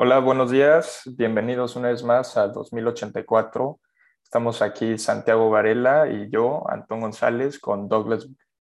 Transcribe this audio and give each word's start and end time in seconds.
Hola, 0.00 0.20
buenos 0.20 0.52
días. 0.52 1.02
Bienvenidos 1.16 1.74
una 1.74 1.88
vez 1.88 2.04
más 2.04 2.36
a 2.36 2.46
2084. 2.46 3.80
Estamos 4.22 4.62
aquí 4.62 4.96
Santiago 4.96 5.50
Varela 5.50 6.06
y 6.08 6.30
yo, 6.30 6.62
Antón 6.70 7.00
González, 7.00 7.58
con 7.58 7.88
Douglas 7.88 8.28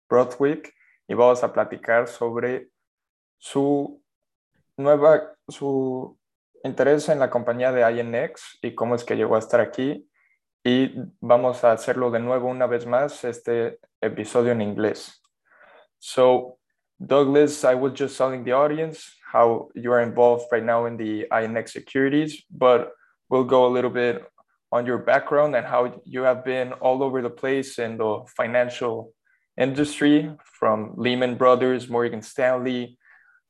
Broadwick 0.09 0.73
y 1.07 1.13
vamos 1.13 1.41
a 1.41 1.53
platicar 1.53 2.09
sobre 2.09 2.71
su 3.37 4.03
nueva, 4.75 5.33
su 5.47 6.19
interés 6.61 7.07
en 7.07 7.19
la 7.19 7.29
compañía 7.29 7.71
de 7.71 7.89
INX 7.89 8.59
y 8.61 8.75
cómo 8.75 8.93
es 8.93 9.05
que 9.05 9.15
llegó 9.15 9.37
a 9.37 9.39
estar 9.39 9.61
aquí. 9.61 10.09
Y 10.61 10.93
vamos 11.21 11.63
a 11.63 11.71
hacerlo 11.71 12.11
de 12.11 12.19
nuevo 12.19 12.49
una 12.49 12.67
vez 12.67 12.85
más, 12.85 13.23
este 13.23 13.79
episodio 14.01 14.51
en 14.51 14.61
inglés. 14.61 15.23
So, 15.99 16.59
Douglas, 17.05 17.63
I 17.63 17.75
was 17.75 17.93
just 17.93 18.17
telling 18.17 18.43
the 18.43 18.53
audience 18.53 19.15
how 19.31 19.69
you 19.75 19.91
are 19.91 20.01
involved 20.01 20.45
right 20.51 20.63
now 20.63 20.85
in 20.85 20.95
the 20.97 21.25
INX 21.31 21.69
securities, 21.69 22.43
but 22.51 22.91
we'll 23.29 23.43
go 23.43 23.65
a 23.65 23.71
little 23.73 23.89
bit 23.89 24.23
on 24.71 24.85
your 24.85 24.99
background 24.99 25.55
and 25.55 25.65
how 25.65 26.01
you 26.05 26.21
have 26.21 26.45
been 26.45 26.73
all 26.73 27.03
over 27.03 27.21
the 27.21 27.29
place 27.29 27.79
in 27.79 27.97
the 27.97 28.23
financial 28.37 29.11
industry 29.57 30.31
from 30.43 30.93
Lehman 30.95 31.35
Brothers, 31.35 31.89
Morgan 31.89 32.21
Stanley, 32.21 32.97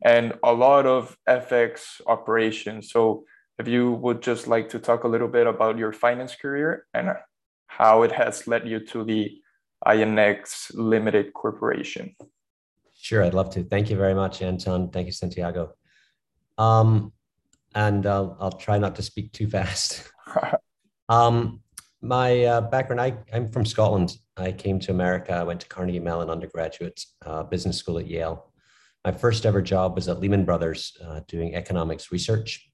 and 0.04 0.34
a 0.44 0.54
lot 0.54 0.86
of 0.86 1.16
FX 1.28 2.02
operations. 2.08 2.92
So 2.92 3.24
if 3.60 3.68
you 3.68 3.92
would 3.92 4.22
just 4.22 4.48
like 4.48 4.70
to 4.70 4.80
talk 4.80 5.04
a 5.04 5.08
little 5.08 5.28
bit 5.28 5.48
about 5.48 5.78
your 5.78 5.94
finance 5.94 6.36
career 6.36 6.86
and 6.94 7.14
how 7.68 8.04
it 8.04 8.12
has 8.12 8.48
led 8.48 8.68
you 8.68 8.80
to 8.88 9.04
the 9.04 9.38
INX 9.86 10.72
Limited 10.74 11.34
Corporation. 11.34 12.16
Sure, 13.04 13.22
I'd 13.22 13.34
love 13.34 13.50
to. 13.50 13.66
Thank 13.66 13.90
you 13.90 13.98
very 13.98 14.14
much, 14.14 14.42
Anton. 14.42 14.90
Thank 14.90 15.08
you, 15.08 15.12
Santiago. 15.12 15.74
Um, 16.58 17.12
and 17.76 18.06
I'll, 18.06 18.38
I'll 18.40 18.54
try 18.54 18.78
not 18.78 18.96
to 18.96 19.02
speak 19.02 19.34
too 19.34 19.50
fast. 19.50 20.10
um, 21.10 21.60
my 22.02 22.46
uh, 22.46 22.62
background, 22.62 23.02
I, 23.02 23.18
I'm 23.34 23.52
from 23.52 23.66
Scotland. 23.66 24.16
I 24.38 24.54
came 24.54 24.80
to 24.80 24.92
America. 24.92 25.34
I 25.34 25.44
went 25.44 25.60
to 25.60 25.68
Carnegie 25.68 26.00
Mellon 26.00 26.30
undergraduate 26.30 27.04
uh, 27.26 27.44
business 27.44 27.78
school 27.78 28.00
at 28.00 28.08
Yale. 28.08 28.54
My 29.04 29.12
first 29.12 29.46
ever 29.46 29.62
job 29.62 29.96
was 29.96 30.08
at 30.08 30.22
Lehman 30.22 30.46
Brothers 30.46 30.96
uh, 31.06 31.20
doing 31.28 31.56
economics 31.56 32.10
research, 32.10 32.72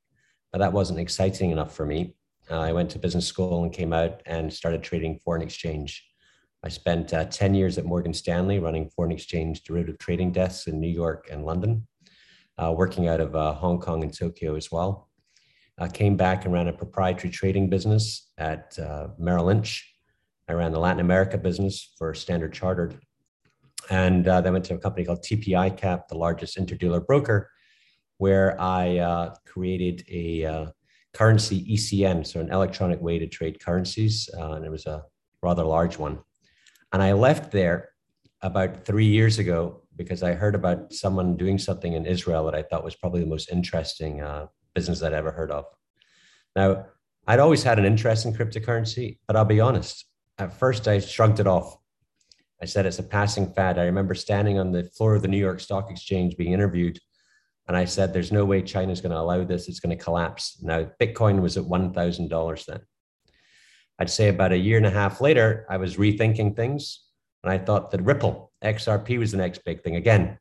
but 0.52 0.60
that 0.60 0.74
wasn't 0.74 1.00
exciting 1.00 1.50
enough 1.50 1.74
for 1.76 1.88
me. 1.88 2.14
Uh, 2.52 2.60
I 2.60 2.72
went 2.72 2.92
to 2.92 3.00
business 3.00 3.26
school 3.26 3.64
and 3.64 3.74
came 3.74 3.94
out 3.94 4.22
and 4.28 4.54
started 4.54 4.84
trading 4.84 5.18
foreign 5.26 5.42
exchange. 5.42 6.08
I 6.62 6.68
spent 6.68 7.14
uh, 7.14 7.26
10 7.26 7.54
years 7.54 7.78
at 7.78 7.86
Morgan 7.86 8.14
Stanley 8.14 8.60
running 8.60 8.90
foreign 8.90 9.14
exchange 9.14 9.64
derivative 9.64 9.98
trading 9.98 10.34
desks 10.34 10.68
in 10.68 10.80
New 10.80 10.90
York 10.90 11.30
and 11.32 11.46
London, 11.46 11.88
uh, 12.58 12.74
working 12.76 13.08
out 13.08 13.22
of 13.22 13.34
uh, 13.34 13.54
Hong 13.54 13.80
Kong 13.80 14.04
and 14.04 14.14
Tokyo 14.14 14.56
as 14.56 14.70
well. 14.70 15.10
I 15.78 15.88
came 15.88 16.18
back 16.18 16.44
and 16.44 16.54
ran 16.54 16.68
a 16.68 16.74
proprietary 16.74 17.32
trading 17.32 17.70
business 17.70 18.30
at 18.38 18.78
uh, 18.78 19.08
Merrill 19.18 19.46
Lynch. 19.46 19.90
I 20.50 20.54
ran 20.54 20.74
the 20.74 20.80
Latin 20.80 21.00
America 21.00 21.38
business 21.38 21.94
for 21.98 22.14
Standard 22.14 22.52
Chartered. 22.52 23.00
And 23.90 24.28
uh, 24.28 24.42
then 24.42 24.52
went 24.52 24.66
to 24.66 24.74
a 24.74 24.78
company 24.78 25.06
called 25.06 25.24
TP 25.24 25.50
ICAP, 25.50 26.10
the 26.10 26.18
largest 26.18 26.58
interdealer 26.58 27.06
broker, 27.06 27.50
where 28.18 28.60
I 28.60 28.98
uh, 28.98 29.36
created 29.46 30.04
a 30.10 30.68
currency 31.14 31.66
ECN, 31.74 32.28
so 32.28 32.42
an 32.42 32.52
electronic 32.52 33.02
way 33.02 33.18
to 33.18 33.28
trade 33.28 33.64
currencies. 33.64 34.30
and 34.34 34.66
it 34.66 34.70
was 34.70 34.86
a 34.86 35.06
rather 35.42 35.64
large 35.64 35.98
one. 35.98 36.20
And 36.92 37.04
I 37.04 37.14
left 37.14 37.52
there 37.52 37.90
about 38.42 38.86
three 38.86 39.06
years 39.06 39.40
ago 39.40 39.84
because 39.96 40.24
I 40.24 40.34
heard 40.34 40.56
about 40.56 40.94
someone 40.94 41.36
doing 41.36 41.58
something 41.58 41.94
in 41.94 42.06
Israel 42.06 42.46
that 42.46 42.56
I 42.56 42.64
thought 42.64 42.84
was 42.84 42.96
probably 42.96 43.20
the 43.20 43.28
most 43.28 43.52
interesting 43.52 44.22
uh, 44.22 44.48
business 44.74 45.04
I'd 45.04 45.14
ever 45.14 45.32
heard 45.32 45.52
of. 45.52 45.66
Now, 46.56 46.86
I'd 47.28 47.40
always 47.40 47.64
had 47.64 47.78
an 47.78 47.86
interest 47.86 48.26
in 48.26 48.34
cryptocurrency, 48.34 49.20
but 49.28 49.36
I'll 49.36 49.46
be 49.46 49.60
honest, 49.60 50.06
at 50.38 50.58
first 50.58 50.88
I 50.88 51.00
shrugged 51.00 51.40
it 51.40 51.48
off. 51.48 51.78
I 52.62 52.66
said 52.66 52.86
it's 52.86 53.00
a 53.00 53.04
passing 53.04 53.54
fad. 53.54 53.78
I 53.78 53.86
remember 53.86 54.16
standing 54.16 54.58
on 54.58 54.72
the 54.72 54.84
floor 54.84 55.16
of 55.16 55.22
the 55.22 55.28
New 55.28 55.38
York 55.38 55.60
Stock 55.60 55.92
Exchange 55.92 56.38
being 56.38 56.54
interviewed, 56.54 57.00
and 57.68 57.78
I 57.78 57.86
said, 57.86 58.14
There's 58.14 58.32
no 58.32 58.46
way 58.46 58.62
China's 58.62 59.00
going 59.00 59.12
to 59.12 59.20
allow 59.20 59.44
this. 59.44 59.70
It's 59.70 59.80
going 59.80 59.96
to 59.96 60.04
collapse. 60.04 60.58
Now, 60.62 60.90
Bitcoin 61.00 61.42
was 61.42 61.56
at 61.56 61.66
$1,000 61.66 62.66
then. 62.66 62.82
I'd 64.00 64.10
say 64.10 64.30
about 64.30 64.54
a 64.54 64.58
year 64.58 64.78
and 64.78 64.86
a 64.86 64.92
half 64.92 65.20
later, 65.20 65.66
I 65.70 65.78
was 65.78 65.98
rethinking 65.98 66.56
things. 66.56 67.02
And 67.44 67.52
I 67.52 67.58
thought 67.58 67.92
that 67.92 68.02
Ripple, 68.02 68.52
XRP 68.64 69.20
was 69.20 69.32
the 69.32 69.38
next 69.38 69.64
big 69.66 69.84
thing. 69.84 69.96
Again, 69.96 70.40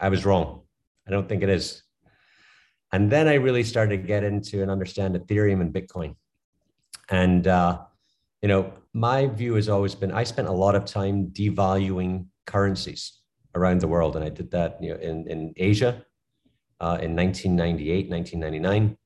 I 0.00 0.08
was 0.08 0.26
wrong. 0.26 0.62
I 1.06 1.10
don't 1.10 1.28
think 1.28 1.42
it 1.42 1.48
is. 1.48 1.82
And 2.92 3.10
then 3.10 3.28
I 3.28 3.34
really 3.34 3.62
started 3.62 4.02
to 4.02 4.06
get 4.06 4.24
into 4.24 4.62
and 4.62 4.70
understand 4.70 5.14
Ethereum 5.16 5.60
and 5.60 5.72
Bitcoin. 5.72 6.16
And, 7.08 7.46
uh, 7.46 7.80
you 8.42 8.48
know, 8.48 8.72
my 8.92 9.26
view 9.26 9.54
has 9.54 9.68
always 9.68 9.94
been 9.94 10.12
I 10.12 10.24
spent 10.24 10.48
a 10.48 10.52
lot 10.52 10.74
of 10.74 10.84
time 10.84 11.28
devaluing 11.28 12.26
currencies 12.46 13.20
around 13.54 13.80
the 13.80 13.88
world. 13.88 14.16
And 14.16 14.24
I 14.24 14.28
did 14.28 14.50
that 14.50 14.78
you 14.80 14.90
know, 14.90 15.00
in, 15.00 15.28
in 15.28 15.54
Asia 15.56 16.04
uh, 16.80 16.98
in 17.00 17.14
1998, 17.16 18.10
1999. 18.10 18.96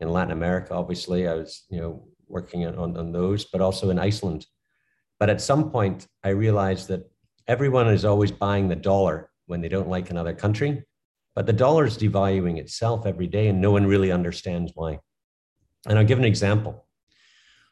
In 0.00 0.08
Latin 0.08 0.32
America, 0.32 0.74
obviously, 0.74 1.28
I 1.28 1.34
was, 1.34 1.64
you 1.70 1.80
know, 1.80 2.08
working 2.28 2.66
on, 2.66 2.96
on 2.96 3.12
those, 3.12 3.44
but 3.44 3.60
also 3.60 3.90
in 3.90 3.98
Iceland. 3.98 4.46
But 5.18 5.30
at 5.30 5.40
some 5.40 5.70
point, 5.70 6.06
I 6.22 6.30
realized 6.30 6.88
that 6.88 7.10
everyone 7.46 7.88
is 7.88 8.04
always 8.04 8.32
buying 8.32 8.68
the 8.68 8.76
dollar 8.76 9.30
when 9.46 9.60
they 9.60 9.68
don't 9.68 9.88
like 9.88 10.10
another 10.10 10.34
country, 10.34 10.84
but 11.34 11.46
the 11.46 11.52
dollar 11.52 11.84
is 11.84 11.98
devaluing 11.98 12.58
itself 12.58 13.06
every 13.06 13.26
day, 13.26 13.48
and 13.48 13.60
no 13.60 13.70
one 13.70 13.86
really 13.86 14.10
understands 14.10 14.72
why. 14.74 14.98
And 15.86 15.98
I'll 15.98 16.04
give 16.04 16.18
an 16.18 16.24
example. 16.24 16.86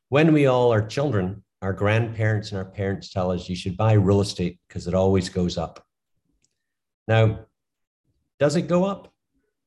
When 0.08 0.32
we 0.32 0.46
all 0.46 0.72
are 0.72 0.86
children, 0.86 1.42
our 1.62 1.72
grandparents 1.72 2.50
and 2.50 2.58
our 2.58 2.64
parents 2.64 3.10
tell 3.10 3.30
us 3.30 3.48
you 3.48 3.56
should 3.56 3.76
buy 3.76 3.92
real 3.92 4.20
estate 4.20 4.58
because 4.68 4.86
it 4.86 4.94
always 4.94 5.28
goes 5.28 5.56
up. 5.56 5.84
Now, 7.08 7.46
does 8.38 8.56
it 8.56 8.68
go 8.68 8.84
up? 8.84 9.12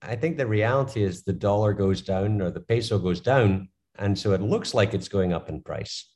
I 0.02 0.16
think 0.16 0.38
the 0.38 0.46
reality 0.46 1.04
is 1.04 1.24
the 1.24 1.34
dollar 1.34 1.74
goes 1.74 2.02
down 2.02 2.42
or 2.42 2.52
the 2.52 2.60
peso 2.60 3.00
goes 3.00 3.22
down 3.22 3.70
and 3.98 4.18
so 4.18 4.34
it 4.34 4.42
looks 4.42 4.74
like 4.74 4.94
it's 4.94 5.08
going 5.08 5.34
up 5.34 5.50
in 5.50 5.62
price. 5.62 6.10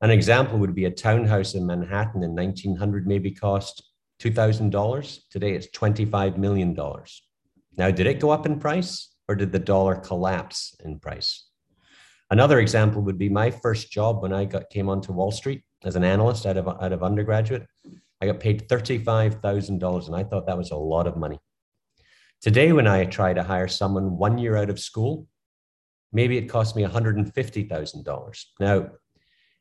An 0.00 0.10
example 0.10 0.58
would 0.58 0.74
be 0.74 0.86
a 0.86 0.90
townhouse 0.90 1.54
in 1.54 1.66
Manhattan 1.66 2.22
in 2.22 2.34
1900 2.34 3.06
maybe 3.06 3.30
cost 3.30 3.82
$2,000. 4.20 5.18
Today 5.30 5.52
it's 5.52 5.68
$25 5.68 6.36
million. 6.38 6.74
Now, 7.76 7.90
did 7.90 8.06
it 8.06 8.20
go 8.20 8.30
up 8.30 8.46
in 8.46 8.58
price 8.58 9.14
or 9.28 9.34
did 9.34 9.52
the 9.52 9.58
dollar 9.58 9.96
collapse 9.96 10.74
in 10.84 10.98
price? 10.98 11.46
Another 12.30 12.60
example 12.60 13.02
would 13.02 13.18
be 13.18 13.28
my 13.28 13.50
first 13.50 13.90
job 13.90 14.22
when 14.22 14.32
I 14.32 14.44
got, 14.44 14.70
came 14.70 14.88
onto 14.88 15.12
Wall 15.12 15.32
Street 15.32 15.64
as 15.84 15.96
an 15.96 16.04
analyst 16.04 16.46
out 16.46 16.56
of, 16.56 16.68
out 16.68 16.92
of 16.92 17.02
undergraduate. 17.02 17.66
I 18.20 18.26
got 18.26 18.40
paid 18.40 18.68
$35,000 18.68 20.06
and 20.06 20.16
I 20.16 20.24
thought 20.24 20.46
that 20.46 20.58
was 20.58 20.70
a 20.70 20.76
lot 20.76 21.06
of 21.06 21.16
money. 21.16 21.38
Today, 22.40 22.72
when 22.72 22.86
I 22.86 23.04
try 23.04 23.34
to 23.34 23.42
hire 23.42 23.68
someone 23.68 24.16
one 24.16 24.38
year 24.38 24.56
out 24.56 24.70
of 24.70 24.78
school, 24.78 25.26
maybe 26.12 26.36
it 26.36 26.48
cost 26.48 26.76
me 26.76 26.82
$150,000. 26.82 28.44
Now, 28.58 28.90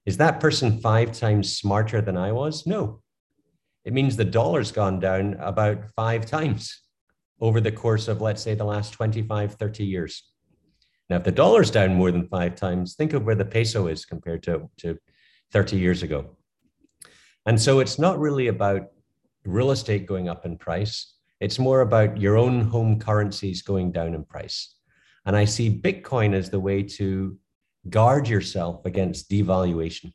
is 0.06 0.18
that 0.18 0.40
person 0.40 0.80
five 0.80 1.12
times 1.12 1.56
smarter 1.56 2.02
than 2.02 2.18
I 2.18 2.32
was? 2.32 2.66
No. 2.66 3.02
It 3.86 3.94
means 3.94 4.16
the 4.16 4.26
dollar's 4.26 4.72
gone 4.72 5.00
down 5.00 5.36
about 5.40 5.92
five 5.96 6.26
times 6.26 6.82
over 7.40 7.62
the 7.62 7.72
course 7.72 8.08
of, 8.08 8.22
let's 8.22 8.42
say, 8.42 8.56
the 8.56 8.66
last 8.66 8.92
25, 8.94 9.56
30 9.56 9.86
years. 9.86 10.24
Now, 11.10 11.18
if 11.18 11.24
the 11.24 11.32
dollar's 11.32 11.72
down 11.72 11.96
more 11.96 12.12
than 12.12 12.28
five 12.28 12.56
times, 12.56 12.96
think 12.96 13.14
of 13.14 13.24
where 13.24 13.36
the 13.36 13.46
peso 13.46 13.88
is 13.88 14.06
compared 14.06 14.44
to, 14.44 14.70
to 14.78 14.98
30 15.52 15.78
years 15.78 16.04
ago. 16.04 16.38
And 17.46 17.60
so 17.60 17.80
it's 17.80 17.98
not 17.98 18.20
really 18.20 18.48
about 18.48 18.90
real 19.46 19.72
estate 19.72 20.06
going 20.06 20.30
up 20.30 20.46
in 20.46 20.58
price. 20.58 21.16
It's 21.40 21.58
more 21.58 21.82
about 21.82 22.20
your 22.20 22.38
own 22.38 22.62
home 22.62 23.00
currencies 23.00 23.62
going 23.62 23.92
down 23.92 24.14
in 24.14 24.24
price. 24.26 24.76
And 25.26 25.36
I 25.36 25.46
see 25.46 25.70
Bitcoin 25.70 26.34
as 26.34 26.50
the 26.50 26.60
way 26.60 26.84
to 26.84 27.38
guard 27.90 28.28
yourself 28.28 28.86
against 28.86 29.30
devaluation, 29.30 30.14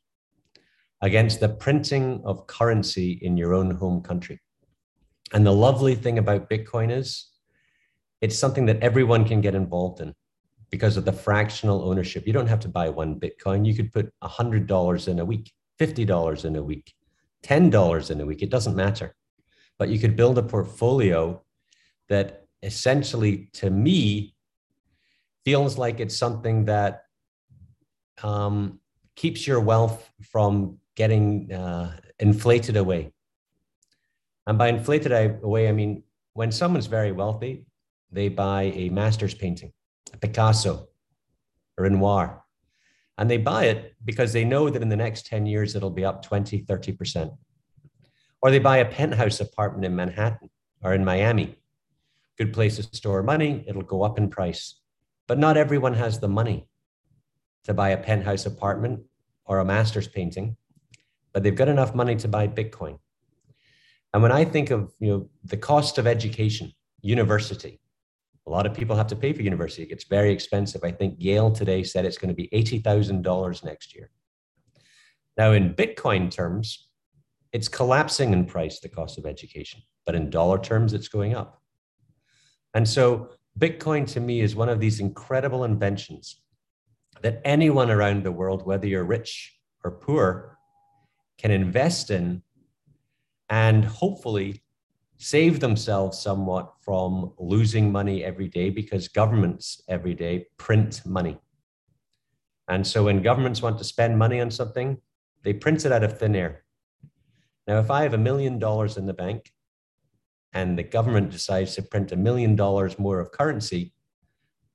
against 1.01 1.41
the 1.41 1.49
printing 1.49 2.23
of 2.25 2.47
currency 2.47 3.19
in 3.23 3.37
your 3.37 3.55
own 3.55 3.71
home 3.73 4.03
country. 4.03 4.41
And 5.33 5.47
the 5.47 5.53
lovely 5.53 5.95
thing 5.95 6.19
about 6.19 6.51
Bitcoin 6.51 6.91
is 6.91 7.31
it's 8.21 8.39
something 8.39 8.67
that 8.67 8.81
everyone 8.81 9.25
can 9.25 9.41
get 9.41 9.55
involved 9.55 10.01
in 10.01 10.15
because 10.71 10.97
of 10.97 11.05
the 11.05 11.13
fractional 11.13 11.89
ownership. 11.89 12.27
You 12.27 12.33
don't 12.33 12.47
have 12.47 12.61
to 12.61 12.69
buy 12.69 12.89
one 12.89 13.21
Bitcoin. 13.21 13.67
You 13.67 13.75
could 13.75 13.93
put 13.93 14.13
$100 14.23 15.09
in 15.09 15.19
a 15.19 15.25
week, 15.25 15.53
$50 15.81 16.45
in 16.45 16.57
a 16.57 16.63
week, 16.63 16.93
$10 17.45 18.11
in 18.11 18.21
a 18.21 18.27
week. 18.27 18.43
It 18.43 18.51
doesn't 18.51 18.75
matter. 18.75 19.15
But 19.79 19.89
you 19.89 19.99
could 19.99 20.17
build 20.17 20.39
a 20.39 20.43
portfolio 20.43 21.43
that 22.09 22.47
essentially, 22.63 23.51
to 23.55 23.71
me, 23.71 24.34
feels 25.45 25.79
like 25.79 26.01
it's 26.01 26.17
something 26.17 26.65
that 26.67 27.05
um, 28.23 28.81
keeps 29.17 29.47
your 29.47 29.61
wealth 29.61 30.11
from 30.23 30.79
getting 30.97 31.53
uh, 31.53 31.93
inflated 32.19 32.77
away. 32.77 33.13
And 34.47 34.59
by 34.59 34.69
inflated 34.69 35.13
away, 35.43 35.69
I 35.69 35.73
mean 35.73 36.03
when 36.35 36.51
someone's 36.53 36.87
very 36.87 37.13
wealthy, 37.13 37.65
they 38.11 38.29
buy 38.29 38.65
a 38.75 38.89
master's 38.91 39.35
painting 39.35 39.73
a 40.13 40.19
Picasso, 40.19 40.89
Renoir. 41.77 42.45
And 43.19 43.31
they 43.31 43.39
buy 43.39 43.65
it 43.65 43.95
because 44.05 44.33
they 44.33 44.45
know 44.45 44.71
that 44.71 44.83
in 44.83 44.89
the 44.89 44.97
next 44.97 45.27
10 45.27 45.47
years 45.47 45.75
it'll 45.75 45.91
be 45.91 46.05
up 46.05 46.23
20, 46.23 46.63
30%. 46.63 47.37
Or 48.43 48.51
they 48.51 48.59
buy 48.59 48.79
a 48.79 48.85
penthouse 48.85 49.41
apartment 49.41 49.85
in 49.85 49.97
Manhattan 49.97 50.51
or 50.83 50.95
in 50.95 51.05
Miami. 51.05 51.57
Good 52.37 52.53
place 52.53 52.77
to 52.77 52.83
store 52.83 53.23
money, 53.23 53.65
it'll 53.67 53.83
go 53.83 54.03
up 54.03 54.19
in 54.19 54.29
price. 54.29 54.81
But 55.27 55.39
not 55.39 55.57
everyone 55.57 55.95
has 55.95 56.21
the 56.21 56.29
money 56.29 56.69
to 57.65 57.75
buy 57.75 57.91
a 57.91 57.97
penthouse 57.97 58.47
apartment 58.47 59.01
or 59.47 59.59
a 59.59 59.65
master's 59.65 60.09
painting, 60.09 60.57
but 61.33 61.43
they've 61.43 61.55
got 61.55 61.69
enough 61.69 61.95
money 61.95 62.17
to 62.17 62.29
buy 62.29 62.47
Bitcoin. 62.47 62.99
And 64.13 64.23
when 64.23 64.33
I 64.33 64.45
think 64.45 64.71
of 64.71 64.93
you 65.01 65.09
know 65.09 65.29
the 65.45 65.57
cost 65.57 65.99
of 65.99 66.07
education, 66.07 66.73
university, 67.03 67.81
a 68.47 68.51
lot 68.51 68.67
of 68.67 68.75
people 68.75 68.97
have 68.97 69.07
to 69.09 69.17
pay 69.17 69.33
for 69.33 69.43
university. 69.43 69.83
It 69.83 69.89
gets 69.89 70.05
very 70.05 70.31
expensive. 70.33 70.85
I 70.85 70.93
think 70.93 71.17
Yale 71.19 71.51
today 71.51 71.83
said 71.83 72.05
it's 72.05 72.19
going 72.19 72.29
to 72.29 72.35
be 72.35 72.49
$80,000 72.49 73.65
next 73.65 73.95
year. 73.95 74.11
Now, 75.37 75.53
in 75.53 75.75
Bitcoin 75.75 76.31
terms, 76.31 76.89
it's 77.53 77.69
collapsing 77.69 78.33
in 78.33 78.45
price, 78.45 78.81
the 78.81 78.89
cost 78.89 79.19
of 79.19 79.27
education, 79.27 79.81
but 80.05 80.15
in 80.15 80.29
dollar 80.29 80.59
terms, 80.59 80.93
it's 80.93 81.09
going 81.09 81.35
up. 81.35 81.63
And 82.75 82.87
so, 82.87 83.31
Bitcoin 83.59 84.07
to 84.13 84.21
me 84.21 84.41
is 84.41 84.57
one 84.57 84.69
of 84.69 84.81
these 84.81 85.01
incredible 85.01 85.65
inventions 85.65 86.41
that 87.23 87.41
anyone 87.45 87.91
around 87.91 88.25
the 88.25 88.33
world, 88.33 88.67
whether 88.67 88.87
you're 88.87 89.05
rich 89.05 89.57
or 89.85 89.93
poor, 89.93 90.59
can 91.39 91.51
invest 91.51 92.11
in 92.11 92.43
and 93.49 93.85
hopefully 93.85 94.63
save 95.19 95.61
themselves 95.61 96.19
somewhat 96.19 96.73
from 96.81 97.33
losing 97.39 97.93
money 97.93 98.25
every 98.25 98.49
day 98.49 98.71
because 98.71 99.09
governments 99.09 99.81
every 99.89 100.15
day 100.15 100.47
print 100.59 101.01
money. 101.07 101.39
And 102.69 102.87
so 102.87 103.05
when 103.05 103.23
governments 103.23 103.63
want 103.63 103.79
to 103.79 103.85
spend 103.85 104.19
money 104.19 104.41
on 104.41 104.51
something, 104.51 105.01
they 105.43 105.53
print 105.53 105.85
it 105.85 105.93
out 105.93 106.03
of 106.03 106.19
thin 106.19 106.35
air. 106.35 106.65
Now, 107.67 107.79
if 107.79 107.91
I 107.91 108.03
have 108.03 108.15
a 108.15 108.19
million 108.19 108.59
dollars 108.59 108.97
in 108.97 109.07
the 109.07 109.15
bank 109.15 109.54
and 110.55 110.79
the 110.79 110.83
government 110.85 111.31
decides 111.31 111.75
to 111.75 111.83
print 111.83 112.13
a 112.13 112.17
million 112.17 112.55
dollars 112.55 112.99
more 112.99 113.19
of 113.19 113.33
currency, 113.33 113.93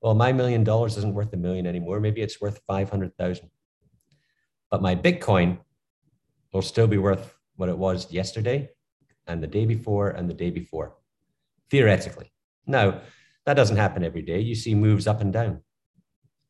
well, 0.02 0.14
my 0.14 0.32
million 0.32 0.62
dollars 0.62 0.96
isn't 0.98 1.14
worth 1.14 1.32
a 1.32 1.36
million 1.36 1.66
anymore. 1.66 2.00
Maybe 2.00 2.20
it's 2.20 2.40
worth 2.40 2.60
500,000. 2.66 3.50
But 4.70 4.82
my 4.82 4.94
Bitcoin 4.94 5.58
will 6.52 6.62
still 6.62 6.86
be 6.86 6.98
worth 6.98 7.34
what 7.56 7.68
it 7.68 7.76
was 7.76 8.12
yesterday 8.12 8.70
and 9.26 9.42
the 9.42 9.46
day 9.46 9.66
before 9.66 10.10
and 10.10 10.28
the 10.28 10.34
day 10.34 10.50
before, 10.50 10.96
theoretically. 11.70 12.32
Now, 12.66 13.00
that 13.46 13.54
doesn't 13.54 13.76
happen 13.76 14.04
every 14.04 14.22
day. 14.22 14.40
You 14.40 14.54
see 14.54 14.74
moves 14.74 15.06
up 15.06 15.20
and 15.20 15.32
down. 15.32 15.62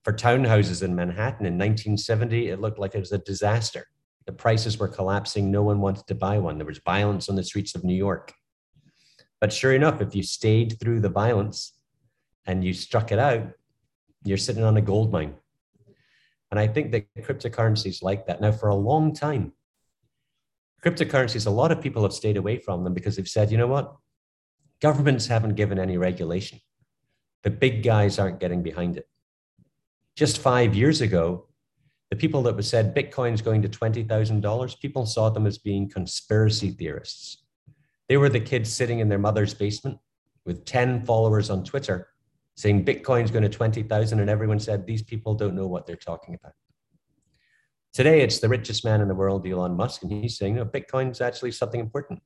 For 0.05 0.13
townhouses 0.13 0.83
in 0.83 0.95
Manhattan 0.95 1.47
in 1.47 1.59
1970, 1.59 2.49
it 2.49 2.61
looked 2.61 2.79
like 2.79 2.95
it 2.95 3.01
was 3.01 3.13
a 3.13 3.19
disaster. 3.19 3.87
The 4.27 4.33
prices 4.33 4.79
were 4.79 4.89
collapsing. 4.89 5.51
No 5.51 5.63
one 5.63 5.81
wanted 5.81 6.07
to 6.07 6.15
buy 6.15 6.39
one. 6.39 6.59
There 6.59 6.67
was 6.67 6.79
violence 6.79 7.29
on 7.29 7.37
the 7.37 7.45
streets 7.45 7.75
of 7.75 7.85
New 7.85 7.95
York. 7.95 8.33
But 9.41 9.53
sure 9.53 9.73
enough, 9.73 10.01
if 10.01 10.15
you 10.15 10.23
stayed 10.23 10.79
through 10.79 11.01
the 11.01 11.09
violence 11.09 11.73
and 12.47 12.63
you 12.63 12.73
struck 12.73 13.11
it 13.11 13.19
out, 13.19 13.49
you're 14.25 14.37
sitting 14.37 14.65
on 14.65 14.77
a 14.77 14.83
gold 14.83 15.11
mine. 15.11 15.35
And 16.51 16.61
I 16.61 16.67
think 16.67 16.93
that 16.93 17.07
cryptocurrencies 17.19 18.03
like 18.03 18.27
that. 18.27 18.41
Now, 18.41 18.53
for 18.53 18.69
a 18.69 18.75
long 18.75 19.15
time, 19.15 19.53
cryptocurrencies, 20.85 21.47
a 21.47 21.51
lot 21.51 21.73
of 21.73 21.81
people 21.81 22.03
have 22.03 22.13
stayed 22.13 22.37
away 22.37 22.59
from 22.59 22.85
them 22.85 22.93
because 22.93 23.17
they've 23.17 23.29
said, 23.29 23.51
you 23.51 23.59
know 23.59 23.67
what? 23.67 23.95
Governments 24.83 25.27
haven't 25.27 25.55
given 25.55 25.79
any 25.79 25.97
regulation. 25.97 26.61
The 27.45 27.51
big 27.51 27.83
guys 27.83 28.19
aren't 28.19 28.41
getting 28.41 28.63
behind 28.63 28.97
it. 28.97 29.09
Just 30.17 30.39
five 30.39 30.75
years 30.75 31.01
ago, 31.01 31.47
the 32.11 32.17
people 32.17 32.43
that 32.43 32.63
said 32.65 32.95
Bitcoin's 32.95 33.41
going 33.41 33.63
to 33.63 33.69
$20,000, 33.69 34.81
people 34.81 35.07
saw 35.07 35.31
them 35.31 35.47
as 35.47 35.59
being 35.59 35.89
conspiracy 35.89 36.71
theorists. 36.71 37.40
They 38.11 38.17
were 38.17 38.29
the 38.29 38.41
kids 38.41 38.73
sitting 38.73 38.99
in 38.99 39.09
their 39.09 39.21
mother's 39.21 39.55
basement 39.55 39.97
with 40.45 40.65
10 40.65 41.05
followers 41.05 41.49
on 41.49 41.63
Twitter 41.63 42.09
saying 42.57 42.85
Bitcoin's 42.85 43.31
going 43.31 43.45
to 43.45 43.49
20,000, 43.49 44.19
and 44.19 44.29
everyone 44.29 44.59
said 44.59 44.85
these 44.85 45.05
people 45.05 45.37
don't 45.37 45.55
know 45.55 45.69
what 45.69 45.87
they're 45.87 45.95
talking 45.95 46.35
about. 46.35 46.55
Today, 47.93 48.23
it's 48.23 48.41
the 48.41 48.49
richest 48.49 48.85
man 48.85 49.01
in 49.01 49.07
the 49.07 49.15
world, 49.15 49.47
Elon 49.47 49.77
Musk, 49.77 50.03
and 50.03 50.11
he's 50.11 50.37
saying, 50.37 50.59
oh, 50.59 50.65
no, 50.65 50.69
Bitcoin 50.69 51.13
is 51.13 51.21
actually 51.21 51.53
something 51.53 51.79
important. 51.79 52.21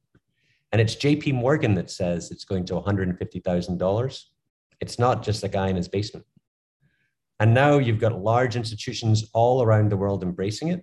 And 0.72 0.80
it's 0.80 0.96
JP 0.96 1.34
Morgan 1.34 1.74
that 1.74 1.90
says 1.90 2.30
it's 2.30 2.46
going 2.46 2.64
to 2.64 2.80
$150,000. 2.80 4.22
It's 4.80 4.98
not 4.98 5.22
just 5.22 5.44
a 5.44 5.48
guy 5.48 5.68
in 5.68 5.76
his 5.76 5.88
basement. 5.88 6.24
And 7.40 7.52
now 7.52 7.76
you've 7.76 8.00
got 8.00 8.18
large 8.18 8.56
institutions 8.56 9.28
all 9.34 9.62
around 9.62 9.90
the 9.90 9.98
world 9.98 10.22
embracing 10.22 10.68
it. 10.68 10.82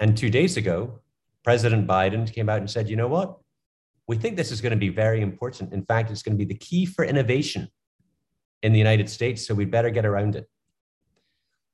And 0.00 0.16
two 0.16 0.30
days 0.30 0.56
ago, 0.56 0.98
President 1.44 1.86
Biden 1.86 2.30
came 2.32 2.48
out 2.48 2.58
and 2.58 2.68
said, 2.68 2.88
you 2.88 2.96
know 2.96 3.06
what? 3.06 3.38
We 4.06 4.16
think 4.16 4.36
this 4.36 4.50
is 4.50 4.60
going 4.60 4.72
to 4.72 4.78
be 4.78 4.90
very 4.90 5.20
important. 5.22 5.72
In 5.72 5.84
fact, 5.84 6.10
it's 6.10 6.22
going 6.22 6.36
to 6.36 6.44
be 6.44 6.52
the 6.52 6.58
key 6.58 6.84
for 6.84 7.04
innovation 7.04 7.70
in 8.62 8.72
the 8.72 8.78
United 8.78 9.08
States. 9.08 9.46
So 9.46 9.54
we 9.54 9.64
better 9.64 9.90
get 9.90 10.04
around 10.04 10.36
it. 10.36 10.48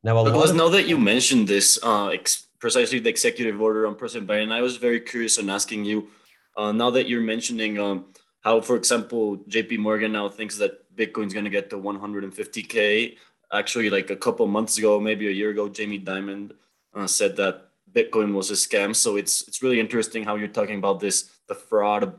Now, 0.03 0.19
of- 0.19 0.56
now 0.56 0.69
that 0.69 0.87
you 0.88 0.97
mentioned 0.97 1.49
this, 1.49 1.79
uh, 1.82 2.09
ex- 2.09 2.49
precisely 2.59 3.00
the 3.00 3.11
executive 3.11 3.61
order 3.61 3.87
on 3.87 3.94
President 3.97 4.31
Biden, 4.31 4.53
I 4.53 4.62
was 4.62 4.77
very 4.77 5.00
curious 5.00 5.38
on 5.38 5.50
asking 5.50 5.85
you. 5.85 6.09
Uh, 6.56 6.73
now 6.73 6.91
that 6.91 7.09
you're 7.09 7.21
mentioning 7.21 7.79
um, 7.79 8.06
how, 8.41 8.61
for 8.61 8.77
example, 8.77 9.37
J.P. 9.49 9.77
Morgan 9.79 10.12
now 10.12 10.29
thinks 10.29 10.56
that 10.59 10.85
Bitcoin's 10.97 11.32
going 11.32 11.44
to 11.44 11.50
get 11.50 11.71
to 11.71 11.77
150k. 11.77 13.17
Actually, 13.53 13.91
like 13.91 14.11
a 14.11 14.17
couple 14.17 14.47
months 14.47 14.79
ago, 14.79 15.00
maybe 15.00 15.27
a 15.29 15.31
year 15.31 15.50
ago, 15.50 15.69
Jamie 15.69 16.00
Dimon 16.00 16.53
uh, 16.94 17.06
said 17.06 17.37
that 17.37 17.71
Bitcoin 17.93 18.32
was 18.32 18.50
a 18.50 18.55
scam. 18.55 18.94
So 18.94 19.17
it's 19.17 19.47
it's 19.49 19.62
really 19.62 19.81
interesting 19.81 20.25
how 20.25 20.37
you're 20.37 20.49
talking 20.49 20.79
about 20.79 21.00
this, 21.00 21.31
the 21.50 21.55
fraud 21.55 22.02
of, 22.05 22.14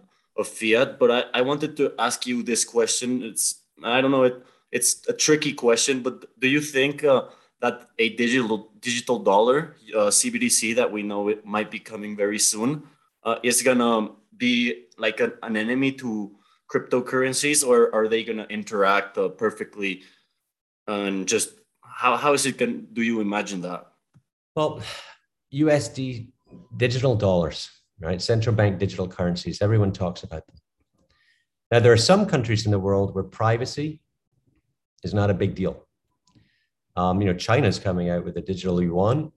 fiat. 0.47 0.97
But 0.97 1.09
I, 1.11 1.39
I 1.39 1.41
wanted 1.41 1.77
to 1.77 1.93
ask 1.99 2.25
you 2.25 2.41
this 2.41 2.65
question. 2.65 3.21
It's 3.21 3.61
I 3.83 4.01
don't 4.01 4.09
know 4.09 4.23
it. 4.23 4.43
It's 4.71 5.07
a 5.07 5.13
tricky 5.13 5.53
question, 5.53 6.01
but 6.01 6.15
do 6.39 6.47
you 6.47 6.61
think 6.61 7.03
uh, 7.03 7.29
that 7.61 7.89
a 7.99 8.15
digital 8.15 8.71
digital 8.79 9.19
dollar 9.19 9.75
uh, 9.93 10.09
CBDC 10.09 10.75
that 10.75 10.91
we 10.91 11.03
know 11.03 11.29
it 11.29 11.45
might 11.45 11.69
be 11.69 11.77
coming 11.77 12.17
very 12.17 12.39
soon 12.39 12.83
uh, 13.23 13.35
is 13.43 13.61
gonna 13.61 14.09
be 14.35 14.85
like 14.97 15.19
a, 15.19 15.33
an 15.43 15.55
enemy 15.55 15.91
to 16.01 16.31
cryptocurrencies, 16.71 17.65
or 17.67 17.93
are 17.93 18.07
they 18.07 18.23
gonna 18.23 18.47
interact 18.49 19.17
uh, 19.17 19.29
perfectly? 19.29 20.01
And 20.87 21.27
just 21.27 21.53
how 21.83 22.17
how 22.17 22.33
is 22.33 22.45
it? 22.45 22.57
To, 22.59 22.65
do 22.65 23.01
you 23.03 23.21
imagine 23.21 23.61
that? 23.61 23.93
Well, 24.55 24.81
USD 25.53 26.31
digital 26.75 27.15
dollars, 27.15 27.69
right? 28.01 28.21
Central 28.21 28.55
bank 28.55 28.79
digital 28.79 29.07
currencies. 29.07 29.61
Everyone 29.61 29.91
talks 29.91 30.23
about 30.23 30.45
them. 30.47 30.55
Now, 31.71 31.79
there 31.79 31.93
are 31.93 31.97
some 31.97 32.25
countries 32.25 32.65
in 32.65 32.71
the 32.71 32.79
world 32.79 33.15
where 33.15 33.23
privacy 33.23 34.01
is 35.03 35.13
not 35.13 35.29
a 35.29 35.33
big 35.33 35.55
deal 35.55 35.87
um, 36.95 37.21
you 37.21 37.27
know, 37.27 37.37
China's 37.37 37.79
coming 37.79 38.09
out 38.09 38.25
with 38.25 38.37
a 38.37 38.41
digital 38.41 38.81
yuan, 38.81 39.31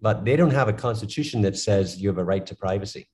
but 0.00 0.24
they 0.24 0.36
don't 0.36 0.52
have 0.52 0.68
a 0.68 0.72
constitution 0.72 1.42
that 1.42 1.56
says 1.56 2.00
you 2.00 2.08
have 2.08 2.18
a 2.18 2.24
right 2.24 2.44
to 2.46 2.54
privacy. 2.54 3.08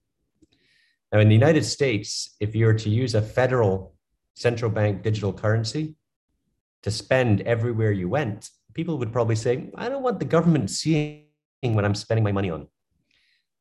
Now, 1.12 1.20
in 1.20 1.28
the 1.28 1.34
United 1.34 1.64
States, 1.64 2.36
if 2.40 2.54
you 2.54 2.66
were 2.66 2.74
to 2.74 2.90
use 2.90 3.14
a 3.14 3.22
federal 3.22 3.94
central 4.34 4.70
bank 4.70 5.02
digital 5.02 5.32
currency 5.32 5.94
to 6.82 6.90
spend 6.90 7.42
everywhere 7.42 7.92
you 7.92 8.08
went, 8.08 8.50
people 8.74 8.98
would 8.98 9.12
probably 9.12 9.36
say, 9.36 9.70
I 9.76 9.88
don't 9.88 10.02
want 10.02 10.18
the 10.18 10.24
government 10.24 10.70
seeing 10.70 11.24
what 11.62 11.84
I'm 11.84 11.94
spending 11.94 12.24
my 12.24 12.32
money 12.32 12.50
on. 12.50 12.68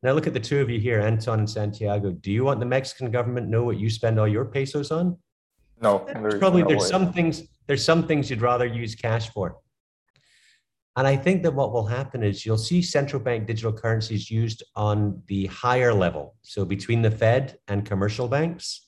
Now, 0.05 0.11
look 0.11 0.27
at 0.27 0.35
the 0.35 0.39
two 0.39 0.59
of 0.59 0.69
you 0.69 0.79
here, 0.79 0.99
Anton 0.99 1.39
and 1.39 1.49
Santiago. 1.49 2.11
Do 2.11 2.31
you 2.31 2.45
want 2.45 2.59
the 2.59 2.65
Mexican 2.67 3.09
government 3.09 3.49
know 3.49 3.63
what 3.63 3.79
you 3.79 3.89
spend 3.89 4.19
all 4.19 4.27
your 4.27 4.45
pesos 4.45 4.91
on? 4.91 5.17
No, 5.81 6.05
there's 6.05 6.37
probably 6.37 6.61
no 6.61 6.67
there's 6.67 6.83
way. 6.83 6.89
some 6.89 7.11
things 7.11 7.41
there's 7.65 7.83
some 7.83 8.05
things 8.05 8.29
you'd 8.29 8.43
rather 8.43 8.67
use 8.67 8.93
cash 8.93 9.31
for. 9.31 9.57
And 10.95 11.07
I 11.07 11.15
think 11.15 11.41
that 11.41 11.55
what 11.55 11.73
will 11.73 11.87
happen 11.87 12.21
is 12.21 12.45
you'll 12.45 12.59
see 12.59 12.83
central 12.83 13.19
bank 13.19 13.47
digital 13.47 13.73
currencies 13.73 14.29
used 14.29 14.61
on 14.75 15.23
the 15.25 15.47
higher 15.47 15.91
level. 15.91 16.35
So 16.43 16.65
between 16.65 17.01
the 17.01 17.09
Fed 17.09 17.57
and 17.67 17.83
commercial 17.83 18.27
banks, 18.27 18.87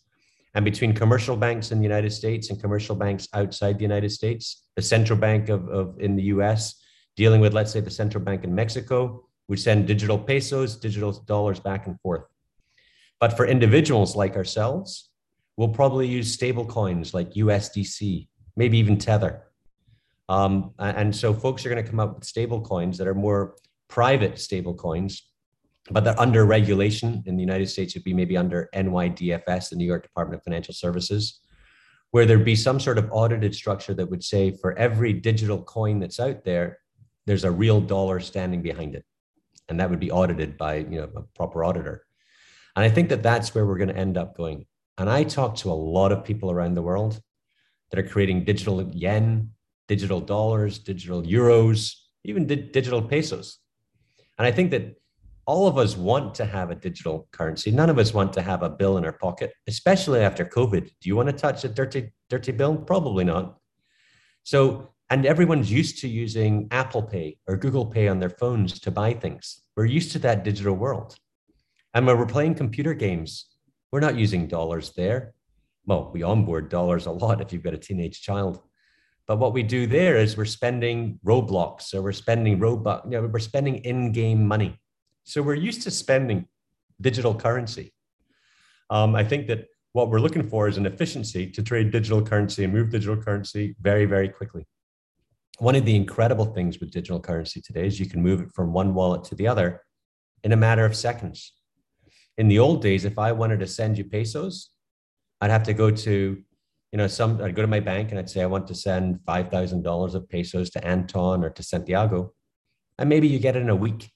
and 0.54 0.64
between 0.64 0.94
commercial 0.94 1.36
banks 1.36 1.72
in 1.72 1.80
the 1.80 1.84
United 1.84 2.12
States 2.12 2.52
and 2.52 2.62
commercial 2.62 2.96
banks 2.96 3.28
outside 3.34 3.80
the 3.80 3.84
United 3.92 4.12
States, 4.12 4.68
the 4.76 4.84
central 4.84 5.18
bank 5.18 5.50
of, 5.50 5.68
of 5.68 6.00
in 6.00 6.16
the 6.16 6.24
US 6.36 6.80
dealing 7.16 7.42
with, 7.42 7.56
let's 7.56 7.72
say, 7.72 7.80
the 7.80 7.90
central 7.90 8.24
bank 8.24 8.44
in 8.44 8.54
Mexico, 8.54 9.27
we 9.48 9.58
send 9.58 9.88
digital 9.88 10.18
pesos, 10.18 10.76
digital 10.76 11.12
dollars 11.12 11.60
back 11.60 11.88
and 11.88 12.00
forth. 12.02 12.26
But 13.20 13.36
for 13.36 13.46
individuals 13.46 14.16
like 14.16 14.36
ourselves, 14.36 15.10
we'll 15.56 15.70
probably 15.70 16.08
use 16.08 16.32
stable 16.32 16.66
coins 16.66 17.14
like 17.14 17.34
USDC, 17.34 18.28
maybe 18.56 18.78
even 18.78 18.98
Tether 18.98 19.48
um, 20.30 20.74
and 20.78 21.16
so 21.16 21.34
folks 21.34 21.66
are 21.66 21.70
going 21.70 21.84
to 21.84 21.90
come 21.90 22.00
up 22.00 22.16
with 22.16 22.26
stable 22.26 22.62
coins 22.62 22.98
that 22.98 23.08
are 23.08 23.16
more 23.16 23.56
private 23.88 24.40
stable 24.40 24.74
coins, 24.74 25.30
but 25.90 26.04
they're 26.04 26.20
under 26.20 26.46
regulation 26.46 27.24
in 27.26 27.38
the 27.38 27.42
United 27.42 27.70
States 27.70 27.94
would 27.94 28.04
be 28.04 28.14
maybe 28.14 28.36
under 28.36 28.70
NYDFS, 28.76 29.70
the 29.70 29.78
New 29.78 29.86
York 29.86 30.04
Department 30.04 30.40
of 30.40 30.44
Financial 30.44 30.74
Services, 30.74 31.40
where 32.12 32.26
there'd 32.26 32.44
be 32.44 32.56
some 32.56 32.80
sort 32.80 32.98
of 32.98 33.10
audited 33.12 33.56
structure 33.56 33.94
that 33.94 34.10
would 34.10 34.24
say 34.24 34.52
for 34.52 34.78
every 34.78 35.14
digital 35.14 35.64
coin 35.64 36.00
that's 36.00 36.20
out 36.20 36.44
there, 36.44 36.80
there's 37.26 37.46
a 37.46 37.52
real 37.52 37.80
dollar 37.80 38.20
standing 38.20 38.62
behind 38.62 38.96
it. 38.96 39.06
And 39.70 39.80
that 39.80 39.90
would 39.90 40.00
be 40.00 40.12
audited 40.12 40.58
by 40.58 40.78
you 40.78 41.02
know, 41.02 41.10
a 41.16 41.22
proper 41.36 41.64
auditor. 41.64 42.06
And 42.76 42.86
I 42.86 42.90
think 42.90 43.10
that 43.10 43.24
that's 43.24 43.54
where 43.54 43.66
we're 43.66 43.78
going 43.78 43.90
to 43.90 43.98
end 43.98 44.18
up 44.18 44.38
going. 44.38 44.66
And 44.98 45.10
I 45.10 45.24
talk 45.24 45.56
to 45.58 45.72
a 45.72 45.74
lot 45.74 46.12
of 46.12 46.24
people 46.24 46.52
around 46.52 46.76
the 46.76 46.82
world 46.82 47.20
that 47.92 48.00
are 48.00 48.08
creating 48.08 48.46
digital 48.46 48.82
yen, 48.94 49.52
digital 49.88 50.20
dollars, 50.20 50.80
digital 50.80 51.24
euros, 51.24 51.94
even 52.24 52.46
di- 52.46 52.56
digital 52.56 53.02
pesos. 53.02 53.60
And 54.38 54.46
I 54.46 54.52
think 54.52 54.72
that 54.72 54.96
all 55.46 55.66
of 55.66 55.78
us 55.78 55.96
want 55.96 56.36
to 56.36 56.46
have 56.46 56.72
a 56.72 56.76
digital 56.76 57.28
currency. 57.32 57.72
None 57.72 57.90
of 57.90 57.98
us 57.98 58.14
want 58.14 58.34
to 58.34 58.42
have 58.42 58.64
a 58.64 58.70
bill 58.70 58.98
in 58.98 59.06
our 59.06 59.14
pocket, 59.14 59.54
especially 59.68 60.20
after 60.20 60.46
COVID. 60.46 60.84
Do 61.02 61.10
you 61.10 61.16
want 61.16 61.30
to 61.30 61.34
touch 61.34 61.64
a 61.64 61.70
dirty, 61.70 62.12
dirty 62.30 62.52
bill? 62.52 62.76
Probably 62.76 63.24
not. 63.24 63.58
So, 64.44 64.94
and 65.10 65.26
everyone's 65.26 65.72
used 65.72 66.00
to 66.00 66.08
using 66.08 66.68
Apple 66.72 67.04
Pay 67.04 67.38
or 67.48 67.56
Google 67.56 67.86
Pay 67.86 68.08
on 68.08 68.20
their 68.20 68.30
phones 68.30 68.80
to 68.82 68.92
buy 68.92 69.14
things. 69.14 69.62
We're 69.76 69.86
used 69.86 70.12
to 70.14 70.20
that 70.20 70.44
digital 70.44 70.76
world. 70.76 71.16
And 71.94 72.06
when 72.06 72.18
we're 72.18 72.26
playing 72.26 72.56
computer 72.56 72.94
games, 72.94 73.46
we're 73.92 74.02
not 74.02 74.18
using 74.18 74.48
dollars 74.48 74.92
there. 74.92 75.34
Well, 75.86 76.12
we 76.14 76.24
onboard 76.24 76.70
dollars 76.70 77.06
a 77.06 77.12
lot 77.12 77.40
if 77.40 77.54
you've 77.54 77.64
got 77.64 77.74
a 77.74 77.78
teenage 77.78 78.22
child. 78.22 78.62
But 79.28 79.40
what 79.40 79.54
we 79.54 79.64
do 79.64 79.88
there 79.88 80.18
is 80.18 80.36
we're 80.36 80.46
spending 80.46 81.20
Roblox 81.26 81.94
or 81.94 82.02
we're 82.02 82.12
spending 82.12 82.60
Robux, 82.60 83.06
you 83.06 83.12
know, 83.12 83.28
we're 83.28 83.40
spending 83.40 83.76
in-game 83.78 84.46
money. 84.46 84.78
So 85.24 85.42
we're 85.42 85.56
used 85.56 85.84
to 85.84 85.92
spending 85.92 86.48
digital 87.00 87.34
currency. 87.34 87.94
Um, 88.90 89.16
I 89.16 89.24
think 89.24 89.48
that 89.48 89.68
what 89.94 90.10
we're 90.10 90.20
looking 90.20 90.48
for 90.48 90.68
is 90.68 90.78
an 90.78 90.86
efficiency 90.86 91.50
to 91.52 91.64
trade 91.64 91.92
digital 91.92 92.22
currency 92.22 92.64
and 92.64 92.74
move 92.74 92.90
digital 92.90 93.18
currency 93.18 93.76
very, 93.82 94.06
very 94.06 94.30
quickly. 94.30 94.66
One 95.60 95.76
of 95.76 95.86
the 95.86 95.96
incredible 95.96 96.46
things 96.46 96.80
with 96.80 96.92
digital 96.92 97.20
currency 97.20 97.62
today 97.62 97.88
is 97.88 98.00
you 98.00 98.06
can 98.06 98.22
move 98.22 98.42
it 98.42 98.52
from 98.54 98.74
one 98.74 98.94
wallet 98.94 99.24
to 99.26 99.36
the 99.36 99.48
other 99.48 99.82
in 100.44 100.52
a 100.52 100.58
matter 100.58 100.86
of 100.86 100.96
seconds. 100.96 101.54
In 102.38 102.48
the 102.48 102.60
old 102.60 102.84
days, 102.84 103.06
if 103.06 103.18
I 103.18 103.32
wanted 103.32 103.60
to 103.62 103.68
send 103.68 103.98
you 103.98 104.04
pesos, 104.04 104.70
I'd 105.42 105.50
have 105.50 105.64
to 105.64 105.74
go 105.74 105.90
to, 105.90 106.38
you 106.92 106.98
know, 106.98 107.08
some, 107.08 107.42
I'd 107.42 107.56
go 107.56 107.64
to 107.64 107.68
my 107.68 107.80
bank 107.80 108.12
and 108.12 108.20
I'd 108.20 108.30
say, 108.30 108.44
I 108.44 108.46
want 108.46 108.68
to 108.68 108.76
send 108.76 109.20
$5,000 109.28 110.14
of 110.14 110.30
pesos 110.30 110.70
to 110.72 110.86
Anton 110.86 111.44
or 111.44 111.50
to 111.50 111.64
Santiago. 111.64 112.34
And 113.00 113.10
maybe 113.10 113.28
you 113.28 113.40
get 113.40 113.56
it 113.56 113.64
in 113.64 113.70
a 113.70 113.76
week, 113.76 114.12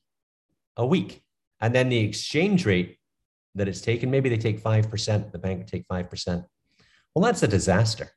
a 0.78 0.86
week. 0.86 1.24
And 1.60 1.74
then 1.74 1.90
the 1.90 2.00
exchange 2.00 2.68
rate 2.68 2.98
that 3.56 3.68
it's 3.68 3.82
taken, 3.82 4.12
maybe 4.12 4.30
they 4.30 4.38
take 4.38 4.62
5%, 4.62 5.32
the 5.32 5.40
bank 5.40 5.66
take 5.66 5.88
5%. 5.88 6.46
Well, 7.16 7.26
that's 7.26 7.44
a 7.44 7.48
disaster. 7.48 8.12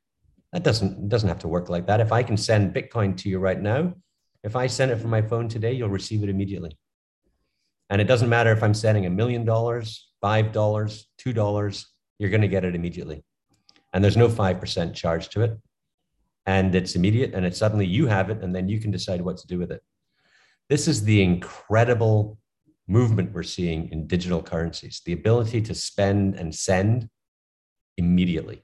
That 0.54 0.62
doesn't, 0.62 1.08
doesn't 1.08 1.28
have 1.28 1.40
to 1.40 1.48
work 1.48 1.68
like 1.68 1.88
that. 1.88 2.00
If 2.00 2.12
I 2.12 2.22
can 2.22 2.36
send 2.36 2.72
Bitcoin 2.72 3.16
to 3.18 3.28
you 3.28 3.40
right 3.40 3.60
now, 3.60 3.92
if 4.44 4.54
I 4.54 4.68
send 4.68 4.92
it 4.92 5.00
from 5.00 5.10
my 5.10 5.20
phone 5.20 5.48
today, 5.48 5.72
you'll 5.72 5.88
receive 5.88 6.22
it 6.22 6.28
immediately. 6.28 6.78
And 7.90 8.00
it 8.00 8.04
doesn't 8.04 8.28
matter 8.28 8.52
if 8.52 8.62
I'm 8.62 8.72
sending 8.72 9.04
a 9.04 9.10
million 9.10 9.44
dollars, 9.44 10.08
$5, 10.22 10.52
$2, 10.52 11.84
you're 12.20 12.30
going 12.30 12.40
to 12.40 12.48
get 12.48 12.64
it 12.64 12.76
immediately. 12.76 13.24
And 13.92 14.02
there's 14.02 14.16
no 14.16 14.28
5% 14.28 14.94
charge 14.94 15.28
to 15.30 15.42
it. 15.42 15.58
And 16.46 16.72
it's 16.76 16.94
immediate 16.94 17.34
and 17.34 17.44
it's 17.44 17.58
suddenly 17.58 17.86
you 17.86 18.06
have 18.06 18.30
it 18.30 18.40
and 18.42 18.54
then 18.54 18.68
you 18.68 18.78
can 18.78 18.92
decide 18.92 19.22
what 19.22 19.38
to 19.38 19.46
do 19.48 19.58
with 19.58 19.72
it. 19.72 19.82
This 20.68 20.86
is 20.86 21.02
the 21.02 21.20
incredible 21.20 22.38
movement 22.86 23.32
we're 23.32 23.42
seeing 23.42 23.90
in 23.90 24.06
digital 24.06 24.42
currencies, 24.42 25.02
the 25.04 25.14
ability 25.14 25.62
to 25.62 25.74
spend 25.74 26.36
and 26.36 26.54
send 26.54 27.08
immediately. 27.96 28.63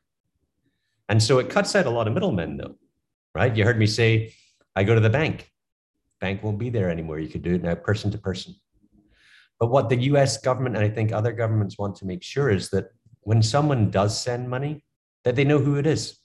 And 1.10 1.20
so 1.20 1.40
it 1.40 1.50
cuts 1.50 1.74
out 1.74 1.86
a 1.86 1.90
lot 1.90 2.06
of 2.06 2.14
middlemen 2.14 2.56
though, 2.56 2.76
right? 3.34 3.54
You 3.54 3.64
heard 3.64 3.78
me 3.78 3.86
say, 3.86 4.32
I 4.76 4.84
go 4.84 4.94
to 4.94 5.00
the 5.00 5.10
bank. 5.10 5.50
Bank 6.20 6.42
won't 6.44 6.58
be 6.58 6.70
there 6.70 6.88
anymore. 6.88 7.18
You 7.18 7.28
could 7.28 7.42
do 7.42 7.56
it 7.56 7.62
now 7.62 7.74
person 7.74 8.12
to 8.12 8.18
person. 8.18 8.54
But 9.58 9.70
what 9.70 9.88
the 9.88 9.96
US 10.12 10.38
government 10.38 10.76
and 10.76 10.84
I 10.84 10.88
think 10.88 11.12
other 11.12 11.32
governments 11.32 11.76
want 11.76 11.96
to 11.96 12.06
make 12.06 12.22
sure 12.22 12.48
is 12.48 12.70
that 12.70 12.92
when 13.22 13.42
someone 13.42 13.90
does 13.90 14.18
send 14.18 14.48
money, 14.48 14.84
that 15.24 15.34
they 15.34 15.42
know 15.42 15.58
who 15.58 15.76
it 15.76 15.86
is. 15.86 16.16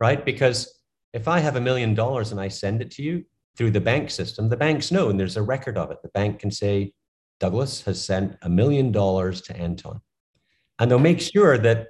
Right? 0.00 0.24
Because 0.24 0.80
if 1.12 1.28
I 1.28 1.40
have 1.40 1.56
a 1.56 1.60
million 1.60 1.94
dollars 1.94 2.32
and 2.32 2.40
I 2.40 2.48
send 2.48 2.80
it 2.80 2.90
to 2.92 3.02
you 3.02 3.24
through 3.54 3.72
the 3.72 3.82
bank 3.82 4.10
system, 4.10 4.48
the 4.48 4.56
banks 4.56 4.90
know 4.90 5.10
and 5.10 5.20
there's 5.20 5.36
a 5.36 5.42
record 5.42 5.76
of 5.76 5.90
it. 5.90 5.98
The 6.02 6.08
bank 6.08 6.38
can 6.38 6.50
say, 6.50 6.94
Douglas 7.38 7.82
has 7.82 8.02
sent 8.02 8.38
a 8.40 8.48
million 8.48 8.92
dollars 8.92 9.42
to 9.42 9.56
Anton. 9.56 10.00
And 10.78 10.90
they'll 10.90 10.98
make 10.98 11.20
sure 11.20 11.58
that 11.58 11.88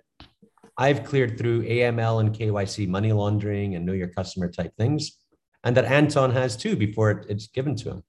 I've 0.81 1.05
cleared 1.05 1.37
through 1.37 1.65
AML 1.65 2.21
and 2.21 2.35
KYC 2.35 2.89
money 2.89 3.13
laundering 3.13 3.75
and 3.75 3.85
know 3.85 3.93
your 3.93 4.09
customer 4.09 4.51
type 4.51 4.75
things, 4.79 5.13
and 5.63 5.77
that 5.77 5.85
Anton 5.85 6.31
has 6.31 6.57
too 6.57 6.75
before 6.75 7.11
it, 7.11 7.27
it's 7.29 7.49
given 7.49 7.77
to 7.77 7.91
him. 7.91 8.03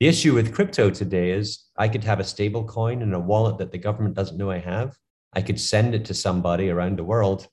The 0.00 0.08
issue 0.08 0.34
with 0.34 0.52
crypto 0.52 0.90
today 0.90 1.30
is 1.30 1.66
I 1.78 1.86
could 1.86 2.02
have 2.02 2.18
a 2.18 2.24
stable 2.24 2.64
coin 2.64 3.00
in 3.00 3.14
a 3.14 3.20
wallet 3.20 3.58
that 3.58 3.70
the 3.70 3.78
government 3.78 4.16
doesn't 4.16 4.36
know 4.36 4.50
I 4.50 4.58
have. 4.58 4.96
I 5.34 5.40
could 5.40 5.60
send 5.60 5.94
it 5.94 6.04
to 6.06 6.14
somebody 6.14 6.68
around 6.68 6.98
the 6.98 7.04
world 7.04 7.46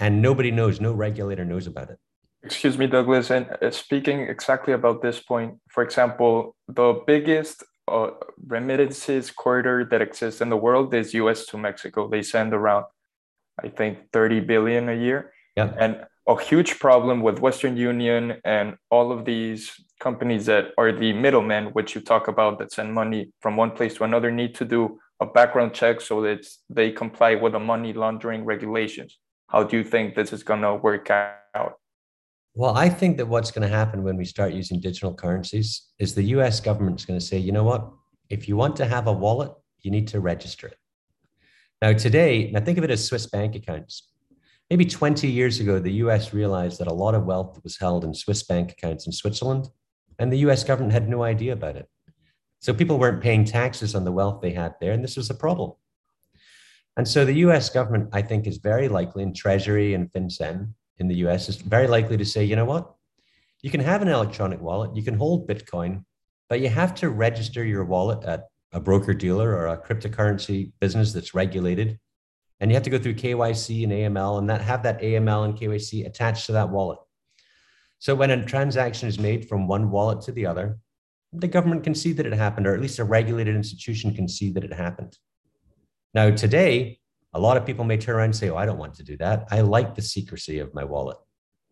and 0.00 0.22
nobody 0.22 0.50
knows, 0.50 0.80
no 0.80 0.94
regulator 0.94 1.44
knows 1.44 1.66
about 1.66 1.90
it. 1.90 1.98
Excuse 2.42 2.78
me, 2.78 2.86
Douglas. 2.86 3.30
And 3.30 3.46
uh, 3.60 3.70
speaking 3.72 4.20
exactly 4.20 4.72
about 4.72 5.02
this 5.02 5.20
point, 5.20 5.58
for 5.68 5.82
example, 5.82 6.56
the 6.66 7.02
biggest 7.06 7.62
uh, 7.88 8.10
remittances 8.46 9.30
corridor 9.30 9.86
that 9.90 10.00
exists 10.00 10.40
in 10.40 10.48
the 10.48 10.56
world 10.56 10.94
is 10.94 11.12
US 11.12 11.44
to 11.46 11.58
Mexico. 11.58 12.08
They 12.08 12.22
send 12.22 12.54
around, 12.54 12.86
I 13.62 13.68
think, 13.68 13.98
30 14.12 14.40
billion 14.40 14.88
a 14.88 14.94
year. 14.94 15.32
Yeah. 15.56 15.72
And 15.78 16.04
a 16.26 16.40
huge 16.40 16.78
problem 16.78 17.22
with 17.22 17.38
Western 17.40 17.76
Union 17.76 18.36
and 18.44 18.76
all 18.90 19.10
of 19.10 19.24
these 19.24 19.72
companies 19.98 20.46
that 20.46 20.66
are 20.76 20.92
the 20.92 21.12
middlemen, 21.12 21.66
which 21.72 21.94
you 21.94 22.00
talk 22.00 22.28
about, 22.28 22.58
that 22.58 22.70
send 22.72 22.92
money 22.92 23.32
from 23.40 23.56
one 23.56 23.70
place 23.70 23.94
to 23.94 24.04
another, 24.04 24.30
need 24.30 24.54
to 24.56 24.64
do 24.64 24.98
a 25.20 25.26
background 25.26 25.72
check 25.74 26.00
so 26.00 26.20
that 26.22 26.46
they 26.68 26.92
comply 26.92 27.34
with 27.34 27.52
the 27.52 27.58
money 27.58 27.92
laundering 27.92 28.44
regulations. 28.44 29.18
How 29.48 29.64
do 29.64 29.78
you 29.78 29.84
think 29.84 30.14
this 30.14 30.32
is 30.32 30.42
going 30.42 30.60
to 30.60 30.74
work 30.74 31.10
out? 31.10 31.74
Well, 32.54 32.76
I 32.76 32.88
think 32.88 33.16
that 33.16 33.26
what's 33.26 33.50
going 33.50 33.68
to 33.68 33.74
happen 33.74 34.02
when 34.02 34.16
we 34.16 34.24
start 34.24 34.52
using 34.52 34.80
digital 34.80 35.14
currencies 35.14 35.88
is 35.98 36.14
the 36.14 36.24
US 36.34 36.60
government 36.60 37.00
is 37.00 37.06
going 37.06 37.18
to 37.18 37.24
say, 37.24 37.38
you 37.38 37.52
know 37.52 37.64
what? 37.64 37.90
If 38.28 38.48
you 38.48 38.56
want 38.56 38.76
to 38.76 38.84
have 38.84 39.06
a 39.06 39.12
wallet, 39.12 39.52
you 39.80 39.90
need 39.90 40.08
to 40.08 40.20
register 40.20 40.66
it. 40.66 40.76
Now, 41.80 41.92
today, 41.92 42.50
now 42.52 42.60
think 42.60 42.78
of 42.78 42.84
it 42.84 42.90
as 42.90 43.04
Swiss 43.04 43.26
bank 43.26 43.54
accounts 43.54 44.08
maybe 44.70 44.84
20 44.84 45.28
years 45.28 45.60
ago, 45.60 45.78
the 45.78 45.92
US 46.04 46.32
realized 46.32 46.78
that 46.78 46.88
a 46.88 46.94
lot 46.94 47.14
of 47.14 47.24
wealth 47.24 47.60
was 47.64 47.78
held 47.78 48.04
in 48.04 48.14
Swiss 48.14 48.42
bank 48.42 48.72
accounts 48.72 49.06
in 49.06 49.12
Switzerland, 49.12 49.68
and 50.18 50.32
the 50.32 50.38
US 50.48 50.64
government 50.64 50.92
had 50.92 51.08
no 51.08 51.22
idea 51.22 51.52
about 51.52 51.76
it. 51.76 51.88
So 52.60 52.74
people 52.74 52.98
weren't 52.98 53.22
paying 53.22 53.44
taxes 53.44 53.94
on 53.94 54.04
the 54.04 54.12
wealth 54.12 54.40
they 54.40 54.52
had 54.52 54.74
there, 54.80 54.92
and 54.92 55.02
this 55.02 55.16
was 55.16 55.30
a 55.30 55.34
problem. 55.34 55.72
And 56.96 57.06
so 57.06 57.24
the 57.24 57.40
US 57.46 57.70
government, 57.70 58.10
I 58.12 58.22
think, 58.22 58.46
is 58.46 58.58
very 58.58 58.88
likely, 58.88 59.22
in 59.22 59.32
Treasury 59.32 59.94
and 59.94 60.12
FinCEN 60.12 60.72
in 60.98 61.08
the 61.08 61.16
US, 61.26 61.48
is 61.48 61.56
very 61.56 61.86
likely 61.86 62.16
to 62.16 62.24
say, 62.24 62.44
you 62.44 62.56
know 62.56 62.64
what? 62.64 62.92
You 63.62 63.70
can 63.70 63.80
have 63.80 64.02
an 64.02 64.08
electronic 64.08 64.60
wallet, 64.60 64.94
you 64.96 65.02
can 65.02 65.14
hold 65.14 65.48
Bitcoin, 65.48 66.04
but 66.48 66.60
you 66.60 66.68
have 66.68 66.94
to 66.96 67.10
register 67.10 67.64
your 67.64 67.84
wallet 67.84 68.24
at 68.24 68.48
a 68.72 68.80
broker 68.80 69.14
dealer 69.14 69.50
or 69.50 69.66
a 69.68 69.78
cryptocurrency 69.78 70.72
business 70.80 71.12
that's 71.12 71.34
regulated 71.34 71.98
and 72.60 72.70
you 72.70 72.74
have 72.74 72.82
to 72.84 72.90
go 72.90 72.98
through 72.98 73.14
KYC 73.14 73.84
and 73.84 73.92
AML 73.92 74.38
and 74.38 74.50
that 74.50 74.60
have 74.60 74.82
that 74.82 75.00
AML 75.00 75.44
and 75.44 75.56
KYC 75.56 76.06
attached 76.06 76.46
to 76.46 76.52
that 76.52 76.70
wallet. 76.70 76.98
So 78.00 78.14
when 78.14 78.30
a 78.30 78.44
transaction 78.44 79.08
is 79.08 79.18
made 79.18 79.48
from 79.48 79.68
one 79.68 79.90
wallet 79.90 80.20
to 80.22 80.32
the 80.32 80.46
other, 80.46 80.78
the 81.32 81.48
government 81.48 81.84
can 81.84 81.94
see 81.94 82.12
that 82.12 82.26
it 82.26 82.32
happened, 82.32 82.66
or 82.66 82.74
at 82.74 82.80
least 82.80 82.98
a 82.98 83.04
regulated 83.04 83.54
institution 83.54 84.14
can 84.14 84.28
see 84.28 84.50
that 84.52 84.64
it 84.64 84.72
happened. 84.72 85.16
Now, 86.14 86.30
today, 86.30 87.00
a 87.34 87.40
lot 87.40 87.56
of 87.56 87.66
people 87.66 87.84
may 87.84 87.98
turn 87.98 88.16
around 88.16 88.24
and 88.26 88.36
say, 88.36 88.48
Oh, 88.48 88.56
I 88.56 88.66
don't 88.66 88.78
want 88.78 88.94
to 88.94 89.02
do 89.02 89.16
that. 89.18 89.46
I 89.50 89.60
like 89.60 89.94
the 89.94 90.02
secrecy 90.02 90.58
of 90.58 90.74
my 90.74 90.84
wallet. 90.84 91.18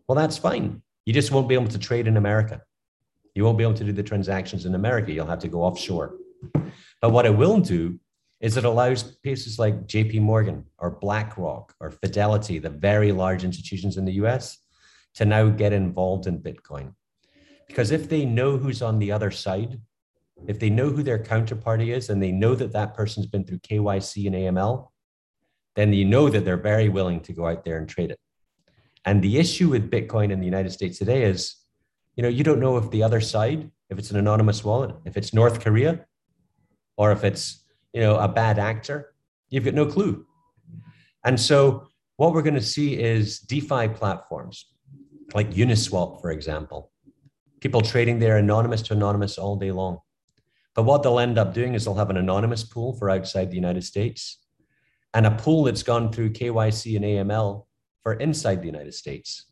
Well, 0.07 0.17
that's 0.17 0.37
fine. 0.37 0.83
You 1.07 1.13
just 1.13 1.31
won't 1.31 1.49
be 1.49 1.55
able 1.55 1.69
to 1.69 1.79
trade 1.79 2.07
in 2.07 2.17
America. 2.17 2.61
You 3.35 3.45
won't 3.45 3.59
be 3.59 3.65
able 3.65 3.75
to 3.75 3.85
do 3.85 3.93
the 3.93 4.03
transactions 4.03 4.67
in 4.67 4.75
America. 4.75 5.13
You'll 5.13 5.27
have 5.27 5.39
to 5.41 5.49
go 5.49 5.63
offshore. 5.63 6.17
But 7.01 7.11
what 7.11 7.27
it 7.27 7.37
will 7.37 7.61
do 7.61 7.99
is 8.41 8.57
it 8.57 8.65
allows 8.65 9.03
places 9.03 9.59
like 9.59 9.87
JP 9.87 10.21
Morgan 10.21 10.65
or 10.79 10.91
BlackRock 10.91 11.75
or 11.81 11.91
Fidelity, 11.91 12.59
the 12.59 12.71
very 12.71 13.13
large 13.13 13.45
institutions 13.45 13.97
in 13.97 14.05
the 14.05 14.13
US, 14.25 14.59
to 15.15 15.25
now 15.25 15.49
get 15.49 15.73
involved 15.73 16.27
in 16.27 16.43
Bitcoin. 16.43 16.95
Because 17.67 17.91
if 17.91 18.09
they 18.09 18.25
know 18.25 18.57
who's 18.57 18.83
on 18.83 18.99
the 18.99 19.11
other 19.11 19.31
side, 19.31 19.81
if 20.47 20.61
they 20.61 20.71
know 20.71 20.91
who 20.91 21.03
their 21.03 21.19
counterparty 21.19 21.95
is 21.95 22.11
and 22.11 22.23
they 22.23 22.33
know 22.33 22.55
that 22.55 22.73
that 22.73 22.95
person's 22.95 23.27
been 23.27 23.45
through 23.45 23.59
KYC 23.61 24.27
and 24.27 24.35
AML, 24.35 24.89
then 25.75 25.93
you 25.93 26.05
know 26.05 26.29
that 26.29 26.45
they're 26.45 26.57
very 26.57 26.89
willing 26.89 27.21
to 27.21 27.33
go 27.33 27.47
out 27.47 27.65
there 27.65 27.79
and 27.79 27.89
trade 27.89 28.11
it. 28.11 28.19
And 29.05 29.23
the 29.23 29.39
issue 29.39 29.69
with 29.71 29.91
Bitcoin 29.91 30.31
in 30.31 30.41
the 30.41 30.47
United 30.47 30.71
States 30.71 30.99
today 30.99 31.23
is, 31.25 31.57
you 32.17 32.23
know, 32.23 32.29
you 32.29 32.45
don't 32.45 32.61
know 32.61 32.77
if 32.77 32.91
the 32.91 33.03
other 33.03 33.21
side, 33.21 33.71
if 33.89 33.99
it's 33.99 34.11
an 34.11 34.17
anonymous 34.17 34.65
wallet, 34.65 34.95
if 35.05 35.17
it's 35.17 35.33
North 35.33 35.61
Korea, 35.61 36.05
or 36.97 37.13
if 37.13 37.25
it's 37.25 37.65
you 37.93 38.01
know, 38.01 38.17
a 38.17 38.29
bad 38.29 38.59
actor, 38.59 39.15
you've 39.49 39.65
got 39.65 39.75
no 39.75 39.87
clue. 39.87 40.27
And 41.25 41.39
so 41.39 41.89
what 42.17 42.33
we're 42.33 42.43
going 42.43 42.55
to 42.55 42.63
see 42.63 42.99
is 42.99 43.41
DeFi 43.41 43.89
platforms 43.89 44.67
like 45.35 45.51
Uniswap, 45.53 46.21
for 46.21 46.31
example. 46.31 46.93
People 47.61 47.81
trading 47.81 48.19
there 48.19 48.37
anonymous 48.37 48.83
to 48.83 48.95
anonymous 48.95 49.39
all 49.39 49.57
day 49.57 49.73
long. 49.73 49.99
But 50.75 50.85
what 50.85 51.03
they'll 51.03 51.19
end 51.19 51.39
up 51.39 51.55
doing 51.55 51.75
is 51.75 51.85
they'll 51.85 51.95
have 51.95 52.11
an 52.11 52.19
anonymous 52.19 52.63
pool 52.65 52.93
for 52.93 53.11
outside 53.11 53.51
the 53.51 53.57
United 53.57 53.83
States 53.83 54.39
and 55.15 55.27
a 55.27 55.31
pool 55.31 55.65
that's 55.65 55.83
gone 55.83 56.13
through 56.13 56.35
KYC 56.35 56.97
and 56.97 57.05
AML 57.05 57.65
for 58.03 58.15
inside 58.15 58.61
the 58.61 58.67
United 58.67 58.95
States. 58.95 59.47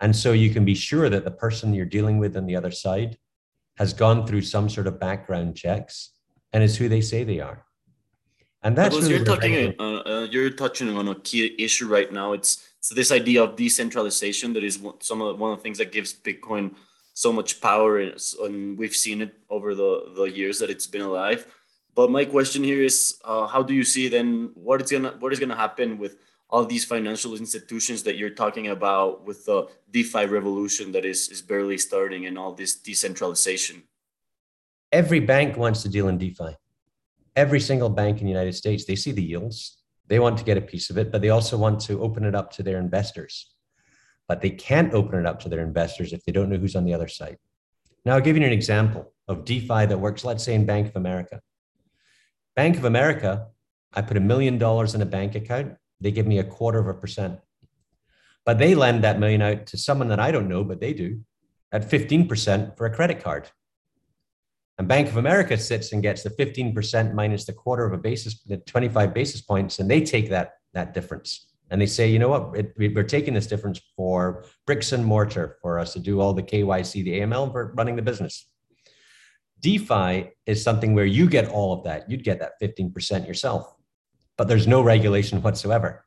And 0.00 0.14
so 0.14 0.32
you 0.32 0.50
can 0.50 0.64
be 0.64 0.74
sure 0.74 1.10
that 1.10 1.24
the 1.24 1.30
person 1.30 1.74
you're 1.74 1.86
dealing 1.86 2.18
with 2.18 2.36
on 2.36 2.46
the 2.46 2.56
other 2.56 2.70
side 2.70 3.18
has 3.76 3.92
gone 3.92 4.26
through 4.26 4.42
some 4.42 4.68
sort 4.68 4.86
of 4.86 5.00
background 5.00 5.56
checks 5.56 6.10
and 6.54 6.62
it's 6.62 6.76
who 6.76 6.88
they 6.88 7.00
say 7.00 7.24
they 7.24 7.40
are. 7.40 7.62
And 8.62 8.78
that's 8.78 8.96
really 8.96 9.10
you're 9.10 9.24
talking. 9.24 9.74
Uh, 9.78 9.82
uh, 9.82 10.26
you're 10.30 10.48
touching 10.48 10.96
on 10.96 11.08
a 11.08 11.16
key 11.16 11.54
issue 11.58 11.86
right 11.86 12.10
now. 12.10 12.32
It's, 12.32 12.66
it's 12.78 12.88
this 12.88 13.12
idea 13.12 13.42
of 13.42 13.56
decentralization 13.56 14.54
that 14.54 14.64
is 14.64 14.78
some 15.00 15.20
of 15.20 15.38
one 15.38 15.52
of 15.52 15.58
the 15.58 15.62
things 15.62 15.76
that 15.78 15.92
gives 15.92 16.14
Bitcoin 16.14 16.74
so 17.12 17.32
much 17.32 17.60
power, 17.60 17.98
and 17.98 18.78
we've 18.78 18.96
seen 18.96 19.20
it 19.20 19.34
over 19.50 19.74
the 19.74 20.12
the 20.16 20.24
years 20.24 20.58
that 20.60 20.70
it's 20.70 20.86
been 20.86 21.02
alive. 21.02 21.46
But 21.94 22.10
my 22.10 22.24
question 22.24 22.64
here 22.64 22.82
is, 22.82 23.18
uh, 23.24 23.46
how 23.46 23.62
do 23.62 23.74
you 23.74 23.84
see 23.84 24.08
then 24.08 24.50
what 24.54 24.80
is 24.80 24.90
gonna 24.90 25.14
what 25.18 25.32
is 25.32 25.40
gonna 25.40 25.56
happen 25.56 25.98
with 25.98 26.16
all 26.48 26.64
these 26.64 26.84
financial 26.84 27.34
institutions 27.34 28.02
that 28.04 28.16
you're 28.16 28.30
talking 28.42 28.68
about 28.68 29.26
with 29.26 29.44
the 29.44 29.68
DeFi 29.90 30.26
revolution 30.26 30.92
that 30.92 31.04
is 31.04 31.28
is 31.28 31.42
barely 31.42 31.78
starting 31.78 32.26
and 32.26 32.38
all 32.38 32.52
this 32.54 32.76
decentralization? 32.76 33.82
Every 35.00 35.20
bank 35.20 35.56
wants 35.56 35.82
to 35.82 35.88
deal 35.88 36.08
in 36.08 36.18
DeFi 36.18 36.56
every 37.36 37.60
single 37.60 37.88
bank 37.88 38.20
in 38.20 38.26
the 38.26 38.32
United 38.32 38.54
States, 38.54 38.84
they 38.84 38.96
see 38.96 39.12
the 39.12 39.22
yields, 39.22 39.82
they 40.06 40.18
want 40.18 40.38
to 40.38 40.44
get 40.44 40.58
a 40.58 40.62
piece 40.62 40.90
of 40.90 40.98
it, 40.98 41.10
but 41.10 41.20
they 41.20 41.30
also 41.30 41.56
want 41.56 41.80
to 41.80 42.00
open 42.00 42.24
it 42.24 42.34
up 42.34 42.52
to 42.52 42.62
their 42.62 42.78
investors. 42.78 43.54
But 44.28 44.40
they 44.40 44.50
can't 44.50 44.94
open 44.94 45.18
it 45.18 45.26
up 45.26 45.40
to 45.40 45.48
their 45.48 45.60
investors 45.60 46.12
if 46.12 46.24
they 46.24 46.32
don't 46.32 46.48
know 46.48 46.56
who's 46.56 46.76
on 46.76 46.84
the 46.84 46.94
other 46.94 47.08
side. 47.08 47.38
Now, 48.04 48.14
I'll 48.14 48.20
give 48.20 48.36
you 48.36 48.44
an 48.44 48.52
example 48.52 49.12
of 49.28 49.44
DeFi 49.44 49.86
that 49.86 50.00
works, 50.00 50.24
let's 50.24 50.44
say 50.44 50.54
in 50.54 50.66
Bank 50.66 50.88
of 50.88 50.96
America. 50.96 51.40
Bank 52.54 52.76
of 52.76 52.84
America, 52.84 53.48
I 53.92 54.02
put 54.02 54.16
a 54.16 54.20
million 54.20 54.58
dollars 54.58 54.94
in 54.94 55.02
a 55.02 55.06
bank 55.06 55.34
account, 55.34 55.74
they 56.00 56.10
give 56.10 56.26
me 56.26 56.38
a 56.38 56.44
quarter 56.44 56.78
of 56.78 56.86
a 56.86 56.94
percent. 56.94 57.40
But 58.44 58.58
they 58.58 58.74
lend 58.74 59.04
that 59.04 59.18
million 59.18 59.40
out 59.40 59.66
to 59.66 59.78
someone 59.78 60.08
that 60.08 60.20
I 60.20 60.30
don't 60.30 60.48
know, 60.48 60.64
but 60.64 60.80
they 60.80 60.92
do 60.92 61.20
at 61.72 61.88
15% 61.88 62.76
for 62.76 62.86
a 62.86 62.94
credit 62.94 63.24
card. 63.24 63.50
And 64.78 64.88
Bank 64.88 65.08
of 65.08 65.16
America 65.16 65.56
sits 65.56 65.92
and 65.92 66.02
gets 66.02 66.22
the 66.22 66.30
15% 66.30 67.14
minus 67.14 67.44
the 67.44 67.52
quarter 67.52 67.86
of 67.86 67.92
a 67.92 67.98
basis, 67.98 68.42
the 68.42 68.56
25 68.56 69.14
basis 69.14 69.40
points, 69.40 69.78
and 69.78 69.88
they 69.88 70.02
take 70.02 70.28
that, 70.30 70.54
that 70.72 70.94
difference. 70.94 71.46
And 71.70 71.80
they 71.80 71.86
say, 71.86 72.08
you 72.08 72.18
know 72.18 72.28
what, 72.28 72.56
it, 72.56 72.74
we're 72.76 73.04
taking 73.04 73.34
this 73.34 73.46
difference 73.46 73.80
for 73.96 74.44
bricks 74.66 74.92
and 74.92 75.04
mortar 75.04 75.56
for 75.62 75.78
us 75.78 75.92
to 75.94 76.00
do 76.00 76.20
all 76.20 76.34
the 76.34 76.42
KYC, 76.42 77.04
the 77.04 77.20
AML 77.20 77.52
for 77.52 77.72
running 77.76 77.96
the 77.96 78.02
business. 78.02 78.48
DeFi 79.60 80.30
is 80.46 80.62
something 80.62 80.92
where 80.92 81.06
you 81.06 81.28
get 81.28 81.48
all 81.48 81.72
of 81.72 81.84
that. 81.84 82.10
You'd 82.10 82.24
get 82.24 82.38
that 82.40 82.60
15% 82.60 83.26
yourself, 83.26 83.74
but 84.36 84.46
there's 84.46 84.66
no 84.66 84.82
regulation 84.82 85.40
whatsoever. 85.40 86.04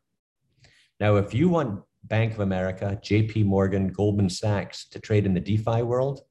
Now, 1.00 1.16
if 1.16 1.34
you 1.34 1.50
want 1.50 1.82
Bank 2.04 2.34
of 2.34 2.42
America, 2.42 3.00
JP 3.04 3.46
Morgan, 3.46 3.88
Goldman 3.88 4.30
Sachs 4.30 4.88
to 4.90 5.00
trade 5.00 5.26
in 5.26 5.34
the 5.34 5.40
DeFi 5.40 5.82
world, 5.82 6.22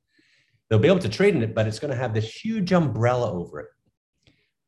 They'll 0.69 0.79
be 0.79 0.89
able 0.89 0.99
to 1.01 1.09
trade 1.09 1.35
in 1.35 1.43
it, 1.43 1.55
but 1.55 1.67
it's 1.67 1.79
going 1.79 1.93
to 1.93 1.97
have 1.97 2.15
this 2.15 2.31
huge 2.31 2.73
umbrella 2.73 3.33
over 3.33 3.61
it. 3.61 3.69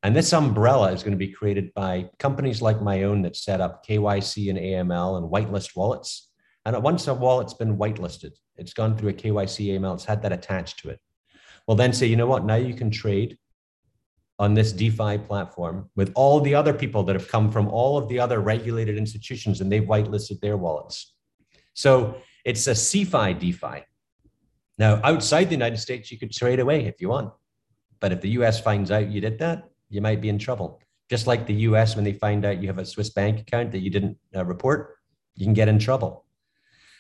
And 0.02 0.14
this 0.14 0.32
umbrella 0.32 0.92
is 0.92 1.02
going 1.02 1.12
to 1.12 1.18
be 1.18 1.32
created 1.32 1.74
by 1.74 2.08
companies 2.18 2.62
like 2.62 2.80
my 2.80 3.02
own 3.02 3.22
that 3.22 3.36
set 3.36 3.60
up 3.60 3.84
KYC 3.84 4.48
and 4.48 4.58
AML 4.58 5.18
and 5.18 5.30
whitelist 5.30 5.74
wallets. 5.74 6.30
And 6.64 6.80
once 6.82 7.08
a 7.08 7.14
wallet's 7.14 7.54
been 7.54 7.76
whitelisted, 7.76 8.32
it's 8.56 8.72
gone 8.72 8.96
through 8.96 9.10
a 9.10 9.14
KYC 9.14 9.78
AML, 9.78 9.94
it's 9.94 10.04
had 10.04 10.22
that 10.22 10.32
attached 10.32 10.78
to 10.80 10.90
it. 10.90 11.00
We'll 11.66 11.76
then 11.76 11.92
say, 11.92 12.06
you 12.06 12.16
know 12.16 12.26
what, 12.26 12.44
now 12.44 12.54
you 12.54 12.74
can 12.74 12.90
trade 12.90 13.38
on 14.38 14.54
this 14.54 14.72
DeFi 14.72 15.18
platform 15.18 15.90
with 15.96 16.12
all 16.14 16.40
the 16.40 16.54
other 16.54 16.72
people 16.72 17.02
that 17.04 17.16
have 17.16 17.28
come 17.28 17.50
from 17.50 17.68
all 17.68 17.98
of 17.98 18.08
the 18.08 18.20
other 18.20 18.38
regulated 18.40 18.96
institutions 18.96 19.60
and 19.60 19.70
they've 19.70 19.82
whitelisted 19.82 20.40
their 20.40 20.56
wallets. 20.56 21.14
So 21.74 22.16
it's 22.44 22.66
a 22.68 22.72
CeFi 22.72 23.38
DeFi. 23.38 23.84
Now, 24.78 25.00
outside 25.02 25.44
the 25.44 25.54
United 25.56 25.78
States, 25.78 26.10
you 26.10 26.18
could 26.18 26.32
trade 26.32 26.60
away 26.60 26.86
if 26.86 27.00
you 27.00 27.08
want. 27.08 27.32
But 28.00 28.12
if 28.12 28.20
the 28.20 28.30
US 28.30 28.60
finds 28.60 28.90
out 28.90 29.10
you 29.10 29.20
did 29.20 29.38
that, 29.40 29.68
you 29.90 30.00
might 30.00 30.20
be 30.20 30.28
in 30.28 30.38
trouble. 30.38 30.80
Just 31.10 31.26
like 31.26 31.46
the 31.46 31.54
US, 31.54 31.96
when 31.96 32.04
they 32.04 32.12
find 32.12 32.44
out 32.44 32.60
you 32.60 32.68
have 32.68 32.78
a 32.78 32.84
Swiss 32.84 33.10
bank 33.10 33.40
account 33.40 33.72
that 33.72 33.80
you 33.80 33.90
didn't 33.90 34.16
uh, 34.36 34.44
report, 34.44 34.96
you 35.34 35.44
can 35.44 35.54
get 35.54 35.68
in 35.68 35.78
trouble. 35.78 36.24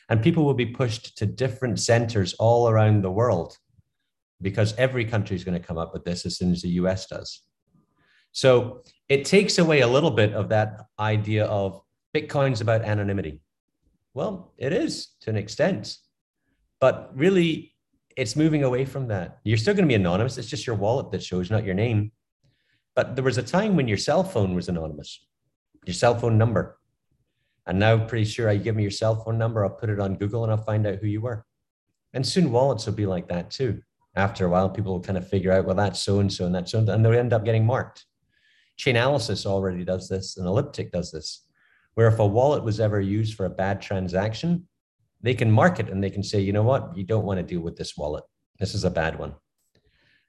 And 0.08 0.22
people 0.22 0.44
will 0.44 0.54
be 0.54 0.66
pushed 0.66 1.18
to 1.18 1.26
different 1.26 1.78
centers 1.78 2.34
all 2.34 2.68
around 2.68 3.02
the 3.02 3.10
world 3.10 3.56
because 4.40 4.74
every 4.78 5.04
country 5.04 5.36
is 5.36 5.44
going 5.44 5.60
to 5.60 5.66
come 5.66 5.78
up 5.78 5.92
with 5.92 6.04
this 6.04 6.24
as 6.24 6.36
soon 6.36 6.52
as 6.52 6.62
the 6.62 6.70
US 6.70 7.06
does. 7.06 7.42
So 8.32 8.82
it 9.08 9.24
takes 9.24 9.58
away 9.58 9.80
a 9.80 9.88
little 9.88 10.10
bit 10.10 10.32
of 10.32 10.48
that 10.48 10.86
idea 10.98 11.44
of 11.44 11.80
Bitcoin's 12.14 12.60
about 12.60 12.82
anonymity. 12.82 13.40
Well, 14.14 14.52
it 14.56 14.72
is 14.72 15.08
to 15.20 15.30
an 15.30 15.36
extent. 15.36 15.96
But 16.80 17.10
really, 17.14 17.74
it's 18.16 18.36
moving 18.36 18.64
away 18.64 18.84
from 18.84 19.08
that. 19.08 19.38
You're 19.44 19.58
still 19.58 19.74
going 19.74 19.84
to 19.84 19.88
be 19.88 19.94
anonymous. 19.94 20.38
It's 20.38 20.48
just 20.48 20.66
your 20.66 20.76
wallet 20.76 21.10
that 21.12 21.22
shows, 21.22 21.50
not 21.50 21.64
your 21.64 21.74
name. 21.74 22.12
But 22.96 23.14
there 23.14 23.24
was 23.24 23.38
a 23.38 23.42
time 23.42 23.76
when 23.76 23.88
your 23.88 23.96
cell 23.96 24.24
phone 24.24 24.54
was 24.54 24.68
anonymous, 24.68 25.24
your 25.86 25.94
cell 25.94 26.18
phone 26.18 26.36
number. 26.36 26.78
And 27.66 27.78
now, 27.78 27.98
pretty 28.06 28.24
sure 28.24 28.48
I 28.48 28.56
give 28.56 28.74
me 28.74 28.82
your 28.82 28.90
cell 28.90 29.22
phone 29.22 29.38
number, 29.38 29.64
I'll 29.64 29.70
put 29.70 29.90
it 29.90 30.00
on 30.00 30.16
Google 30.16 30.42
and 30.42 30.50
I'll 30.50 30.64
find 30.64 30.86
out 30.86 30.96
who 30.96 31.06
you 31.06 31.20
were. 31.20 31.44
And 32.12 32.26
soon 32.26 32.50
wallets 32.50 32.86
will 32.86 32.94
be 32.94 33.06
like 33.06 33.28
that 33.28 33.50
too. 33.50 33.82
After 34.16 34.46
a 34.46 34.48
while, 34.48 34.70
people 34.70 34.94
will 34.94 35.00
kind 35.00 35.18
of 35.18 35.28
figure 35.28 35.52
out, 35.52 35.66
well, 35.66 35.76
that's 35.76 36.00
so 36.00 36.18
and 36.18 36.32
so 36.32 36.46
and 36.46 36.54
that's 36.54 36.72
so, 36.72 36.78
and 36.78 37.04
they'll 37.04 37.12
end 37.12 37.32
up 37.32 37.44
getting 37.44 37.66
marked. 37.66 38.06
Chainalysis 38.78 39.46
already 39.46 39.84
does 39.84 40.08
this, 40.08 40.36
and 40.36 40.46
Elliptic 40.46 40.90
does 40.90 41.12
this, 41.12 41.44
where 41.94 42.08
if 42.08 42.18
a 42.18 42.26
wallet 42.26 42.64
was 42.64 42.80
ever 42.80 43.00
used 43.00 43.34
for 43.34 43.46
a 43.46 43.50
bad 43.50 43.82
transaction, 43.82 44.66
they 45.20 45.34
can 45.34 45.50
mark 45.50 45.80
it 45.80 45.88
and 45.88 46.02
they 46.02 46.10
can 46.10 46.22
say, 46.22 46.40
you 46.40 46.52
know 46.52 46.62
what, 46.62 46.96
you 46.96 47.04
don't 47.04 47.24
want 47.24 47.38
to 47.38 47.42
deal 47.42 47.60
with 47.60 47.76
this 47.76 47.96
wallet. 47.96 48.24
This 48.58 48.74
is 48.74 48.84
a 48.84 48.90
bad 48.90 49.18
one. 49.18 49.34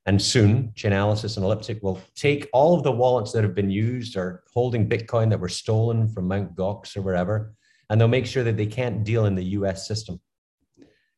And 0.06 0.22
soon, 0.22 0.72
Chainalysis 0.76 1.36
and 1.36 1.46
Elliptic 1.46 1.84
will 1.84 2.02
take 2.16 2.50
all 2.54 2.76
of 2.76 2.84
the 2.84 2.92
wallets 2.92 3.32
that 3.34 3.44
have 3.44 3.54
been 3.54 3.70
used 3.70 4.18
or 4.18 4.44
holding 4.54 4.90
Bitcoin 4.90 5.30
that 5.30 5.40
were 5.40 5.50
stolen 5.50 6.08
from 6.08 6.28
Mount 6.28 6.56
Gox 6.56 6.98
or 6.98 7.02
wherever, 7.02 7.54
and 7.90 8.00
they'll 8.00 8.08
make 8.08 8.26
sure 8.26 8.44
that 8.44 8.58
they 8.58 8.66
can't 8.66 9.04
deal 9.04 9.26
in 9.26 9.36
the 9.36 9.44
US 9.44 9.88
system. 9.88 10.20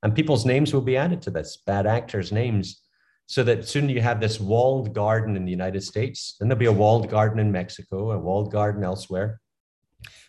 And 0.03 0.15
people's 0.15 0.45
names 0.45 0.73
will 0.73 0.81
be 0.81 0.97
added 0.97 1.21
to 1.21 1.29
this, 1.29 1.60
bad 1.65 1.86
actors' 1.86 2.31
names, 2.31 2.81
so 3.27 3.43
that 3.43 3.67
soon 3.67 3.88
you 3.88 4.01
have 4.01 4.19
this 4.19 4.41
walled 4.41 4.93
garden 4.93 5.38
in 5.38 5.45
the 5.45 5.51
United 5.51 5.84
States. 5.84 6.36
Then 6.38 6.49
there'll 6.49 6.60
be 6.60 6.65
a 6.65 6.71
walled 6.71 7.10
garden 7.10 7.39
in 7.39 7.51
Mexico, 7.51 8.12
a 8.12 8.19
walled 8.19 8.51
garden 8.51 8.84
elsewhere. 8.84 9.39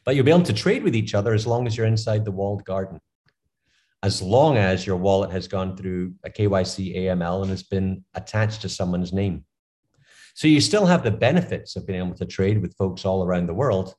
But 0.04 0.14
you'll 0.14 0.24
be 0.24 0.30
able 0.30 0.42
to 0.42 0.52
trade 0.52 0.84
with 0.84 0.94
each 0.94 1.14
other 1.14 1.32
as 1.32 1.46
long 1.46 1.66
as 1.66 1.76
you're 1.76 1.86
inside 1.86 2.24
the 2.24 2.30
walled 2.30 2.64
garden 2.64 3.00
as 4.02 4.20
long 4.20 4.56
as 4.56 4.86
your 4.86 4.96
wallet 4.96 5.30
has 5.30 5.46
gone 5.46 5.76
through 5.76 6.14
a 6.24 6.30
KYC 6.30 6.96
AML 6.96 7.42
and 7.42 7.50
has 7.50 7.62
been 7.62 8.04
attached 8.14 8.62
to 8.62 8.68
someone's 8.68 9.12
name. 9.12 9.44
So 10.34 10.48
you 10.48 10.60
still 10.60 10.86
have 10.86 11.04
the 11.04 11.10
benefits 11.10 11.76
of 11.76 11.86
being 11.86 12.00
able 12.00 12.16
to 12.16 12.26
trade 12.26 12.60
with 12.60 12.76
folks 12.76 13.04
all 13.04 13.22
around 13.22 13.46
the 13.46 13.54
world, 13.54 13.94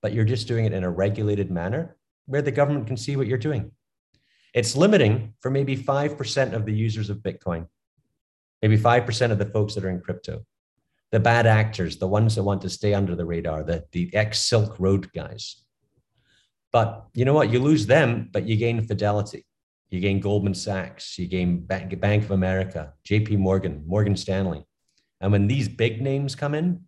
but 0.00 0.12
you're 0.12 0.24
just 0.24 0.48
doing 0.48 0.64
it 0.64 0.72
in 0.72 0.84
a 0.84 0.90
regulated 0.90 1.50
manner 1.50 1.96
where 2.26 2.42
the 2.42 2.50
government 2.50 2.86
can 2.86 2.96
see 2.96 3.16
what 3.16 3.26
you're 3.26 3.36
doing. 3.36 3.72
It's 4.54 4.76
limiting 4.76 5.34
for 5.40 5.50
maybe 5.50 5.76
5% 5.76 6.52
of 6.52 6.64
the 6.64 6.72
users 6.72 7.10
of 7.10 7.18
Bitcoin, 7.18 7.66
maybe 8.60 8.78
5% 8.78 9.30
of 9.30 9.38
the 9.38 9.46
folks 9.46 9.74
that 9.74 9.84
are 9.84 9.90
in 9.90 10.00
crypto, 10.00 10.44
the 11.10 11.20
bad 11.20 11.46
actors, 11.46 11.96
the 11.96 12.06
ones 12.06 12.36
that 12.36 12.42
want 12.42 12.62
to 12.62 12.70
stay 12.70 12.94
under 12.94 13.16
the 13.16 13.24
radar, 13.24 13.62
the, 13.62 13.84
the 13.92 14.14
ex 14.14 14.38
Silk 14.40 14.78
Road 14.78 15.12
guys. 15.12 15.61
But 16.72 17.06
you 17.14 17.24
know 17.24 17.34
what? 17.34 17.50
You 17.50 17.58
lose 17.58 17.86
them, 17.86 18.30
but 18.32 18.48
you 18.48 18.56
gain 18.56 18.80
Fidelity. 18.86 19.44
You 19.90 20.00
gain 20.00 20.20
Goldman 20.20 20.54
Sachs. 20.54 21.18
You 21.18 21.26
gain 21.26 21.60
Bank, 21.60 21.92
of 21.92 22.30
America, 22.30 22.94
JP 23.06 23.38
Morgan, 23.38 23.84
Morgan 23.86 24.16
Stanley. 24.16 24.64
And 25.20 25.30
when 25.30 25.46
these 25.46 25.68
big 25.68 26.00
names 26.00 26.34
come 26.34 26.54
in, 26.54 26.84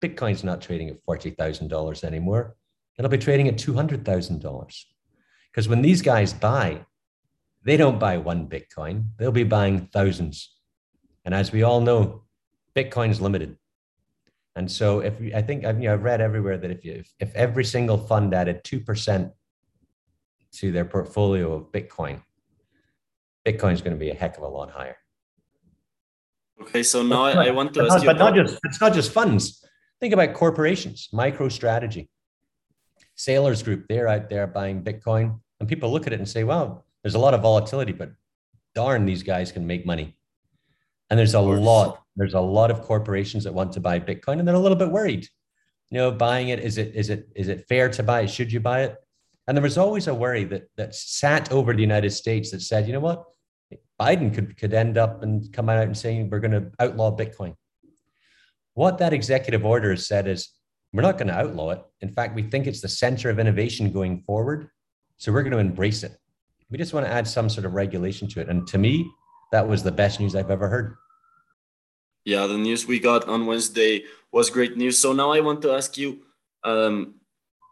Bitcoin's 0.00 0.44
not 0.44 0.60
trading 0.62 0.88
at 0.88 1.04
$40,000 1.04 2.04
anymore. 2.04 2.56
It'll 2.96 3.10
be 3.10 3.18
trading 3.18 3.48
at 3.48 3.56
$200,000. 3.56 4.84
Because 5.50 5.68
when 5.68 5.82
these 5.82 6.00
guys 6.00 6.32
buy, 6.32 6.86
they 7.64 7.76
don't 7.76 7.98
buy 7.98 8.18
one 8.18 8.48
Bitcoin, 8.48 9.06
they'll 9.18 9.32
be 9.32 9.44
buying 9.44 9.88
thousands. 9.92 10.54
And 11.24 11.34
as 11.34 11.50
we 11.50 11.62
all 11.62 11.80
know, 11.80 12.24
Bitcoin's 12.76 13.20
limited. 13.20 13.56
And 14.56 14.70
so 14.70 15.00
if 15.00 15.14
I 15.34 15.42
think 15.42 15.64
I've, 15.64 15.80
you 15.80 15.88
know, 15.88 15.94
I've 15.94 16.04
read 16.04 16.20
everywhere 16.20 16.58
that 16.58 16.70
if 16.70 16.84
you, 16.84 16.92
if, 16.92 17.12
if 17.18 17.34
every 17.34 17.64
single 17.64 17.98
fund 17.98 18.32
added 18.32 18.62
2% 18.64 19.32
to 20.52 20.72
their 20.72 20.84
portfolio 20.84 21.52
of 21.52 21.72
Bitcoin, 21.72 22.22
Bitcoin 23.44 23.72
is 23.72 23.82
going 23.82 23.94
to 23.94 23.98
be 23.98 24.10
a 24.10 24.14
heck 24.14 24.36
of 24.36 24.44
a 24.44 24.48
lot 24.48 24.70
higher. 24.70 24.96
Okay, 26.62 26.82
so 26.84 27.02
now 27.02 27.24
I, 27.24 27.46
I 27.46 27.50
want 27.50 27.74
to 27.74 27.80
but 27.80 27.86
ask 27.86 27.96
not, 27.96 28.02
you. 28.02 28.06
But 28.06 28.18
not 28.18 28.34
just, 28.34 28.58
it's 28.64 28.80
not 28.80 28.94
just 28.94 29.10
funds. 29.10 29.64
Think 30.00 30.14
about 30.14 30.34
corporations, 30.34 31.08
MicroStrategy. 31.12 32.08
Saylor's 33.18 33.62
Group, 33.62 33.86
they're 33.88 34.08
out 34.08 34.30
there 34.30 34.46
buying 34.46 34.82
Bitcoin. 34.82 35.40
And 35.60 35.68
people 35.68 35.90
look 35.90 36.06
at 36.06 36.12
it 36.12 36.18
and 36.18 36.28
say, 36.28 36.44
wow, 36.44 36.84
there's 37.02 37.14
a 37.14 37.18
lot 37.18 37.34
of 37.34 37.42
volatility, 37.42 37.92
but 37.92 38.12
darn, 38.74 39.04
these 39.04 39.22
guys 39.22 39.52
can 39.52 39.66
make 39.66 39.84
money. 39.84 40.16
And 41.10 41.18
there's 41.18 41.34
a 41.34 41.40
lot, 41.40 42.02
there's 42.16 42.34
a 42.34 42.40
lot 42.40 42.70
of 42.70 42.82
corporations 42.82 43.44
that 43.44 43.54
want 43.54 43.72
to 43.72 43.80
buy 43.80 44.00
Bitcoin 44.00 44.38
and 44.38 44.48
they're 44.48 44.54
a 44.54 44.58
little 44.60 44.78
bit 44.78 44.90
worried. 44.90 45.28
You 45.90 45.98
know, 45.98 46.10
buying 46.10 46.48
it, 46.48 46.60
is 46.60 46.78
it 46.78 46.94
is 46.94 47.10
it 47.10 47.28
is 47.36 47.48
it 47.48 47.68
fair 47.68 47.88
to 47.90 48.02
buy? 48.02 48.26
Should 48.26 48.50
you 48.50 48.60
buy 48.60 48.84
it? 48.84 48.96
And 49.46 49.56
there 49.56 49.62
was 49.62 49.78
always 49.78 50.08
a 50.08 50.14
worry 50.14 50.44
that 50.44 50.68
that 50.76 50.94
sat 50.94 51.52
over 51.52 51.74
the 51.74 51.80
United 51.80 52.10
States 52.10 52.50
that 52.50 52.62
said, 52.62 52.86
you 52.86 52.92
know 52.92 53.00
what, 53.00 53.24
Biden 54.00 54.34
could 54.34 54.56
could 54.56 54.74
end 54.74 54.98
up 54.98 55.22
and 55.22 55.52
come 55.52 55.68
out 55.68 55.84
and 55.84 55.96
saying 55.96 56.30
we're 56.30 56.40
going 56.40 56.50
to 56.52 56.70
outlaw 56.80 57.14
Bitcoin. 57.14 57.54
What 58.72 58.98
that 58.98 59.12
executive 59.12 59.64
order 59.64 59.90
has 59.90 60.06
said 60.06 60.26
is 60.26 60.50
we're 60.92 61.02
not 61.02 61.18
going 61.18 61.28
to 61.28 61.38
outlaw 61.38 61.70
it. 61.70 61.82
In 62.00 62.08
fact, 62.08 62.34
we 62.34 62.42
think 62.42 62.66
it's 62.66 62.80
the 62.80 62.88
center 62.88 63.28
of 63.30 63.38
innovation 63.38 63.92
going 63.92 64.22
forward. 64.22 64.70
So 65.16 65.32
we're 65.32 65.42
going 65.42 65.52
to 65.52 65.58
embrace 65.58 66.02
it. 66.02 66.16
We 66.70 66.78
just 66.78 66.92
want 66.92 67.06
to 67.06 67.12
add 67.12 67.28
some 67.28 67.48
sort 67.48 67.66
of 67.66 67.74
regulation 67.74 68.28
to 68.28 68.40
it. 68.40 68.48
And 68.48 68.66
to 68.68 68.78
me, 68.78 69.08
that 69.54 69.68
was 69.68 69.84
the 69.84 69.92
best 69.92 70.18
news 70.18 70.34
I've 70.34 70.50
ever 70.50 70.68
heard. 70.68 70.96
Yeah, 72.24 72.48
the 72.48 72.58
news 72.58 72.88
we 72.88 72.98
got 72.98 73.28
on 73.28 73.46
Wednesday 73.46 74.02
was 74.32 74.50
great 74.50 74.76
news. 74.76 74.98
So 74.98 75.12
now 75.12 75.30
I 75.30 75.38
want 75.38 75.62
to 75.62 75.70
ask 75.70 75.96
you, 75.96 76.08
um, 76.64 77.14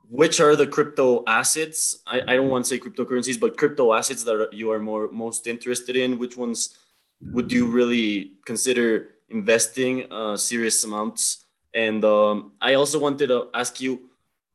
which 0.08 0.38
are 0.38 0.54
the 0.54 0.66
crypto 0.66 1.24
assets? 1.26 2.02
I, 2.06 2.20
I 2.28 2.36
don't 2.36 2.50
want 2.50 2.66
to 2.66 2.68
say 2.68 2.78
cryptocurrencies, 2.78 3.40
but 3.40 3.56
crypto 3.56 3.92
assets 3.94 4.22
that 4.22 4.50
you 4.52 4.70
are 4.70 4.78
more 4.78 5.10
most 5.10 5.48
interested 5.48 5.96
in. 5.96 6.18
Which 6.18 6.36
ones 6.36 6.78
would 7.34 7.50
you 7.50 7.66
really 7.66 8.34
consider 8.46 9.16
investing 9.30 10.06
uh, 10.12 10.36
serious 10.36 10.84
amounts? 10.84 11.46
And 11.74 12.04
um, 12.04 12.52
I 12.60 12.74
also 12.74 13.00
wanted 13.00 13.26
to 13.28 13.48
ask 13.54 13.80
you 13.80 13.92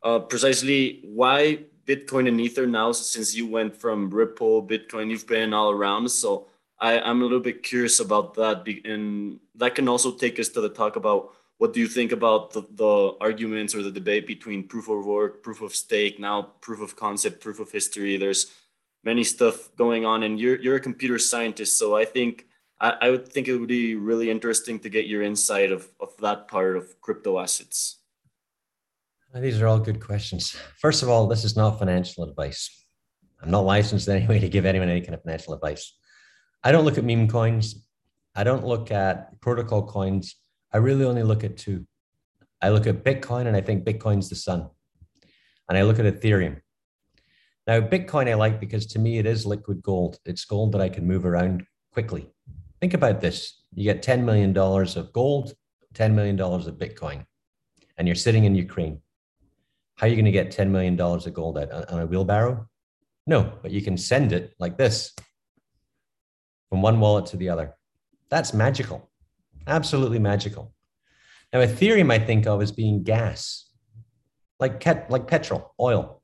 uh, 0.01 0.19
precisely 0.19 1.01
why 1.03 1.65
Bitcoin 1.85 2.29
and 2.29 2.39
Ether 2.39 2.67
now, 2.67 2.93
since 2.93 3.35
you 3.35 3.47
went 3.47 3.75
from 3.75 4.09
Ripple, 4.11 4.65
Bitcoin, 4.65 5.09
you've 5.09 5.27
been 5.27 5.53
all 5.53 5.71
around. 5.71 6.07
So 6.07 6.47
I, 6.79 6.99
I'm 6.99 7.21
a 7.21 7.23
little 7.23 7.39
bit 7.39 7.63
curious 7.63 7.99
about 7.99 8.35
that. 8.35 8.67
And 8.85 9.39
that 9.55 9.75
can 9.75 9.87
also 9.87 10.11
take 10.11 10.39
us 10.39 10.49
to 10.49 10.61
the 10.61 10.69
talk 10.69 10.95
about 10.95 11.33
what 11.57 11.73
do 11.73 11.79
you 11.79 11.87
think 11.87 12.11
about 12.11 12.51
the, 12.51 12.61
the 12.71 13.17
arguments 13.19 13.73
or 13.73 13.81
the 13.81 13.91
debate 13.91 14.27
between 14.27 14.67
proof 14.67 14.89
of 14.89 15.05
work, 15.05 15.41
proof 15.41 15.61
of 15.61 15.73
stake, 15.73 16.19
now 16.19 16.41
proof 16.61 16.81
of 16.81 16.95
concept, 16.95 17.41
proof 17.41 17.59
of 17.59 17.71
history? 17.71 18.17
There's 18.17 18.51
many 19.03 19.23
stuff 19.23 19.69
going 19.75 20.05
on, 20.05 20.23
and 20.23 20.39
you're 20.39 20.59
you're 20.61 20.75
a 20.75 20.79
computer 20.79 21.17
scientist, 21.17 21.77
so 21.77 21.95
I 21.95 22.05
think 22.05 22.45
I, 22.79 22.93
I 23.01 23.09
would 23.09 23.27
think 23.27 23.47
it 23.47 23.57
would 23.57 23.67
be 23.67 23.95
really 23.95 24.29
interesting 24.29 24.79
to 24.81 24.89
get 24.89 25.07
your 25.07 25.23
insight 25.23 25.71
of, 25.71 25.87
of 25.99 26.15
that 26.19 26.47
part 26.47 26.77
of 26.77 27.01
crypto 27.01 27.39
assets. 27.39 27.97
These 29.33 29.61
are 29.61 29.67
all 29.67 29.79
good 29.79 29.99
questions. 29.99 30.55
First 30.77 31.03
of 31.03 31.09
all, 31.09 31.27
this 31.27 31.43
is 31.43 31.55
not 31.55 31.79
financial 31.79 32.23
advice. 32.23 32.85
I'm 33.41 33.51
not 33.51 33.65
licensed 33.65 34.07
in 34.07 34.17
any 34.17 34.27
way 34.27 34.39
to 34.39 34.49
give 34.49 34.65
anyone 34.65 34.89
any 34.89 35.01
kind 35.01 35.13
of 35.13 35.21
financial 35.21 35.53
advice. 35.53 35.93
I 36.63 36.71
don't 36.71 36.85
look 36.85 36.97
at 36.97 37.03
meme 37.03 37.27
coins. 37.27 37.85
I 38.35 38.43
don't 38.43 38.65
look 38.65 38.91
at 38.91 39.39
protocol 39.41 39.85
coins. 39.87 40.35
I 40.73 40.77
really 40.77 41.05
only 41.05 41.23
look 41.23 41.43
at 41.43 41.57
two. 41.57 41.87
I 42.61 42.69
look 42.69 42.87
at 42.87 43.03
Bitcoin 43.03 43.47
and 43.47 43.55
I 43.55 43.61
think 43.61 43.85
Bitcoin's 43.85 44.29
the 44.29 44.35
sun. 44.35 44.69
And 45.69 45.77
I 45.77 45.83
look 45.83 45.99
at 45.99 46.05
Ethereum. 46.05 46.61
Now, 47.67 47.81
Bitcoin 47.81 48.29
I 48.29 48.35
like 48.35 48.59
because 48.59 48.85
to 48.87 48.99
me 48.99 49.17
it 49.17 49.25
is 49.25 49.45
liquid 49.45 49.81
gold. 49.81 50.19
It's 50.25 50.45
gold 50.45 50.71
that 50.71 50.81
I 50.81 50.89
can 50.89 51.05
move 51.05 51.25
around 51.25 51.65
quickly. 51.91 52.29
Think 52.79 52.93
about 52.93 53.21
this 53.21 53.63
you 53.73 53.83
get 53.83 54.03
$10 54.03 54.23
million 54.23 54.57
of 54.57 55.13
gold, 55.13 55.53
$10 55.93 56.13
million 56.13 56.39
of 56.39 56.77
Bitcoin, 56.77 57.25
and 57.97 58.07
you're 58.07 58.15
sitting 58.15 58.45
in 58.45 58.55
Ukraine. 58.55 59.01
How 59.95 60.05
are 60.05 60.09
you 60.09 60.15
going 60.15 60.25
to 60.25 60.31
get 60.31 60.55
$10 60.55 60.69
million 60.69 60.99
of 60.99 61.33
gold 61.33 61.57
out 61.57 61.71
on 61.91 61.99
a 61.99 62.05
wheelbarrow? 62.05 62.67
No, 63.25 63.59
but 63.61 63.71
you 63.71 63.81
can 63.81 63.97
send 63.97 64.31
it 64.31 64.53
like 64.59 64.77
this 64.77 65.13
from 66.69 66.81
one 66.81 66.99
wallet 66.99 67.25
to 67.27 67.37
the 67.37 67.49
other. 67.49 67.75
That's 68.29 68.53
magical, 68.53 69.09
absolutely 69.67 70.19
magical. 70.19 70.73
Now, 71.53 71.59
Ethereum, 71.59 72.11
I 72.11 72.19
think 72.19 72.45
of 72.45 72.61
as 72.61 72.71
being 72.71 73.03
gas, 73.03 73.69
like, 74.59 74.79
ket- 74.79 75.09
like 75.09 75.27
petrol, 75.27 75.73
oil. 75.79 76.21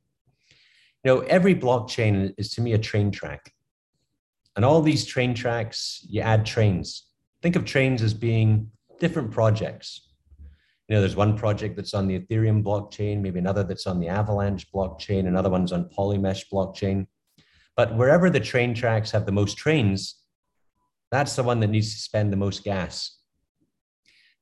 You 1.04 1.16
know, 1.16 1.20
every 1.22 1.56
blockchain 1.56 2.34
is 2.38 2.52
to 2.52 2.62
me 2.62 2.74
a 2.74 2.78
train 2.78 3.12
track. 3.12 3.54
And 4.56 4.64
all 4.64 4.82
these 4.82 5.06
train 5.06 5.34
tracks, 5.34 6.06
you 6.10 6.22
add 6.22 6.46
trains. 6.46 7.08
Think 7.42 7.56
of 7.56 7.66
trains 7.66 8.02
as 8.02 8.14
being 8.14 8.70
different 9.00 9.32
projects. 9.32 10.10
You 10.88 10.96
know, 10.96 11.02
there's 11.02 11.16
one 11.16 11.38
project 11.38 11.76
that's 11.76 11.94
on 11.94 12.08
the 12.08 12.20
Ethereum 12.20 12.62
blockchain, 12.62 13.22
maybe 13.22 13.40
another 13.40 13.64
that's 13.64 13.88
on 13.88 14.00
the 14.00 14.10
Avalanche 14.10 14.70
blockchain, 14.72 15.28
another 15.28 15.50
one's 15.50 15.72
on 15.72 15.90
Polymesh 15.90 16.44
blockchain. 16.52 17.08
But 17.76 17.96
wherever 17.98 18.30
the 18.30 18.40
train 18.40 18.76
tracks 18.76 19.10
have 19.12 19.26
the 19.26 19.32
most 19.32 19.58
trains, 19.58 20.23
that's 21.14 21.36
the 21.36 21.44
one 21.44 21.60
that 21.60 21.70
needs 21.70 21.94
to 21.94 22.00
spend 22.00 22.32
the 22.32 22.38
most 22.38 22.64
gas. 22.64 23.20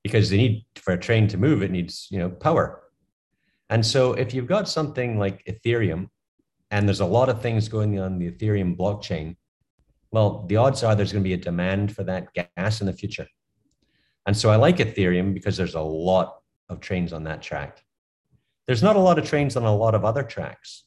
Because 0.03 0.29
they 0.29 0.37
need 0.37 0.65
for 0.75 0.93
a 0.93 0.99
train 0.99 1.27
to 1.27 1.37
move, 1.37 1.61
it 1.61 1.71
needs, 1.71 2.07
you 2.09 2.17
know, 2.17 2.29
power. 2.29 2.81
And 3.69 3.85
so 3.85 4.13
if 4.13 4.33
you've 4.33 4.47
got 4.47 4.67
something 4.67 5.19
like 5.19 5.45
Ethereum, 5.45 6.09
and 6.71 6.87
there's 6.87 7.01
a 7.01 7.05
lot 7.05 7.29
of 7.29 7.41
things 7.41 7.67
going 7.67 7.99
on 7.99 8.17
the 8.17 8.31
Ethereum 8.31 8.75
blockchain, 8.75 9.35
well, 10.11 10.45
the 10.47 10.57
odds 10.57 10.83
are 10.83 10.95
there's 10.95 11.11
going 11.11 11.23
to 11.23 11.27
be 11.27 11.33
a 11.33 11.37
demand 11.37 11.95
for 11.95 12.03
that 12.03 12.27
gas 12.33 12.81
in 12.81 12.87
the 12.87 12.93
future. 12.93 13.27
And 14.25 14.35
so 14.35 14.49
I 14.49 14.55
like 14.55 14.77
Ethereum 14.77 15.33
because 15.33 15.57
there's 15.57 15.75
a 15.75 15.81
lot 15.81 16.39
of 16.69 16.79
trains 16.79 17.13
on 17.13 17.23
that 17.25 17.41
track. 17.41 17.83
There's 18.67 18.83
not 18.83 18.95
a 18.95 18.99
lot 18.99 19.19
of 19.19 19.27
trains 19.27 19.55
on 19.57 19.63
a 19.63 19.75
lot 19.75 19.95
of 19.95 20.05
other 20.05 20.23
tracks. 20.23 20.83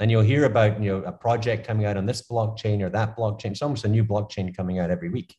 And 0.00 0.10
you'll 0.10 0.22
hear 0.22 0.44
about 0.44 0.82
you 0.82 0.90
know 0.90 1.02
a 1.04 1.12
project 1.12 1.66
coming 1.66 1.86
out 1.86 1.96
on 1.96 2.06
this 2.06 2.22
blockchain 2.22 2.82
or 2.82 2.90
that 2.90 3.16
blockchain. 3.16 3.52
It's 3.52 3.62
almost 3.62 3.84
a 3.84 3.88
new 3.88 4.04
blockchain 4.04 4.54
coming 4.56 4.78
out 4.78 4.90
every 4.90 5.08
week. 5.08 5.36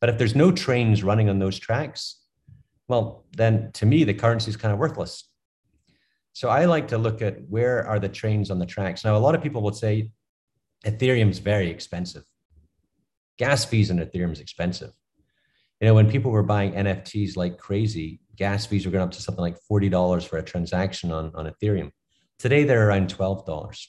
But 0.00 0.10
if 0.10 0.18
there's 0.18 0.34
no 0.34 0.50
trains 0.52 1.02
running 1.02 1.28
on 1.28 1.38
those 1.38 1.58
tracks, 1.58 2.22
well, 2.88 3.24
then 3.36 3.70
to 3.74 3.86
me 3.86 4.04
the 4.04 4.14
currency 4.14 4.50
is 4.50 4.56
kind 4.56 4.72
of 4.72 4.78
worthless. 4.78 5.30
So 6.32 6.48
I 6.48 6.66
like 6.66 6.88
to 6.88 6.98
look 6.98 7.22
at 7.22 7.48
where 7.48 7.86
are 7.86 7.98
the 7.98 8.08
trains 8.08 8.50
on 8.50 8.58
the 8.58 8.66
tracks. 8.66 9.04
Now 9.04 9.16
a 9.16 9.18
lot 9.18 9.34
of 9.34 9.42
people 9.42 9.62
will 9.62 9.72
say 9.72 10.10
ethereum's 10.84 11.38
very 11.38 11.70
expensive 11.70 12.24
gas 13.38 13.64
fees 13.64 13.90
in 13.90 13.98
Ethereum 13.98 14.32
is 14.32 14.40
expensive. 14.40 14.92
You 15.80 15.88
know, 15.88 15.94
when 15.94 16.10
people 16.10 16.30
were 16.30 16.42
buying 16.42 16.72
NFTs 16.72 17.36
like 17.36 17.58
crazy, 17.58 18.20
gas 18.34 18.64
fees 18.66 18.86
were 18.86 18.92
going 18.92 19.04
up 19.04 19.12
to 19.12 19.22
something 19.22 19.42
like 19.42 19.58
$40 19.70 20.26
for 20.26 20.38
a 20.38 20.42
transaction 20.42 21.12
on, 21.12 21.32
on 21.34 21.46
Ethereum. 21.46 21.90
Today, 22.38 22.64
they're 22.64 22.88
around 22.88 23.14
$12. 23.14 23.86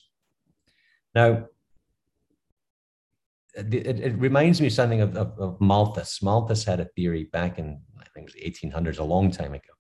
Now, 1.16 1.48
it, 3.56 4.00
it 4.00 4.18
reminds 4.18 4.62
me 4.62 4.70
something 4.70 5.02
of, 5.02 5.18
of, 5.18 5.40
of, 5.40 5.62
Malthus. 5.62 6.22
Malthus 6.22 6.64
had 6.64 6.80
a 6.80 6.86
theory 6.96 7.26
back 7.26 7.58
in, 7.58 7.82
I 8.00 8.06
think 8.14 8.30
it 8.30 8.36
was 8.36 8.74
1800s, 8.74 9.00
a 9.00 9.04
long 9.04 9.32
time 9.32 9.54
ago. 9.54 9.74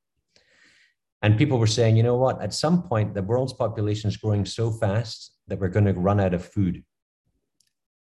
And 1.21 1.37
people 1.37 1.57
were 1.57 1.67
saying, 1.67 1.97
you 1.97 2.03
know 2.03 2.17
what, 2.17 2.41
at 2.41 2.53
some 2.53 2.83
point, 2.83 3.13
the 3.13 3.23
world's 3.23 3.53
population 3.53 4.07
is 4.09 4.17
growing 4.17 4.45
so 4.45 4.71
fast 4.71 5.33
that 5.47 5.59
we're 5.59 5.69
going 5.69 5.85
to 5.85 5.93
run 5.93 6.19
out 6.19 6.33
of 6.33 6.45
food. 6.45 6.83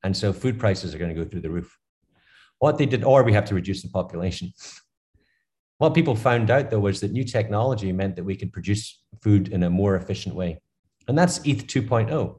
And 0.02 0.16
so 0.16 0.32
food 0.32 0.58
prices 0.58 0.94
are 0.94 0.98
going 0.98 1.14
to 1.14 1.24
go 1.24 1.28
through 1.28 1.42
the 1.42 1.50
roof. 1.50 1.76
What 2.58 2.78
they 2.78 2.86
did, 2.86 3.04
or 3.04 3.22
we 3.22 3.32
have 3.32 3.46
to 3.46 3.54
reduce 3.54 3.82
the 3.82 3.88
population. 3.88 4.52
What 5.80 5.94
people 5.94 6.14
found 6.14 6.50
out 6.50 6.68
though 6.68 6.80
was 6.80 7.00
that 7.00 7.10
new 7.10 7.24
technology 7.24 7.90
meant 7.90 8.14
that 8.16 8.24
we 8.24 8.36
could 8.36 8.52
produce 8.52 9.00
food 9.22 9.48
in 9.48 9.62
a 9.62 9.70
more 9.70 9.96
efficient 9.96 10.34
way. 10.34 10.60
And 11.08 11.16
that's 11.16 11.38
ETH 11.38 11.66
2.0. 11.66 12.38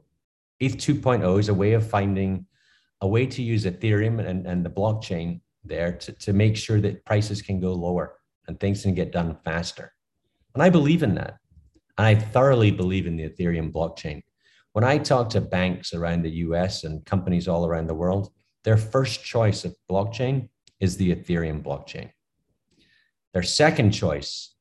ETH 0.60 0.76
2.0 0.76 1.40
is 1.40 1.48
a 1.48 1.54
way 1.54 1.72
of 1.72 1.84
finding 1.84 2.46
a 3.00 3.08
way 3.08 3.26
to 3.26 3.42
use 3.42 3.64
Ethereum 3.64 4.24
and, 4.24 4.46
and 4.46 4.64
the 4.64 4.70
blockchain 4.70 5.40
there 5.64 5.90
to, 5.90 6.12
to 6.12 6.32
make 6.32 6.56
sure 6.56 6.80
that 6.82 7.04
prices 7.04 7.42
can 7.42 7.58
go 7.58 7.72
lower 7.72 8.14
and 8.46 8.60
things 8.60 8.82
can 8.82 8.94
get 8.94 9.10
done 9.10 9.36
faster. 9.44 9.92
And 10.54 10.62
I 10.62 10.70
believe 10.70 11.02
in 11.02 11.16
that. 11.16 11.38
And 11.98 12.06
I 12.06 12.14
thoroughly 12.14 12.70
believe 12.70 13.08
in 13.08 13.16
the 13.16 13.28
Ethereum 13.28 13.72
blockchain. 13.72 14.22
When 14.72 14.84
I 14.84 14.98
talk 14.98 15.30
to 15.30 15.40
banks 15.40 15.92
around 15.92 16.22
the 16.22 16.46
US 16.46 16.84
and 16.84 17.04
companies 17.04 17.48
all 17.48 17.66
around 17.66 17.88
the 17.88 17.94
world, 18.02 18.30
their 18.62 18.76
first 18.76 19.24
choice 19.24 19.64
of 19.64 19.74
blockchain 19.90 20.48
is 20.78 20.96
the 20.96 21.12
Ethereum 21.12 21.60
blockchain. 21.60 22.12
Their 23.32 23.42
second 23.42 23.92
choice 23.92 24.54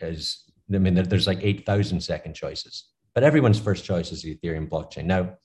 is, 0.00 0.44
I 0.72 0.78
mean, 0.78 0.94
there's 0.94 1.26
like 1.26 1.42
8,000 1.42 2.00
second 2.00 2.34
choices, 2.34 2.88
but 3.14 3.24
everyone's 3.24 3.60
first 3.60 3.84
choice 3.84 4.12
is 4.12 4.22
the 4.22 4.36
Ethereum 4.36 4.68
blockchain. 4.68 5.04
Now, 5.04 5.36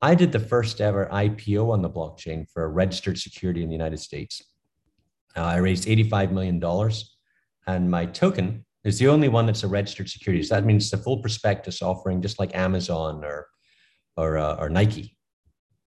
I 0.00 0.14
did 0.14 0.32
the 0.32 0.40
first 0.40 0.80
ever 0.80 1.08
IPO 1.12 1.70
on 1.70 1.82
the 1.82 1.90
blockchain 1.90 2.48
for 2.50 2.64
a 2.64 2.68
registered 2.68 3.18
security 3.18 3.62
in 3.62 3.68
the 3.68 3.74
United 3.74 3.98
States. 3.98 4.42
Uh, 5.36 5.42
I 5.42 5.56
raised 5.56 5.86
$85 5.86 6.32
million, 6.32 6.62
and 7.66 7.90
my 7.90 8.06
token 8.06 8.64
is 8.84 8.98
the 8.98 9.08
only 9.08 9.28
one 9.28 9.46
that's 9.46 9.64
a 9.64 9.68
registered 9.68 10.08
security. 10.08 10.42
So 10.42 10.54
that 10.54 10.64
means 10.64 10.90
the 10.90 10.98
full 10.98 11.20
prospectus 11.20 11.82
offering, 11.82 12.22
just 12.22 12.38
like 12.38 12.54
Amazon 12.54 13.24
or 13.24 13.48
or, 14.18 14.36
uh, 14.36 14.56
or 14.56 14.68
Nike. 14.68 15.16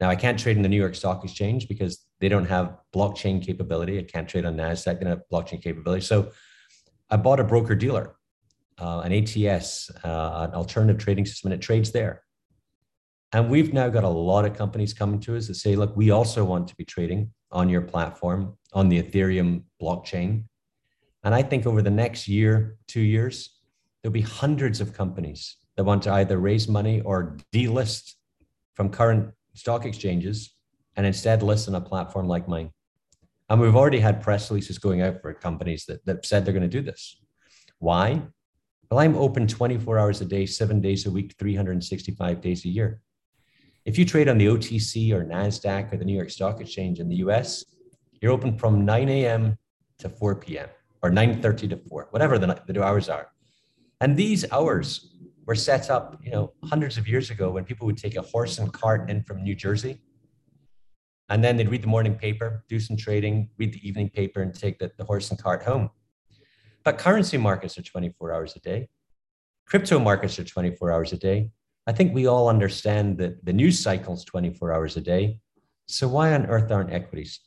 Now 0.02 0.10
I 0.10 0.16
can't 0.16 0.36
trade 0.36 0.56
in 0.56 0.64
the 0.64 0.68
New 0.68 0.82
York 0.84 0.96
Stock 0.96 1.22
Exchange 1.22 1.68
because 1.68 2.04
they 2.18 2.28
don't 2.28 2.46
have 2.46 2.76
blockchain 2.92 3.40
capability. 3.40 4.00
I 4.00 4.02
can't 4.02 4.28
trade 4.28 4.44
on 4.44 4.56
Nasdaq; 4.56 4.98
they 4.98 5.04
don't 5.04 5.10
have 5.10 5.22
blockchain 5.32 5.62
capability. 5.62 6.04
So 6.04 6.32
I 7.08 7.16
bought 7.16 7.38
a 7.38 7.44
broker 7.44 7.76
dealer, 7.76 8.16
uh, 8.80 9.02
an 9.04 9.12
ATS, 9.12 9.92
uh, 10.02 10.48
an 10.48 10.54
alternative 10.56 10.98
trading 10.98 11.24
system, 11.24 11.52
and 11.52 11.62
it 11.62 11.64
trades 11.64 11.92
there. 11.92 12.24
And 13.30 13.48
we've 13.48 13.72
now 13.72 13.88
got 13.90 14.02
a 14.02 14.08
lot 14.08 14.44
of 14.44 14.56
companies 14.56 14.92
coming 14.92 15.20
to 15.20 15.36
us 15.36 15.46
that 15.46 15.54
say, 15.54 15.76
look, 15.76 15.96
we 15.96 16.10
also 16.10 16.44
want 16.44 16.66
to 16.66 16.74
be 16.74 16.84
trading 16.84 17.30
on 17.52 17.68
your 17.68 17.82
platform 17.82 18.58
on 18.72 18.88
the 18.88 19.00
Ethereum 19.00 19.62
blockchain. 19.80 20.46
And 21.22 21.32
I 21.32 21.42
think 21.42 21.64
over 21.64 21.80
the 21.80 21.90
next 21.90 22.26
year, 22.26 22.76
two 22.88 23.02
years, 23.02 23.56
there'll 24.02 24.12
be 24.12 24.22
hundreds 24.22 24.80
of 24.80 24.94
companies 24.94 25.58
that 25.76 25.84
want 25.84 26.02
to 26.02 26.12
either 26.12 26.38
raise 26.38 26.66
money 26.66 27.00
or 27.02 27.36
delist 27.54 28.14
from 28.74 28.88
current 28.88 29.32
stock 29.54 29.84
exchanges 29.84 30.54
and 30.96 31.06
instead 31.06 31.42
list 31.42 31.68
on 31.68 31.74
a 31.74 31.80
platform 31.80 32.28
like 32.28 32.48
mine. 32.48 32.70
And 33.48 33.60
we've 33.60 33.76
already 33.76 34.00
had 34.00 34.22
press 34.22 34.50
releases 34.50 34.78
going 34.78 35.02
out 35.02 35.20
for 35.20 35.32
companies 35.34 35.84
that, 35.86 36.04
that 36.06 36.24
said 36.24 36.44
they're 36.44 36.54
going 36.54 36.62
to 36.62 36.68
do 36.68 36.80
this. 36.80 37.20
Why? 37.78 38.22
Well, 38.90 39.00
I'm 39.00 39.16
open 39.16 39.46
24 39.46 39.98
hours 39.98 40.20
a 40.20 40.24
day, 40.24 40.46
seven 40.46 40.80
days 40.80 41.06
a 41.06 41.10
week, 41.10 41.34
365 41.38 42.40
days 42.40 42.64
a 42.64 42.68
year. 42.68 43.00
If 43.84 43.98
you 43.98 44.04
trade 44.04 44.28
on 44.28 44.38
the 44.38 44.46
OTC 44.46 45.12
or 45.12 45.24
NASDAQ 45.24 45.92
or 45.92 45.96
the 45.96 46.04
New 46.04 46.14
York 46.14 46.30
Stock 46.30 46.60
Exchange 46.60 47.00
in 47.00 47.08
the 47.08 47.16
US, 47.16 47.64
you're 48.20 48.32
open 48.32 48.56
from 48.56 48.84
9 48.84 49.08
a.m. 49.08 49.58
to 49.98 50.08
4 50.08 50.36
p.m. 50.36 50.68
or 51.02 51.10
9.30 51.10 51.70
to 51.70 51.76
4, 51.76 52.08
whatever 52.10 52.38
the, 52.38 52.62
the 52.66 52.82
hours 52.82 53.08
are. 53.08 53.28
And 54.00 54.16
these 54.16 54.50
hours 54.52 55.16
were 55.46 55.54
set 55.54 55.90
up, 55.90 56.18
you 56.22 56.30
know, 56.30 56.52
hundreds 56.64 56.96
of 56.98 57.08
years 57.08 57.30
ago 57.30 57.50
when 57.50 57.64
people 57.64 57.86
would 57.86 57.96
take 57.96 58.16
a 58.16 58.22
horse 58.22 58.58
and 58.58 58.72
cart 58.72 59.10
in 59.10 59.22
from 59.22 59.42
New 59.42 59.54
Jersey. 59.54 60.00
And 61.28 61.42
then 61.42 61.56
they'd 61.56 61.68
read 61.68 61.82
the 61.82 61.88
morning 61.88 62.14
paper, 62.14 62.64
do 62.68 62.78
some 62.78 62.96
trading, 62.96 63.48
read 63.58 63.72
the 63.72 63.86
evening 63.86 64.10
paper, 64.10 64.42
and 64.42 64.54
take 64.54 64.78
the, 64.78 64.92
the 64.98 65.04
horse 65.04 65.30
and 65.30 65.42
cart 65.42 65.62
home. 65.62 65.90
But 66.84 66.98
currency 66.98 67.38
markets 67.38 67.78
are 67.78 67.82
24 67.82 68.32
hours 68.32 68.56
a 68.56 68.60
day. 68.60 68.88
Crypto 69.66 69.98
markets 69.98 70.38
are 70.38 70.44
24 70.44 70.92
hours 70.92 71.12
a 71.12 71.16
day. 71.16 71.50
I 71.86 71.92
think 71.92 72.14
we 72.14 72.26
all 72.26 72.48
understand 72.48 73.18
that 73.18 73.44
the 73.44 73.52
news 73.52 73.78
cycle's 73.80 74.24
24 74.24 74.72
hours 74.72 74.96
a 74.96 75.00
day. 75.00 75.38
So 75.86 76.06
why 76.06 76.32
on 76.34 76.46
earth 76.46 76.70
aren't 76.70 76.92
equities? 76.92 77.40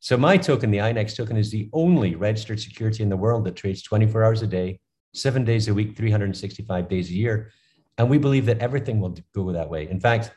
So 0.00 0.16
my 0.18 0.36
token, 0.36 0.70
the 0.70 0.78
INX 0.78 1.16
token, 1.16 1.36
is 1.36 1.50
the 1.50 1.70
only 1.72 2.14
registered 2.14 2.60
security 2.60 3.02
in 3.02 3.08
the 3.08 3.16
world 3.16 3.44
that 3.44 3.56
trades 3.56 3.82
24 3.82 4.22
hours 4.22 4.42
a 4.42 4.46
day, 4.46 4.80
seven 5.14 5.44
days 5.44 5.68
a 5.68 5.74
week, 5.74 5.96
365 5.96 6.88
days 6.88 7.08
a 7.10 7.14
year. 7.14 7.50
And 7.96 8.10
we 8.10 8.18
believe 8.18 8.46
that 8.46 8.58
everything 8.58 9.00
will 9.00 9.16
go 9.34 9.52
that 9.52 9.70
way. 9.70 9.88
In 9.88 10.00
fact, 10.00 10.32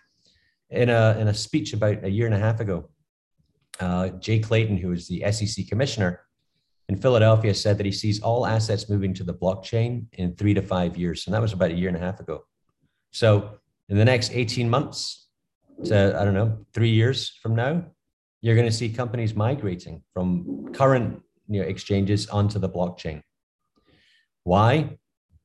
in 0.69 0.89
a, 0.89 1.17
in 1.19 1.27
a 1.27 1.33
speech 1.33 1.73
about 1.73 2.03
a 2.03 2.09
year 2.09 2.25
and 2.25 2.35
a 2.35 2.39
half 2.39 2.59
ago, 2.59 2.89
uh, 3.79 4.09
Jay 4.09 4.39
Clayton, 4.39 4.77
who 4.77 4.91
is 4.91 5.07
the 5.07 5.23
SEC 5.31 5.67
commissioner 5.67 6.21
in 6.89 6.97
Philadelphia, 6.97 7.53
said 7.53 7.77
that 7.77 7.85
he 7.85 7.91
sees 7.91 8.21
all 8.21 8.45
assets 8.45 8.89
moving 8.89 9.13
to 9.15 9.23
the 9.23 9.33
blockchain 9.33 10.05
in 10.13 10.35
three 10.35 10.53
to 10.53 10.61
five 10.61 10.97
years. 10.97 11.25
And 11.25 11.33
that 11.33 11.41
was 11.41 11.53
about 11.53 11.71
a 11.71 11.75
year 11.75 11.87
and 11.87 11.97
a 11.97 12.01
half 12.01 12.19
ago. 12.19 12.45
So 13.11 13.59
in 13.89 13.97
the 13.97 14.05
next 14.05 14.31
18 14.31 14.69
months 14.69 15.27
to, 15.85 16.19
I 16.19 16.23
don't 16.23 16.33
know, 16.33 16.65
three 16.73 16.89
years 16.89 17.37
from 17.41 17.55
now, 17.55 17.85
you're 18.41 18.55
going 18.55 18.67
to 18.67 18.73
see 18.73 18.89
companies 18.89 19.35
migrating 19.35 20.03
from 20.13 20.71
current 20.73 21.21
you 21.47 21.61
know, 21.61 21.67
exchanges 21.67 22.27
onto 22.27 22.59
the 22.59 22.69
blockchain. 22.69 23.21
Why? 24.47 24.97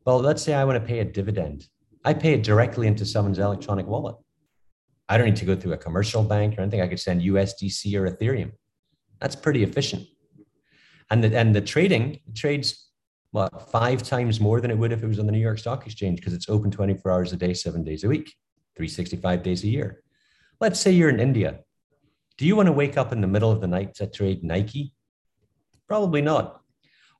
Well, 0.07 0.21
let's 0.21 0.45
say 0.45 0.55
I 0.55 0.65
want 0.65 0.81
to 0.81 0.87
pay 0.87 1.01
a 1.01 1.05
dividend. 1.05 1.67
I 2.05 2.15
pay 2.15 2.35
it 2.35 2.45
directly 2.45 2.87
into 2.87 3.05
someone's 3.05 3.41
electronic 3.41 3.85
wallet. 3.85 4.15
I 5.09 5.19
don't 5.19 5.27
need 5.27 5.43
to 5.43 5.45
go 5.45 5.57
through 5.57 5.73
a 5.73 5.77
commercial 5.77 6.23
bank 6.23 6.57
or 6.57 6.61
anything. 6.61 6.81
I 6.81 6.87
could 6.87 7.01
send 7.01 7.21
USDC 7.21 7.97
or 7.97 8.09
Ethereum. 8.09 8.53
That's 9.19 9.35
pretty 9.35 9.65
efficient. 9.65 10.07
And 11.11 11.25
the, 11.25 11.37
and 11.37 11.53
the 11.53 11.61
trading 11.61 12.21
trades 12.37 12.91
what 13.33 13.73
five 13.73 14.05
times 14.05 14.38
more 14.38 14.61
than 14.61 14.71
it 14.71 14.79
would 14.79 14.93
if 14.93 15.03
it 15.03 15.09
was 15.09 15.19
on 15.19 15.27
the 15.27 15.33
New 15.33 15.41
York 15.41 15.59
Stock 15.59 15.85
Exchange 15.85 16.21
because 16.21 16.33
it's 16.33 16.49
open 16.49 16.71
24 16.71 17.11
hours 17.11 17.33
a 17.33 17.37
day, 17.37 17.55
seven 17.55 17.83
days 17.83 18.05
a 18.05 18.09
week, 18.09 18.33
365 18.77 19.43
days 19.43 19.65
a 19.65 19.69
year. 19.69 20.05
Let's 20.61 20.79
say 20.79 20.93
you're 20.93 21.11
in 21.11 21.19
India. 21.19 21.59
Do 22.38 22.47
you 22.47 22.55
want 22.55 22.69
to 22.69 22.73
wake 22.73 22.97
up 22.97 23.11
in 23.12 23.21
the 23.21 23.27
middle 23.27 23.51
of 23.51 23.61
the 23.61 23.67
night 23.67 23.95
to 23.97 24.07
trade 24.07 24.45
Nike? 24.45 24.95
Probably 25.88 26.23
not. 26.23 26.62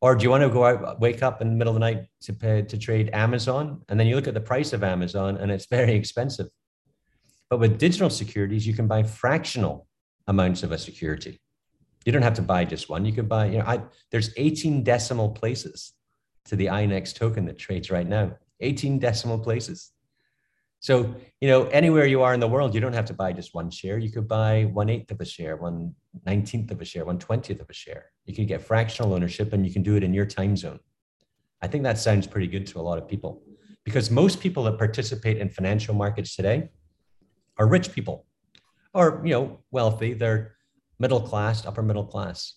Or 0.03 0.17
do 0.17 0.25
you 0.25 0.31
want 0.31 0.43
to 0.43 0.49
go 0.49 0.67
out, 0.67 0.99
wake 0.99 1.23
up 1.23 1.41
in 1.41 1.49
the 1.49 1.55
middle 1.55 1.71
of 1.71 1.81
the 1.81 1.81
night 1.81 2.07
to 2.23 2.33
pay, 2.33 2.62
to 2.62 2.77
trade 2.77 3.09
Amazon? 3.12 3.83
And 3.88 3.99
then 3.99 4.09
you 4.09 4.17
look 4.17 4.27
at 4.27 4.35
the 4.35 4.41
price 4.41 4.73
of 4.73 4.83
Amazon 4.83 5.37
and 5.37 5.51
it's 5.51 5.67
very 5.67 5.95
expensive. 5.95 6.49
But 7.49 7.61
with 7.61 7.79
digital 7.79 8.11
securities, 8.11 8.67
you 8.67 8.75
can 8.75 8.88
buy 8.88 9.05
fractional 9.05 9.87
amounts 10.27 10.65
of 10.65 10.73
a 10.73 10.79
security. 10.79 11.41
You 12.05 12.11
don't 12.11 12.23
have 12.23 12.35
to 12.35 12.43
buy 12.43 12.65
just 12.65 12.88
one. 12.88 13.05
You 13.05 13.12
can 13.12 13.29
buy, 13.29 13.47
you 13.47 13.59
know, 13.59 13.65
I, 13.65 13.83
there's 14.11 14.35
18 14.37 14.83
decimal 14.83 15.31
places 15.31 15.93
to 16.47 16.57
the 16.57 16.67
INX 16.67 17.15
token 17.15 17.45
that 17.47 17.59
trades 17.59 17.88
right 17.88 18.09
now, 18.09 18.33
18 18.59 18.99
decimal 18.99 19.38
places. 19.38 19.93
So, 20.83 21.14
you 21.40 21.47
know, 21.47 21.66
anywhere 21.66 22.07
you 22.07 22.23
are 22.23 22.35
in 22.35 22.40
the 22.40 22.49
world, 22.49 22.75
you 22.75 22.81
don't 22.81 22.92
have 22.92 23.05
to 23.05 23.14
buy 23.14 23.33
just 23.33 23.55
one 23.55 23.71
share. 23.71 23.99
You 23.99 24.11
could 24.11 24.27
buy 24.27 24.64
one 24.64 24.90
eighth 24.90 25.12
of 25.12 25.21
a 25.21 25.25
share, 25.25 25.57
one 25.57 25.95
nineteenth 26.27 26.73
of 26.73 26.81
a 26.81 26.85
share, 26.85 27.05
one 27.05 27.21
twentieth 27.21 27.61
of 27.61 27.71
a 27.71 27.73
share. 27.73 28.07
You 28.27 28.35
can 28.35 28.47
get 28.47 28.62
fractional 28.62 29.14
ownership 29.14 29.53
and 29.53 29.64
you 29.64 29.73
can 29.73 29.85
do 29.85 29.95
it 29.95 30.03
in 30.03 30.12
your 30.12 30.27
time 30.27 30.57
zone. 30.57 30.81
I 31.62 31.68
think 31.68 31.85
that 31.85 31.99
sounds 31.99 32.27
pretty 32.27 32.49
good 32.49 32.66
to 32.66 32.81
a 32.81 32.83
lot 32.83 32.99
of 32.99 33.07
people 33.07 33.45
because 33.85 34.11
most 34.11 34.40
people 34.40 34.64
that 34.64 34.77
participate 34.77 35.38
in 35.38 35.49
financial 35.49 35.95
markets 35.95 36.35
today 36.35 36.71
are 37.59 37.68
rich 37.68 37.92
people 37.92 38.27
or, 38.92 39.23
you 39.25 39.31
know, 39.31 39.61
wealthy. 39.71 40.14
They're 40.14 40.57
middle 40.99 41.21
class, 41.21 41.64
upper 41.64 41.83
middle 41.83 42.07
class. 42.07 42.57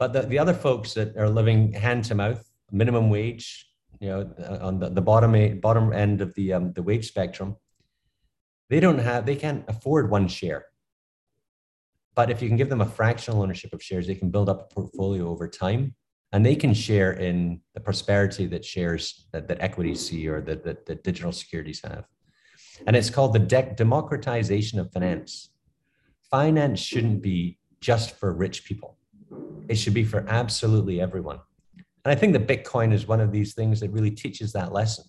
But 0.00 0.12
the, 0.12 0.22
the 0.22 0.40
other 0.40 0.54
folks 0.54 0.94
that 0.94 1.16
are 1.16 1.30
living 1.30 1.74
hand 1.74 2.06
to 2.06 2.16
mouth, 2.16 2.44
minimum 2.72 3.08
wage, 3.08 3.69
you 3.98 4.08
know, 4.08 4.32
on 4.60 4.78
the, 4.78 4.90
the 4.90 5.02
bottom 5.02 5.60
bottom 5.60 5.92
end 5.92 6.20
of 6.20 6.34
the 6.34 6.52
um, 6.52 6.72
the 6.72 6.82
wage 6.82 7.08
spectrum, 7.08 7.56
they 8.68 8.80
don't 8.80 8.98
have 8.98 9.26
they 9.26 9.36
can't 9.36 9.64
afford 9.68 10.10
one 10.10 10.28
share. 10.28 10.66
But 12.14 12.30
if 12.30 12.42
you 12.42 12.48
can 12.48 12.56
give 12.56 12.68
them 12.68 12.80
a 12.80 12.86
fractional 12.86 13.42
ownership 13.42 13.72
of 13.72 13.82
shares, 13.82 14.06
they 14.06 14.14
can 14.14 14.30
build 14.30 14.48
up 14.48 14.70
a 14.70 14.74
portfolio 14.74 15.28
over 15.28 15.48
time, 15.48 15.94
and 16.32 16.44
they 16.44 16.56
can 16.56 16.74
share 16.74 17.12
in 17.12 17.60
the 17.74 17.80
prosperity 17.80 18.46
that 18.46 18.64
shares 18.64 19.26
that, 19.32 19.48
that 19.48 19.60
equities 19.60 20.06
see 20.06 20.28
or 20.28 20.40
that, 20.42 20.64
that, 20.64 20.86
that 20.86 21.04
digital 21.04 21.32
securities 21.32 21.80
have. 21.84 22.04
And 22.86 22.96
it's 22.96 23.10
called 23.10 23.32
the 23.32 23.38
de- 23.38 23.74
democratization 23.76 24.78
of 24.78 24.92
finance. 24.92 25.50
Finance 26.30 26.80
shouldn't 26.80 27.22
be 27.22 27.58
just 27.80 28.16
for 28.16 28.32
rich 28.32 28.64
people. 28.64 28.98
It 29.68 29.76
should 29.76 29.94
be 29.94 30.04
for 30.04 30.24
absolutely 30.28 31.00
everyone. 31.00 31.40
And 32.04 32.12
I 32.12 32.14
think 32.14 32.32
that 32.32 32.46
Bitcoin 32.46 32.92
is 32.92 33.06
one 33.06 33.20
of 33.20 33.32
these 33.32 33.54
things 33.54 33.80
that 33.80 33.90
really 33.90 34.10
teaches 34.10 34.52
that 34.52 34.72
lesson. 34.72 35.04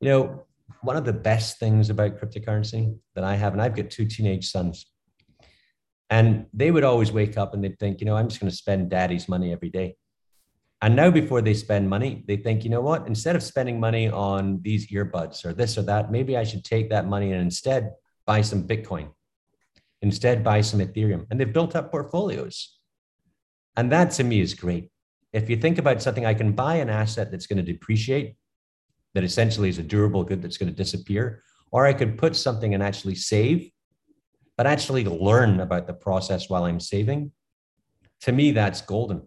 You 0.00 0.08
know, 0.08 0.42
one 0.82 0.96
of 0.96 1.04
the 1.04 1.12
best 1.12 1.58
things 1.58 1.90
about 1.90 2.18
cryptocurrency 2.18 2.98
that 3.14 3.24
I 3.24 3.36
have, 3.36 3.52
and 3.52 3.62
I've 3.62 3.76
got 3.76 3.90
two 3.90 4.04
teenage 4.04 4.50
sons, 4.50 4.86
and 6.10 6.46
they 6.52 6.70
would 6.70 6.84
always 6.84 7.10
wake 7.10 7.38
up 7.38 7.54
and 7.54 7.64
they'd 7.64 7.78
think, 7.78 8.00
you 8.00 8.06
know, 8.06 8.16
I'm 8.16 8.28
just 8.28 8.40
going 8.40 8.50
to 8.50 8.56
spend 8.56 8.90
daddy's 8.90 9.28
money 9.28 9.52
every 9.52 9.70
day. 9.70 9.96
And 10.82 10.96
now, 10.96 11.10
before 11.10 11.40
they 11.40 11.54
spend 11.54 11.88
money, 11.88 12.24
they 12.26 12.36
think, 12.36 12.64
you 12.64 12.70
know 12.70 12.80
what? 12.80 13.06
Instead 13.06 13.36
of 13.36 13.42
spending 13.42 13.78
money 13.78 14.10
on 14.10 14.60
these 14.62 14.90
earbuds 14.90 15.44
or 15.44 15.52
this 15.52 15.78
or 15.78 15.82
that, 15.82 16.10
maybe 16.10 16.36
I 16.36 16.42
should 16.42 16.64
take 16.64 16.90
that 16.90 17.06
money 17.06 17.30
and 17.32 17.40
instead 17.40 17.92
buy 18.26 18.40
some 18.40 18.66
Bitcoin, 18.66 19.10
instead 20.02 20.42
buy 20.42 20.60
some 20.60 20.80
Ethereum. 20.80 21.24
And 21.30 21.38
they've 21.38 21.52
built 21.52 21.76
up 21.76 21.92
portfolios. 21.92 22.78
And 23.76 23.92
that 23.92 24.10
to 24.12 24.24
me 24.24 24.40
is 24.40 24.54
great 24.54 24.91
if 25.32 25.48
you 25.48 25.56
think 25.56 25.78
about 25.78 26.02
something, 26.02 26.26
I 26.26 26.34
can 26.34 26.52
buy 26.52 26.76
an 26.76 26.90
asset 26.90 27.30
that's 27.30 27.46
going 27.46 27.64
to 27.64 27.72
depreciate, 27.72 28.36
that 29.14 29.24
essentially 29.24 29.68
is 29.68 29.78
a 29.78 29.82
durable 29.82 30.24
good 30.24 30.42
that's 30.42 30.56
going 30.56 30.70
to 30.70 30.76
disappear, 30.76 31.42
or 31.70 31.86
I 31.86 31.92
could 31.92 32.18
put 32.18 32.36
something 32.36 32.74
and 32.74 32.82
actually 32.82 33.14
save, 33.14 33.70
but 34.56 34.66
actually 34.66 35.04
learn 35.04 35.60
about 35.60 35.86
the 35.86 35.94
process 35.94 36.50
while 36.50 36.64
I'm 36.64 36.80
saving. 36.80 37.32
To 38.22 38.32
me, 38.32 38.52
that's 38.52 38.80
golden. 38.82 39.26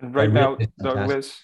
And 0.00 0.14
right 0.14 0.30
now, 0.30 0.56
Douglas, 0.80 1.36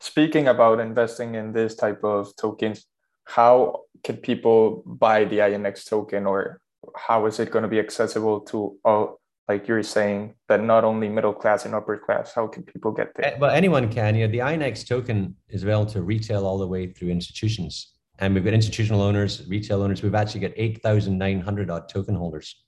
speaking 0.00 0.48
about 0.48 0.80
investing 0.80 1.34
in 1.34 1.52
this 1.52 1.74
type 1.74 2.04
of 2.04 2.34
tokens, 2.36 2.86
how 3.24 3.82
can 4.04 4.16
people 4.16 4.82
buy 4.86 5.24
the 5.24 5.38
INX 5.38 5.88
token 5.88 6.26
or 6.26 6.60
how 6.96 7.26
is 7.26 7.40
it 7.40 7.50
going 7.50 7.62
to 7.62 7.68
be 7.68 7.78
accessible 7.78 8.40
to 8.40 8.78
all 8.84 9.20
like 9.48 9.66
you're 9.66 9.82
saying 9.82 10.34
that 10.48 10.62
not 10.62 10.84
only 10.84 11.08
middle 11.08 11.32
class 11.32 11.64
and 11.64 11.74
upper 11.74 11.96
class 11.96 12.34
how 12.34 12.46
can 12.46 12.62
people 12.62 12.92
get 12.92 13.14
there? 13.16 13.36
Well 13.40 13.50
anyone 13.50 13.90
can. 13.90 14.14
You 14.14 14.26
know 14.26 14.32
the 14.32 14.38
INX 14.38 14.86
token 14.86 15.34
is 15.48 15.62
available 15.62 15.90
to 15.92 16.02
retail 16.02 16.46
all 16.46 16.58
the 16.58 16.66
way 16.66 16.92
through 16.92 17.08
institutions. 17.08 17.94
And 18.20 18.34
we've 18.34 18.44
got 18.44 18.52
institutional 18.52 19.00
owners 19.00 19.46
retail 19.48 19.82
owners. 19.82 20.02
We've 20.02 20.14
actually 20.14 20.40
got 20.40 20.52
8900 20.56 21.70
odd 21.70 21.88
token 21.88 22.14
holders. 22.14 22.64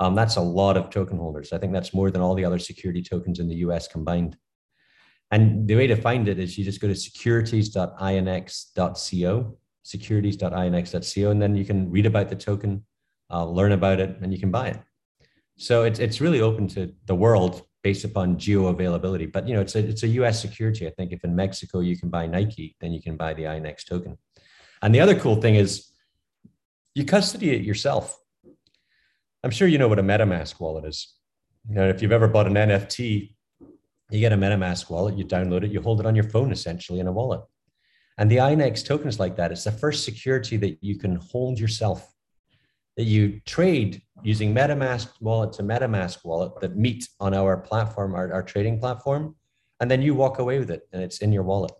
Um, 0.00 0.14
that's 0.14 0.36
a 0.36 0.40
lot 0.40 0.76
of 0.76 0.90
token 0.90 1.18
holders. 1.18 1.52
I 1.52 1.58
think 1.58 1.72
that's 1.72 1.94
more 1.94 2.10
than 2.10 2.20
all 2.20 2.34
the 2.34 2.44
other 2.44 2.58
security 2.58 3.02
tokens 3.02 3.38
in 3.38 3.48
the 3.48 3.54
us 3.56 3.86
combined. 3.86 4.36
And 5.30 5.68
the 5.68 5.76
way 5.76 5.86
to 5.86 5.96
find 5.96 6.28
it 6.28 6.38
is 6.38 6.58
you 6.58 6.64
just 6.64 6.80
go 6.80 6.88
to 6.88 6.94
securities.inx.co 6.94 9.56
securities.inx.co 9.84 11.30
and 11.30 11.42
then 11.42 11.54
you 11.54 11.64
can 11.64 11.90
read 11.90 12.06
about 12.06 12.30
the 12.30 12.34
token 12.34 12.84
uh, 13.30 13.44
learn 13.44 13.72
about 13.72 14.00
it 14.00 14.16
and 14.22 14.32
you 14.32 14.40
can 14.40 14.50
buy 14.50 14.68
it 14.68 14.78
so 15.56 15.84
it's 15.84 15.98
it's 15.98 16.20
really 16.20 16.40
open 16.40 16.68
to 16.68 16.92
the 17.06 17.14
world, 17.14 17.62
based 17.84 18.04
upon 18.04 18.38
geo 18.38 18.66
availability. 18.66 19.26
But 19.26 19.46
you 19.46 19.54
know, 19.54 19.60
it's 19.60 19.76
a 19.76 19.80
it's 19.80 20.02
a 20.02 20.08
U.S. 20.08 20.40
security. 20.40 20.86
I 20.86 20.90
think 20.90 21.12
if 21.12 21.22
in 21.22 21.36
Mexico 21.36 21.80
you 21.80 21.96
can 21.96 22.08
buy 22.08 22.26
Nike, 22.26 22.74
then 22.80 22.92
you 22.92 23.00
can 23.00 23.16
buy 23.16 23.34
the 23.34 23.44
INX 23.44 23.86
token. 23.86 24.18
And 24.82 24.94
the 24.94 25.00
other 25.00 25.14
cool 25.14 25.36
thing 25.36 25.54
is, 25.54 25.90
you 26.94 27.04
custody 27.04 27.50
it 27.50 27.62
yourself. 27.62 28.18
I'm 29.44 29.50
sure 29.50 29.68
you 29.68 29.78
know 29.78 29.88
what 29.88 29.98
a 29.98 30.02
MetaMask 30.02 30.58
wallet 30.58 30.86
is. 30.86 31.14
You 31.68 31.74
know, 31.74 31.88
if 31.88 32.00
you've 32.00 32.12
ever 32.12 32.28
bought 32.28 32.46
an 32.46 32.54
NFT, 32.54 33.34
you 34.10 34.20
get 34.20 34.32
a 34.32 34.36
MetaMask 34.36 34.88
wallet, 34.88 35.18
you 35.18 35.24
download 35.24 35.64
it, 35.64 35.70
you 35.70 35.82
hold 35.82 36.00
it 36.00 36.06
on 36.06 36.14
your 36.14 36.24
phone 36.24 36.52
essentially 36.52 37.00
in 37.00 37.06
a 37.06 37.12
wallet. 37.12 37.42
And 38.16 38.30
the 38.30 38.36
INX 38.36 38.84
token 38.84 39.08
is 39.08 39.20
like 39.20 39.36
that. 39.36 39.52
It's 39.52 39.64
the 39.64 39.72
first 39.72 40.04
security 40.04 40.56
that 40.58 40.78
you 40.82 40.98
can 40.98 41.16
hold 41.16 41.58
yourself, 41.58 42.13
that 42.96 43.04
you 43.04 43.40
trade 43.44 44.02
using 44.22 44.54
MetaMask 44.54 45.08
wallet 45.20 45.52
to 45.54 45.62
MetaMask 45.62 46.24
wallet 46.24 46.52
that 46.60 46.76
meet 46.76 47.08
on 47.20 47.34
our 47.34 47.56
platform, 47.56 48.14
our, 48.14 48.32
our 48.32 48.42
trading 48.42 48.78
platform, 48.78 49.34
and 49.80 49.90
then 49.90 50.00
you 50.00 50.14
walk 50.14 50.38
away 50.38 50.58
with 50.58 50.70
it 50.70 50.88
and 50.92 51.02
it's 51.02 51.18
in 51.18 51.32
your 51.32 51.42
wallet. 51.42 51.72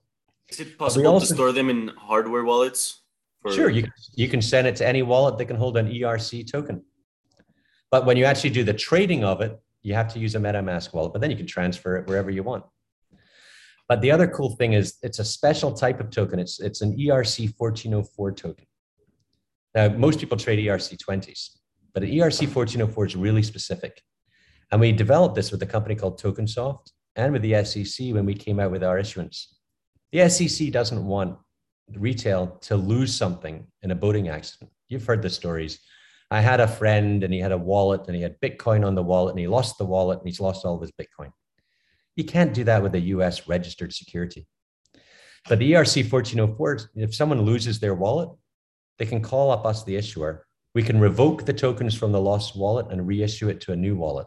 Is 0.48 0.60
it 0.60 0.76
possible 0.76 1.06
also, 1.06 1.26
to 1.26 1.34
store 1.34 1.52
them 1.52 1.70
in 1.70 1.88
hardware 1.96 2.44
wallets? 2.44 3.02
For... 3.40 3.52
Sure, 3.52 3.70
you, 3.70 3.86
you 4.14 4.28
can 4.28 4.42
send 4.42 4.66
it 4.66 4.76
to 4.76 4.86
any 4.86 5.02
wallet 5.02 5.38
that 5.38 5.46
can 5.46 5.56
hold 5.56 5.76
an 5.76 5.88
ERC 5.88 6.50
token. 6.50 6.82
But 7.90 8.06
when 8.06 8.16
you 8.16 8.24
actually 8.24 8.50
do 8.50 8.64
the 8.64 8.74
trading 8.74 9.24
of 9.24 9.40
it, 9.40 9.58
you 9.82 9.94
have 9.94 10.12
to 10.14 10.18
use 10.18 10.34
a 10.34 10.38
MetaMask 10.38 10.92
wallet, 10.92 11.12
but 11.12 11.20
then 11.20 11.30
you 11.30 11.36
can 11.36 11.46
transfer 11.46 11.96
it 11.96 12.06
wherever 12.08 12.30
you 12.30 12.42
want. 12.42 12.64
But 13.88 14.00
the 14.00 14.10
other 14.10 14.26
cool 14.26 14.56
thing 14.56 14.72
is 14.72 14.94
it's 15.02 15.18
a 15.18 15.24
special 15.24 15.72
type 15.72 16.00
of 16.00 16.10
token. 16.10 16.38
It's, 16.38 16.58
it's 16.58 16.80
an 16.80 16.96
ERC 16.96 17.52
1404 17.56 18.32
token. 18.32 18.66
Now, 19.74 19.88
most 19.88 20.20
people 20.20 20.36
trade 20.36 20.58
ERC 20.58 20.96
20s, 20.98 21.50
but 21.92 22.04
ERC 22.04 22.54
1404 22.54 23.06
is 23.06 23.16
really 23.16 23.42
specific. 23.42 24.00
And 24.70 24.80
we 24.80 24.92
developed 24.92 25.34
this 25.34 25.50
with 25.50 25.62
a 25.62 25.66
company 25.66 25.94
called 25.94 26.20
TokenSoft 26.20 26.90
and 27.16 27.32
with 27.32 27.42
the 27.42 27.64
SEC 27.64 28.14
when 28.14 28.26
we 28.26 28.34
came 28.34 28.60
out 28.60 28.70
with 28.70 28.84
our 28.84 28.98
issuance. 28.98 29.56
The 30.12 30.28
SEC 30.28 30.70
doesn't 30.70 31.04
want 31.04 31.38
retail 31.94 32.58
to 32.62 32.76
lose 32.76 33.14
something 33.14 33.66
in 33.82 33.90
a 33.90 33.94
boating 33.94 34.28
accident. 34.28 34.70
You've 34.88 35.04
heard 35.04 35.22
the 35.22 35.30
stories. 35.30 35.80
I 36.30 36.40
had 36.40 36.60
a 36.60 36.68
friend 36.68 37.22
and 37.22 37.32
he 37.32 37.40
had 37.40 37.52
a 37.52 37.58
wallet 37.58 38.06
and 38.06 38.16
he 38.16 38.22
had 38.22 38.40
Bitcoin 38.40 38.86
on 38.86 38.94
the 38.94 39.02
wallet 39.02 39.32
and 39.32 39.40
he 39.40 39.46
lost 39.46 39.78
the 39.78 39.84
wallet 39.84 40.18
and 40.18 40.26
he's 40.26 40.40
lost 40.40 40.64
all 40.64 40.76
of 40.76 40.80
his 40.80 40.92
Bitcoin. 40.92 41.30
You 42.16 42.24
can't 42.24 42.54
do 42.54 42.64
that 42.64 42.82
with 42.82 42.94
a 42.94 43.00
US 43.00 43.48
registered 43.48 43.92
security. 43.92 44.46
But 45.48 45.58
the 45.58 45.72
ERC 45.72 46.10
1404, 46.10 46.90
if 46.96 47.14
someone 47.14 47.42
loses 47.42 47.78
their 47.78 47.94
wallet, 47.94 48.30
they 48.98 49.06
can 49.06 49.20
call 49.20 49.50
up 49.50 49.66
us, 49.66 49.84
the 49.84 49.96
issuer. 49.96 50.46
We 50.74 50.82
can 50.82 51.00
revoke 51.00 51.44
the 51.44 51.52
tokens 51.52 51.94
from 51.94 52.12
the 52.12 52.20
lost 52.20 52.56
wallet 52.56 52.86
and 52.90 53.06
reissue 53.06 53.48
it 53.48 53.60
to 53.62 53.72
a 53.72 53.76
new 53.76 53.96
wallet. 53.96 54.26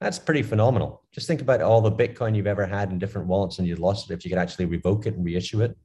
That's 0.00 0.18
pretty 0.18 0.42
phenomenal. 0.42 1.02
Just 1.12 1.26
think 1.26 1.40
about 1.40 1.62
all 1.62 1.80
the 1.80 1.90
Bitcoin 1.90 2.36
you've 2.36 2.46
ever 2.46 2.66
had 2.66 2.90
in 2.90 2.98
different 2.98 3.26
wallets 3.26 3.58
and 3.58 3.66
you 3.66 3.76
lost 3.76 4.10
it. 4.10 4.14
If 4.14 4.24
you 4.24 4.30
could 4.30 4.38
actually 4.38 4.66
revoke 4.66 5.06
it 5.06 5.14
and 5.14 5.24
reissue 5.24 5.62
it, 5.62 5.76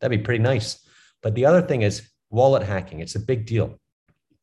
that'd 0.00 0.16
be 0.16 0.22
pretty 0.22 0.42
nice. 0.42 0.86
But 1.22 1.34
the 1.34 1.46
other 1.46 1.62
thing 1.62 1.82
is 1.82 2.08
wallet 2.30 2.62
hacking. 2.62 3.00
It's 3.00 3.14
a 3.14 3.20
big 3.20 3.46
deal. 3.46 3.78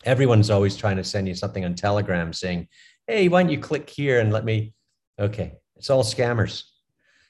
Everyone's 0.05 0.49
always 0.49 0.77
trying 0.77 0.97
to 0.97 1.03
send 1.03 1.27
you 1.27 1.35
something 1.35 1.65
on 1.65 1.75
Telegram 1.75 2.31
saying, 2.31 2.69
hey, 3.07 3.27
why 3.27 3.43
don't 3.43 3.51
you 3.51 3.59
click 3.59 3.89
here 3.89 4.19
and 4.19 4.31
let 4.31 4.45
me? 4.45 4.73
Okay, 5.19 5.55
it's 5.75 5.89
all 5.89 6.03
scammers. 6.03 6.63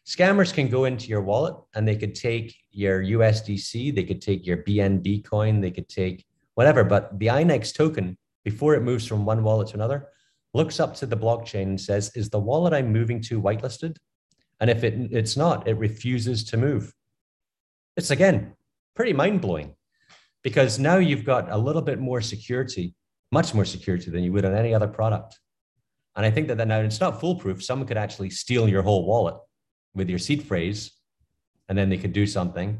Scammers 0.06 0.54
can 0.54 0.70
go 0.70 0.86
into 0.86 1.08
your 1.08 1.22
wallet 1.22 1.56
and 1.76 1.88
they 1.88 1.96
could 1.96 2.16
take 2.16 2.56
your 2.72 3.04
USDC, 3.04 3.94
they 3.94 4.04
could 4.04 4.22
take 4.22 4.46
your 4.46 4.58
BNB 4.58 5.24
coin, 5.24 5.62
they 5.62 5.72
could 5.72 5.88
take 5.88 6.26
whatever. 6.56 6.84
But 6.84 7.18
the 7.20 7.28
INX 7.28 7.74
token, 7.74 8.18
before 8.44 8.76
it 8.76 8.82
moves 8.82 9.06
from 9.06 9.26
one 9.26 9.44
wallet 9.44 9.70
to 9.70 9.76
another, 9.76 10.08
looks 10.54 10.80
up 10.80 10.96
to 10.96 11.06
the 11.06 11.18
blockchain 11.18 11.64
and 11.64 11.82
says, 11.82 12.12
Is 12.16 12.30
the 12.30 12.40
wallet 12.40 12.74
I'm 12.74 12.92
moving 12.92 13.22
to 13.24 13.42
whitelisted? 13.42 13.98
And 14.60 14.70
if 14.70 14.84
it, 14.84 15.12
it's 15.12 15.38
not, 15.38 15.68
it 15.68 15.76
refuses 15.78 16.44
to 16.46 16.58
move. 16.58 16.94
It's 17.96 18.12
again 18.12 18.54
pretty 18.96 19.14
mind 19.14 19.42
blowing 19.42 19.76
because 20.44 20.80
now 20.80 20.98
you've 20.98 21.26
got 21.26 21.52
a 21.52 21.58
little 21.58 21.82
bit 21.82 22.00
more 22.00 22.22
security, 22.22 22.96
much 23.32 23.54
more 23.54 23.66
security 23.66 24.10
than 24.10 24.24
you 24.24 24.34
would 24.34 24.46
on 24.46 24.56
any 24.56 24.74
other 24.74 24.88
product. 24.88 25.40
And 26.16 26.26
I 26.26 26.32
think 26.32 26.48
that, 26.48 26.58
that 26.58 26.68
now 26.68 26.80
it's 26.80 27.00
not 27.00 27.20
foolproof. 27.20 27.64
Someone 27.64 27.88
could 27.88 27.98
actually 27.98 28.30
steal 28.30 28.68
your 28.68 28.82
whole 28.82 29.06
wallet 29.06 29.36
with 29.94 30.10
your 30.10 30.20
seed 30.20 30.44
phrase, 30.44 30.92
and 31.68 31.78
then 31.78 31.90
they 31.90 31.98
could 31.98 32.14
do 32.14 32.26
something. 32.26 32.80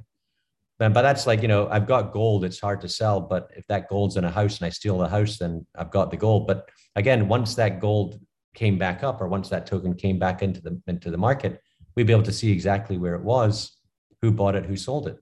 But, 0.80 0.94
but 0.94 1.02
that's 1.02 1.28
like, 1.28 1.42
you 1.42 1.48
know, 1.48 1.68
I've 1.70 1.88
got 1.88 2.14
gold, 2.14 2.46
it's 2.46 2.60
hard 2.60 2.82
to 2.82 2.90
sell. 2.90 3.20
But 3.20 3.52
if 3.56 3.68
that 3.68 3.90
gold's 3.90 4.18
in 4.18 4.24
a 4.24 4.32
house 4.32 4.58
and 4.58 4.66
I 4.66 4.70
steal 4.70 4.98
the 4.98 5.10
house, 5.10 5.38
then 5.38 5.66
I've 5.76 5.92
got 5.92 6.10
the 6.10 6.18
gold. 6.18 6.48
But 6.48 6.70
again, 6.96 7.28
once 7.28 7.56
that 7.56 7.80
gold 7.80 8.20
came 8.56 8.78
back 8.78 9.04
up 9.04 9.22
or 9.22 9.28
once 9.28 9.50
that 9.50 9.68
token 9.68 9.94
came 9.94 10.18
back 10.18 10.42
into 10.42 10.62
the 10.62 10.82
into 10.88 11.12
the 11.12 11.18
market, 11.18 11.62
we'd 11.96 12.08
be 12.08 12.14
able 12.14 12.24
to 12.24 12.32
see 12.32 12.52
exactly 12.52 12.98
where 12.98 13.16
it 13.16 13.24
was, 13.24 13.78
who 14.22 14.32
bought 14.32 14.56
it, 14.56 14.66
who 14.66 14.78
sold 14.78 15.08
it. 15.08 15.18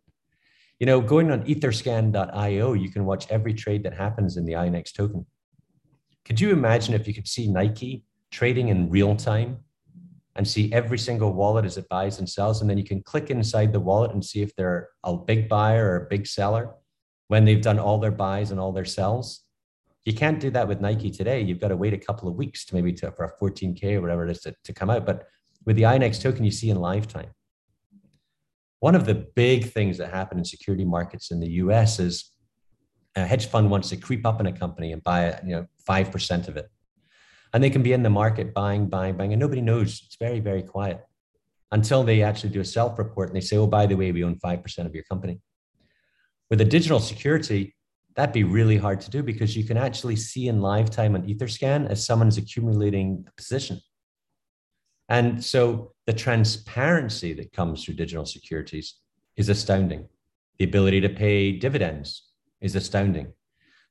You 0.79 0.85
know, 0.85 1.01
going 1.01 1.31
on 1.31 1.43
etherscan.io, 1.43 2.73
you 2.73 2.91
can 2.91 3.05
watch 3.05 3.25
every 3.31 3.55
trade 3.55 3.83
that 3.83 3.95
happens 3.95 4.37
in 4.37 4.45
the 4.45 4.53
INX 4.53 4.93
token. 4.93 5.25
Could 6.23 6.39
you 6.39 6.51
imagine 6.51 6.93
if 6.93 7.07
you 7.07 7.15
could 7.15 7.27
see 7.27 7.47
Nike 7.47 8.03
trading 8.29 8.67
in 8.67 8.89
real 8.89 9.15
time 9.15 9.57
and 10.37 10.47
see 10.47 10.71
every 10.71 10.97
single 10.97 11.33
wallet 11.33 11.65
as 11.65 11.77
it 11.77 11.89
buys 11.89 12.19
and 12.19 12.29
sells? 12.29 12.61
And 12.61 12.69
then 12.69 12.77
you 12.77 12.83
can 12.83 13.01
click 13.03 13.29
inside 13.29 13.73
the 13.73 13.79
wallet 13.79 14.11
and 14.11 14.23
see 14.23 14.41
if 14.41 14.55
they're 14.55 14.89
a 15.03 15.15
big 15.15 15.49
buyer 15.49 15.91
or 15.91 15.95
a 16.05 16.07
big 16.07 16.27
seller 16.27 16.75
when 17.27 17.43
they've 17.43 17.61
done 17.61 17.79
all 17.79 17.97
their 17.97 18.11
buys 18.11 18.51
and 18.51 18.59
all 18.59 18.71
their 18.71 18.85
sells. 18.85 19.43
You 20.05 20.13
can't 20.13 20.39
do 20.39 20.49
that 20.51 20.67
with 20.67 20.79
Nike 20.79 21.11
today. 21.11 21.41
You've 21.41 21.59
got 21.59 21.67
to 21.69 21.75
wait 21.75 21.93
a 21.93 21.97
couple 21.97 22.29
of 22.29 22.35
weeks 22.35 22.65
to 22.65 22.75
maybe 22.75 22.93
to, 22.93 23.11
for 23.11 23.25
a 23.25 23.37
14K 23.37 23.95
or 23.95 24.01
whatever 24.01 24.25
it 24.25 24.31
is 24.31 24.39
to, 24.41 24.55
to 24.63 24.73
come 24.73 24.89
out. 24.89 25.05
But 25.05 25.27
with 25.65 25.75
the 25.75 25.81
INX 25.81 26.21
token, 26.21 26.45
you 26.45 26.51
see 26.51 26.69
in 26.69 26.79
lifetime. 26.79 27.29
One 28.79 28.95
of 28.95 29.05
the 29.05 29.15
big 29.15 29.71
things 29.71 29.97
that 29.97 30.13
happen 30.13 30.37
in 30.37 30.45
security 30.45 30.85
markets 30.85 31.31
in 31.31 31.39
the 31.41 31.49
US 31.63 31.99
is 31.99 32.31
a 33.17 33.25
hedge 33.25 33.47
fund 33.47 33.69
wants 33.69 33.89
to 33.89 33.97
creep 33.97 34.25
up 34.25 34.39
in 34.39 34.45
a 34.45 34.53
company 34.53 34.93
and 34.93 35.03
buy 35.03 35.39
you 35.43 35.55
know 35.55 35.65
5% 35.89 36.47
of 36.47 36.55
it. 36.55 36.69
And 37.53 37.63
they 37.63 37.69
can 37.69 37.83
be 37.83 37.93
in 37.93 38.03
the 38.03 38.09
market 38.09 38.53
buying, 38.53 38.87
buying, 38.87 39.15
buying, 39.15 39.33
and 39.33 39.39
nobody 39.39 39.61
knows. 39.61 40.01
It's 40.05 40.17
very, 40.19 40.39
very 40.39 40.63
quiet 40.63 41.03
until 41.71 42.03
they 42.03 42.21
actually 42.21 42.49
do 42.49 42.61
a 42.61 42.65
self 42.65 42.97
report 42.97 43.29
and 43.29 43.35
they 43.35 43.41
say, 43.41 43.57
oh, 43.57 43.67
by 43.67 43.85
the 43.85 43.95
way, 43.95 44.11
we 44.11 44.23
own 44.23 44.35
5% 44.35 44.85
of 44.85 44.93
your 44.93 45.03
company. 45.05 45.39
With 46.49 46.61
a 46.61 46.65
digital 46.65 46.99
security, 46.99 47.75
that'd 48.15 48.33
be 48.33 48.43
really 48.43 48.77
hard 48.77 49.01
to 49.01 49.11
do 49.11 49.21
because 49.21 49.55
you 49.55 49.63
can 49.63 49.77
actually 49.77 50.15
see 50.15 50.47
in 50.47 50.61
live 50.61 50.89
time 50.89 51.15
on 51.15 51.23
Etherscan 51.23 51.89
as 51.89 52.05
someone's 52.05 52.37
accumulating 52.37 53.25
a 53.27 53.31
position. 53.35 53.79
And 55.09 55.43
so 55.43 55.93
the 56.05 56.13
transparency 56.13 57.33
that 57.33 57.53
comes 57.53 57.83
through 57.83 57.95
digital 57.95 58.25
securities 58.25 58.95
is 59.35 59.49
astounding. 59.49 60.07
The 60.57 60.65
ability 60.65 61.01
to 61.01 61.09
pay 61.09 61.51
dividends 61.51 62.31
is 62.59 62.75
astounding. 62.75 63.33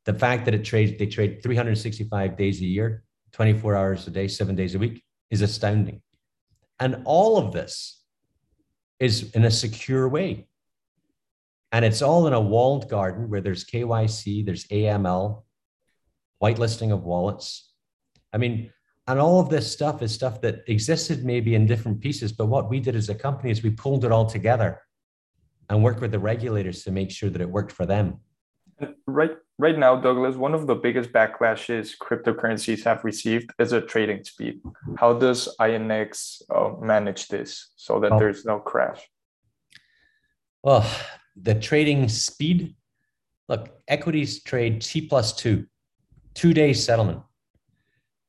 The 0.04 0.14
fact 0.14 0.44
that 0.44 0.54
it 0.54 0.64
trades, 0.64 0.98
they 0.98 1.06
trade 1.06 1.42
365 1.42 2.36
days 2.36 2.60
a 2.60 2.64
year, 2.64 3.04
24 3.32 3.76
hours 3.76 4.06
a 4.06 4.10
day, 4.10 4.28
seven 4.28 4.54
days 4.54 4.74
a 4.74 4.78
week 4.78 5.02
is 5.30 5.42
astounding. 5.42 6.00
And 6.80 7.02
all 7.04 7.38
of 7.38 7.52
this 7.52 8.02
is 8.98 9.30
in 9.32 9.44
a 9.44 9.50
secure 9.50 10.08
way. 10.08 10.46
And 11.72 11.84
it's 11.84 12.02
all 12.02 12.26
in 12.26 12.32
a 12.32 12.40
walled 12.40 12.88
garden 12.88 13.28
where 13.28 13.40
there's 13.40 13.64
KYC, 13.64 14.46
there's 14.46 14.66
AML, 14.68 15.42
whitelisting 16.42 16.92
of 16.92 17.04
wallets. 17.04 17.72
I 18.32 18.38
mean, 18.38 18.70
and 19.08 19.20
all 19.20 19.40
of 19.40 19.48
this 19.48 19.70
stuff 19.70 20.02
is 20.02 20.12
stuff 20.12 20.40
that 20.40 20.64
existed 20.66 21.24
maybe 21.24 21.54
in 21.54 21.66
different 21.66 22.00
pieces 22.00 22.32
but 22.32 22.46
what 22.46 22.68
we 22.68 22.80
did 22.80 22.96
as 22.96 23.08
a 23.08 23.14
company 23.14 23.50
is 23.50 23.62
we 23.62 23.70
pulled 23.70 24.04
it 24.04 24.12
all 24.12 24.26
together 24.26 24.80
and 25.68 25.82
worked 25.82 26.00
with 26.00 26.12
the 26.12 26.18
regulators 26.18 26.84
to 26.84 26.90
make 26.90 27.10
sure 27.10 27.30
that 27.30 27.40
it 27.40 27.48
worked 27.48 27.72
for 27.72 27.86
them 27.86 28.20
right 29.06 29.32
right 29.58 29.78
now 29.78 29.96
douglas 29.96 30.36
one 30.36 30.54
of 30.54 30.66
the 30.66 30.74
biggest 30.74 31.12
backlashes 31.12 31.94
cryptocurrencies 31.98 32.84
have 32.84 33.04
received 33.04 33.50
is 33.58 33.72
a 33.72 33.80
trading 33.80 34.22
speed 34.24 34.60
how 34.98 35.12
does 35.12 35.48
inx 35.60 36.42
uh, 36.54 36.70
manage 36.80 37.28
this 37.28 37.70
so 37.76 38.00
that 38.00 38.12
oh. 38.12 38.18
there's 38.18 38.44
no 38.44 38.58
crash 38.58 39.00
well 40.62 40.84
the 41.36 41.54
trading 41.54 42.08
speed 42.08 42.74
look 43.48 43.80
equities 43.88 44.42
trade 44.42 44.80
t 44.80 45.00
plus 45.00 45.32
two 45.32 45.66
two 46.34 46.52
days 46.52 46.84
settlement 46.84 47.20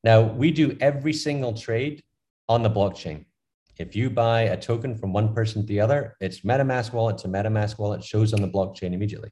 now, 0.04 0.22
we 0.22 0.50
do 0.50 0.76
every 0.80 1.12
single 1.12 1.52
trade 1.52 2.02
on 2.48 2.62
the 2.62 2.70
blockchain. 2.70 3.24
If 3.78 3.94
you 3.94 4.10
buy 4.10 4.42
a 4.42 4.56
token 4.56 4.96
from 4.96 5.12
one 5.12 5.34
person 5.34 5.62
to 5.62 5.66
the 5.68 5.80
other, 5.80 6.16
it's 6.20 6.40
MetaMask 6.40 6.92
wallet 6.92 7.18
to 7.18 7.28
MetaMask 7.28 7.78
wallet 7.78 8.02
shows 8.02 8.32
on 8.32 8.40
the 8.40 8.48
blockchain 8.48 8.92
immediately. 8.92 9.30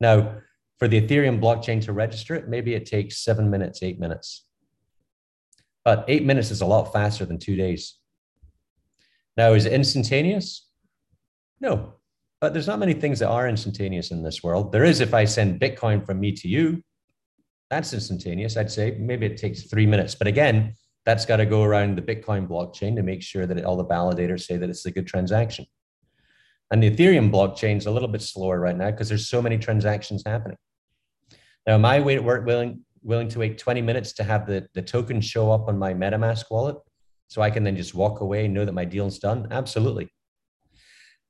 Now, 0.00 0.38
for 0.78 0.88
the 0.88 1.00
Ethereum 1.00 1.40
blockchain 1.40 1.82
to 1.84 1.92
register 1.92 2.34
it, 2.34 2.48
maybe 2.48 2.74
it 2.74 2.86
takes 2.86 3.24
seven 3.24 3.50
minutes, 3.50 3.82
eight 3.82 3.98
minutes. 3.98 4.44
But 5.84 6.04
eight 6.08 6.24
minutes 6.24 6.50
is 6.50 6.60
a 6.60 6.66
lot 6.66 6.92
faster 6.92 7.24
than 7.24 7.38
two 7.38 7.56
days. 7.56 7.98
Now, 9.36 9.52
is 9.52 9.66
it 9.66 9.72
instantaneous? 9.72 10.68
No, 11.60 11.94
but 12.40 12.52
there's 12.52 12.66
not 12.66 12.78
many 12.78 12.92
things 12.92 13.18
that 13.20 13.28
are 13.28 13.48
instantaneous 13.48 14.10
in 14.10 14.22
this 14.22 14.42
world. 14.42 14.72
There 14.72 14.84
is 14.84 15.00
if 15.00 15.14
I 15.14 15.24
send 15.24 15.60
Bitcoin 15.60 16.04
from 16.04 16.20
me 16.20 16.32
to 16.32 16.48
you, 16.48 16.82
that's 17.70 17.92
instantaneous. 17.92 18.56
I'd 18.56 18.70
say 18.70 18.96
maybe 18.98 19.26
it 19.26 19.36
takes 19.36 19.62
three 19.62 19.86
minutes. 19.86 20.14
But 20.14 20.26
again, 20.26 20.74
that's 21.04 21.24
got 21.24 21.36
to 21.36 21.46
go 21.46 21.62
around 21.62 21.96
the 21.96 22.02
Bitcoin 22.02 22.46
blockchain 22.46 22.96
to 22.96 23.02
make 23.02 23.22
sure 23.22 23.46
that 23.46 23.64
all 23.64 23.76
the 23.76 23.84
validators 23.84 24.42
say 24.42 24.56
that 24.56 24.68
it's 24.68 24.86
a 24.86 24.90
good 24.90 25.06
transaction. 25.06 25.66
And 26.70 26.82
the 26.82 26.90
Ethereum 26.90 27.30
blockchain 27.30 27.76
is 27.76 27.86
a 27.86 27.90
little 27.90 28.08
bit 28.08 28.22
slower 28.22 28.58
right 28.58 28.76
now 28.76 28.90
because 28.90 29.08
there's 29.08 29.28
so 29.28 29.40
many 29.40 29.56
transactions 29.56 30.22
happening. 30.26 30.58
Now, 31.66 31.74
am 31.74 31.84
I 31.84 31.98
willing, 31.98 32.84
willing 33.02 33.28
to 33.28 33.38
wait 33.38 33.58
20 33.58 33.82
minutes 33.82 34.12
to 34.14 34.24
have 34.24 34.46
the, 34.46 34.68
the 34.74 34.82
token 34.82 35.20
show 35.20 35.50
up 35.50 35.68
on 35.68 35.78
my 35.78 35.92
MetaMask 35.92 36.44
wallet 36.50 36.76
so 37.28 37.42
I 37.42 37.50
can 37.50 37.64
then 37.64 37.76
just 37.76 37.94
walk 37.94 38.20
away 38.20 38.44
and 38.44 38.54
know 38.54 38.64
that 38.64 38.72
my 38.72 38.84
deal's 38.84 39.18
done? 39.18 39.48
Absolutely. 39.50 40.08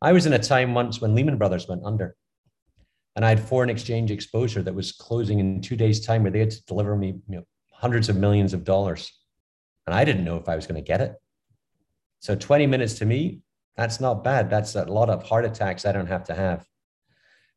I 0.02 0.12
was 0.12 0.26
in 0.26 0.34
a 0.34 0.38
time 0.38 0.74
once 0.74 1.00
when 1.00 1.14
Lehman 1.14 1.38
Brothers 1.38 1.68
went 1.68 1.84
under 1.84 2.16
and 3.14 3.24
I 3.24 3.30
had 3.30 3.40
foreign 3.40 3.70
exchange 3.70 4.10
exposure 4.10 4.62
that 4.62 4.74
was 4.74 4.92
closing 4.92 5.38
in 5.38 5.62
two 5.62 5.74
days' 5.74 6.04
time 6.04 6.22
where 6.22 6.30
they 6.30 6.40
had 6.40 6.50
to 6.50 6.64
deliver 6.66 6.94
me 6.96 7.18
you 7.28 7.36
know, 7.36 7.44
hundreds 7.72 8.10
of 8.10 8.16
millions 8.16 8.52
of 8.52 8.62
dollars. 8.62 9.10
And 9.86 9.94
I 9.94 10.04
didn't 10.04 10.24
know 10.24 10.36
if 10.36 10.50
I 10.50 10.56
was 10.56 10.66
going 10.66 10.82
to 10.82 10.86
get 10.86 11.00
it. 11.00 11.14
So 12.20 12.34
20 12.34 12.66
minutes 12.66 12.94
to 12.94 13.06
me, 13.06 13.40
that's 13.74 14.00
not 14.00 14.22
bad. 14.22 14.50
That's 14.50 14.74
a 14.74 14.84
lot 14.84 15.08
of 15.08 15.22
heart 15.22 15.46
attacks 15.46 15.86
I 15.86 15.92
don't 15.92 16.08
have 16.08 16.24
to 16.24 16.34
have. 16.34 16.66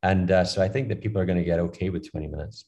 And 0.02 0.32
uh, 0.32 0.46
so 0.46 0.62
I 0.62 0.70
think 0.70 0.88
that 0.90 1.02
people 1.02 1.22
are 1.22 1.26
going 1.26 1.38
to 1.38 1.44
get 1.44 1.60
okay 1.60 1.90
with 1.90 2.10
20 2.10 2.28
minutes. 2.28 2.66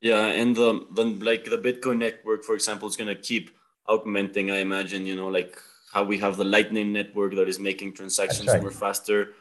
Yeah, 0.00 0.26
and 0.26 0.54
the, 0.54 0.86
the 0.92 1.04
like 1.04 1.44
the 1.46 1.56
Bitcoin 1.56 1.98
network, 1.98 2.44
for 2.44 2.54
example, 2.54 2.86
is 2.88 2.96
going 2.96 3.08
to 3.08 3.20
keep 3.20 3.50
augmenting. 3.86 4.50
I 4.50 4.58
imagine, 4.58 5.06
you 5.06 5.16
know, 5.16 5.28
like 5.28 5.58
how 5.92 6.04
we 6.04 6.18
have 6.18 6.36
the 6.36 6.44
Lightning 6.44 6.92
network 6.92 7.34
that 7.36 7.48
is 7.48 7.58
making 7.58 7.94
transactions 7.94 8.48
right. 8.48 8.60
more 8.60 8.70
faster. 8.70 9.32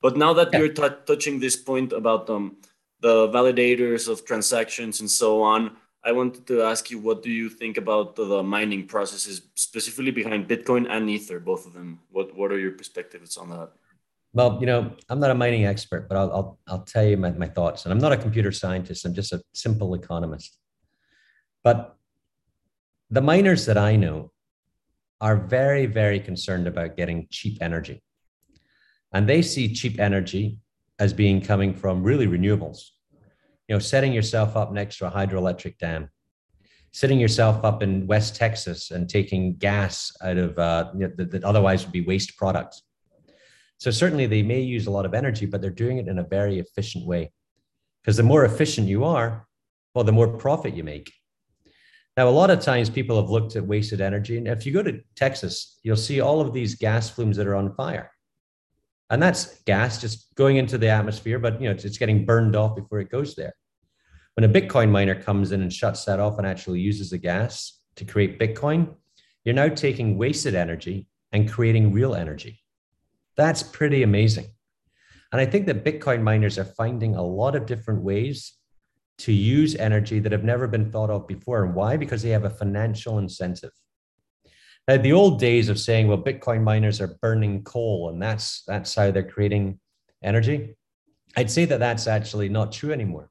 But 0.00 0.16
now 0.16 0.32
that 0.34 0.50
yeah. 0.52 0.60
you're 0.60 0.68
t- 0.68 0.96
touching 1.06 1.40
this 1.40 1.56
point 1.56 1.92
about 1.92 2.28
um, 2.30 2.56
the 3.00 3.28
validators 3.28 4.08
of 4.08 4.24
transactions 4.24 5.00
and 5.00 5.10
so 5.10 5.42
on, 5.42 5.76
I 6.04 6.12
wanted 6.12 6.46
to 6.48 6.62
ask 6.62 6.90
you, 6.90 6.98
what 6.98 7.22
do 7.22 7.30
you 7.30 7.48
think 7.48 7.76
about 7.76 8.16
the, 8.16 8.24
the, 8.24 8.42
mining 8.42 8.86
processes, 8.86 9.42
specifically 9.54 10.10
behind 10.10 10.48
Bitcoin 10.48 10.88
and 10.90 11.08
Ether, 11.08 11.38
both 11.38 11.66
of 11.66 11.72
them? 11.72 12.00
What 12.10 12.36
What 12.36 12.52
are 12.52 12.58
your 12.58 12.72
perspectives 12.72 13.36
on 13.36 13.50
that? 13.50 13.70
Well, 14.34 14.58
you 14.60 14.66
know, 14.66 14.92
I'm 15.08 15.20
not 15.20 15.30
a 15.30 15.34
mining 15.34 15.66
expert, 15.66 16.08
but 16.08 16.16
I'll 16.16 16.32
I'll, 16.32 16.58
I'll 16.66 16.84
tell 16.84 17.04
you 17.04 17.16
my, 17.16 17.30
my 17.32 17.48
thoughts. 17.48 17.84
And 17.84 17.92
I'm 17.92 17.98
not 17.98 18.12
a 18.12 18.16
computer 18.16 18.52
scientist. 18.52 19.04
I'm 19.04 19.14
just 19.14 19.32
a 19.32 19.42
simple 19.52 19.94
economist. 19.94 20.58
But 21.62 21.96
the 23.10 23.20
miners 23.20 23.66
that 23.66 23.76
I 23.76 23.96
know 23.96 24.32
are 25.20 25.36
very, 25.36 25.86
very 25.86 26.18
concerned 26.18 26.66
about 26.66 26.96
getting 26.96 27.28
cheap 27.30 27.58
energy. 27.60 28.02
And 29.12 29.28
they 29.28 29.42
see 29.42 29.72
cheap 29.72 30.00
energy 30.00 30.58
as 30.98 31.12
being 31.12 31.40
coming 31.40 31.74
from 31.74 32.02
really 32.02 32.26
renewables 32.26 32.92
you 33.68 33.76
know, 33.76 33.80
setting 33.80 34.12
yourself 34.12 34.56
up 34.56 34.72
next 34.72 34.98
to 34.98 35.06
a 35.06 35.10
hydroelectric 35.10 35.78
dam, 35.78 36.10
sitting 36.92 37.18
yourself 37.18 37.64
up 37.64 37.82
in 37.82 38.06
West 38.06 38.36
Texas 38.36 38.90
and 38.90 39.08
taking 39.08 39.56
gas 39.56 40.12
out 40.22 40.36
of 40.36 40.58
uh, 40.58 40.90
you 40.92 41.00
know, 41.00 41.12
that, 41.16 41.30
that 41.30 41.44
otherwise 41.44 41.84
would 41.84 41.92
be 41.92 42.02
waste 42.02 42.36
products. 42.36 42.82
So 43.82 43.90
certainly 43.90 44.26
they 44.26 44.44
may 44.44 44.60
use 44.60 44.86
a 44.86 44.92
lot 44.92 45.06
of 45.06 45.12
energy, 45.12 45.44
but 45.44 45.60
they're 45.60 45.68
doing 45.68 45.98
it 45.98 46.06
in 46.06 46.20
a 46.20 46.22
very 46.22 46.60
efficient 46.60 47.04
way. 47.04 47.32
Because 48.00 48.16
the 48.16 48.22
more 48.22 48.44
efficient 48.44 48.86
you 48.86 49.02
are, 49.02 49.48
well, 49.92 50.04
the 50.04 50.12
more 50.12 50.38
profit 50.38 50.76
you 50.76 50.84
make. 50.84 51.12
Now, 52.16 52.28
a 52.28 52.30
lot 52.30 52.50
of 52.50 52.60
times 52.60 52.88
people 52.88 53.20
have 53.20 53.28
looked 53.28 53.56
at 53.56 53.66
wasted 53.66 54.00
energy. 54.00 54.38
And 54.38 54.46
if 54.46 54.64
you 54.64 54.72
go 54.72 54.84
to 54.84 55.00
Texas, 55.16 55.80
you'll 55.82 55.96
see 55.96 56.20
all 56.20 56.40
of 56.40 56.52
these 56.52 56.76
gas 56.76 57.10
flumes 57.10 57.36
that 57.38 57.48
are 57.48 57.56
on 57.56 57.74
fire. 57.74 58.12
And 59.10 59.20
that's 59.20 59.60
gas 59.64 60.00
just 60.00 60.32
going 60.36 60.58
into 60.58 60.78
the 60.78 60.88
atmosphere, 60.88 61.40
but 61.40 61.60
you 61.60 61.66
know, 61.66 61.74
it's, 61.74 61.84
it's 61.84 61.98
getting 61.98 62.24
burned 62.24 62.54
off 62.54 62.76
before 62.76 63.00
it 63.00 63.10
goes 63.10 63.34
there. 63.34 63.54
When 64.36 64.48
a 64.48 64.60
Bitcoin 64.60 64.90
miner 64.90 65.20
comes 65.20 65.50
in 65.50 65.60
and 65.60 65.72
shuts 65.72 66.04
that 66.04 66.20
off 66.20 66.38
and 66.38 66.46
actually 66.46 66.78
uses 66.78 67.10
the 67.10 67.18
gas 67.18 67.80
to 67.96 68.04
create 68.04 68.38
Bitcoin, 68.38 68.94
you're 69.44 69.56
now 69.56 69.70
taking 69.70 70.18
wasted 70.18 70.54
energy 70.54 71.08
and 71.32 71.50
creating 71.50 71.92
real 71.92 72.14
energy. 72.14 72.61
That's 73.36 73.62
pretty 73.62 74.02
amazing. 74.02 74.46
And 75.32 75.40
I 75.40 75.46
think 75.46 75.66
that 75.66 75.84
Bitcoin 75.84 76.22
miners 76.22 76.58
are 76.58 76.64
finding 76.64 77.14
a 77.14 77.22
lot 77.22 77.56
of 77.56 77.66
different 77.66 78.02
ways 78.02 78.54
to 79.18 79.32
use 79.32 79.74
energy 79.76 80.18
that 80.18 80.32
have 80.32 80.44
never 80.44 80.66
been 80.66 80.90
thought 80.90 81.10
of 81.10 81.26
before. 81.26 81.64
And 81.64 81.74
why? 81.74 81.96
Because 81.96 82.22
they 82.22 82.30
have 82.30 82.44
a 82.44 82.50
financial 82.50 83.18
incentive. 83.18 83.70
Now, 84.88 84.96
the 84.96 85.12
old 85.12 85.38
days 85.38 85.68
of 85.68 85.78
saying, 85.78 86.08
well, 86.08 86.18
Bitcoin 86.18 86.62
miners 86.62 87.00
are 87.00 87.16
burning 87.22 87.62
coal 87.62 88.10
and 88.10 88.20
that's, 88.20 88.64
that's 88.66 88.94
how 88.94 89.10
they're 89.10 89.22
creating 89.22 89.78
energy, 90.22 90.76
I'd 91.36 91.50
say 91.50 91.64
that 91.66 91.80
that's 91.80 92.06
actually 92.06 92.48
not 92.48 92.72
true 92.72 92.92
anymore. 92.92 93.30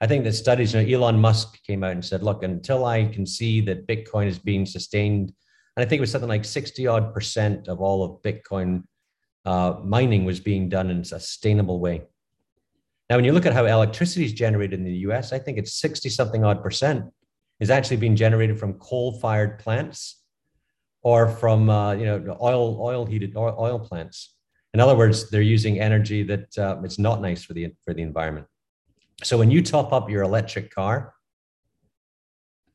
I 0.00 0.06
think 0.06 0.24
that 0.24 0.34
studies, 0.34 0.74
you 0.74 0.82
know, 0.82 1.06
Elon 1.06 1.18
Musk 1.18 1.58
came 1.64 1.82
out 1.82 1.92
and 1.92 2.04
said, 2.04 2.22
look, 2.22 2.44
until 2.44 2.84
I 2.84 3.06
can 3.06 3.26
see 3.26 3.60
that 3.62 3.86
Bitcoin 3.88 4.26
is 4.26 4.38
being 4.38 4.64
sustained, 4.64 5.32
and 5.76 5.84
I 5.84 5.88
think 5.88 5.98
it 5.98 6.02
was 6.02 6.12
something 6.12 6.28
like 6.28 6.44
60 6.44 6.86
odd 6.86 7.12
percent 7.12 7.66
of 7.66 7.80
all 7.80 8.04
of 8.04 8.22
Bitcoin 8.22 8.84
uh, 9.48 9.80
mining 9.82 10.26
was 10.26 10.40
being 10.40 10.68
done 10.68 10.90
in 10.90 10.98
a 10.98 11.04
sustainable 11.04 11.80
way. 11.80 12.02
Now, 13.08 13.16
when 13.16 13.24
you 13.24 13.32
look 13.32 13.46
at 13.46 13.54
how 13.54 13.64
electricity 13.64 14.26
is 14.26 14.34
generated 14.34 14.78
in 14.78 14.84
the 14.84 14.98
US, 15.08 15.32
I 15.32 15.38
think 15.38 15.56
it's 15.56 15.72
60 15.80 16.10
something 16.10 16.44
odd 16.44 16.62
percent 16.62 17.06
is 17.58 17.70
actually 17.70 17.96
being 17.96 18.14
generated 18.14 18.58
from 18.60 18.74
coal 18.74 19.18
fired 19.18 19.58
plants 19.58 20.22
or 21.02 21.28
from 21.28 21.70
uh, 21.70 21.94
you 21.94 22.04
know 22.04 22.36
oil 22.42 22.78
oil 22.80 23.06
heated 23.06 23.34
oil 23.36 23.78
plants. 23.78 24.34
In 24.74 24.80
other 24.80 24.94
words, 24.94 25.30
they're 25.30 25.50
using 25.56 25.80
energy 25.80 26.22
that 26.24 26.58
uh, 26.58 26.76
it's 26.84 26.98
not 26.98 27.22
nice 27.22 27.42
for 27.42 27.54
the 27.54 27.72
for 27.84 27.94
the 27.94 28.02
environment. 28.02 28.46
So 29.24 29.38
when 29.38 29.50
you 29.50 29.62
top 29.62 29.94
up 29.94 30.10
your 30.10 30.22
electric 30.24 30.70
car 30.74 31.14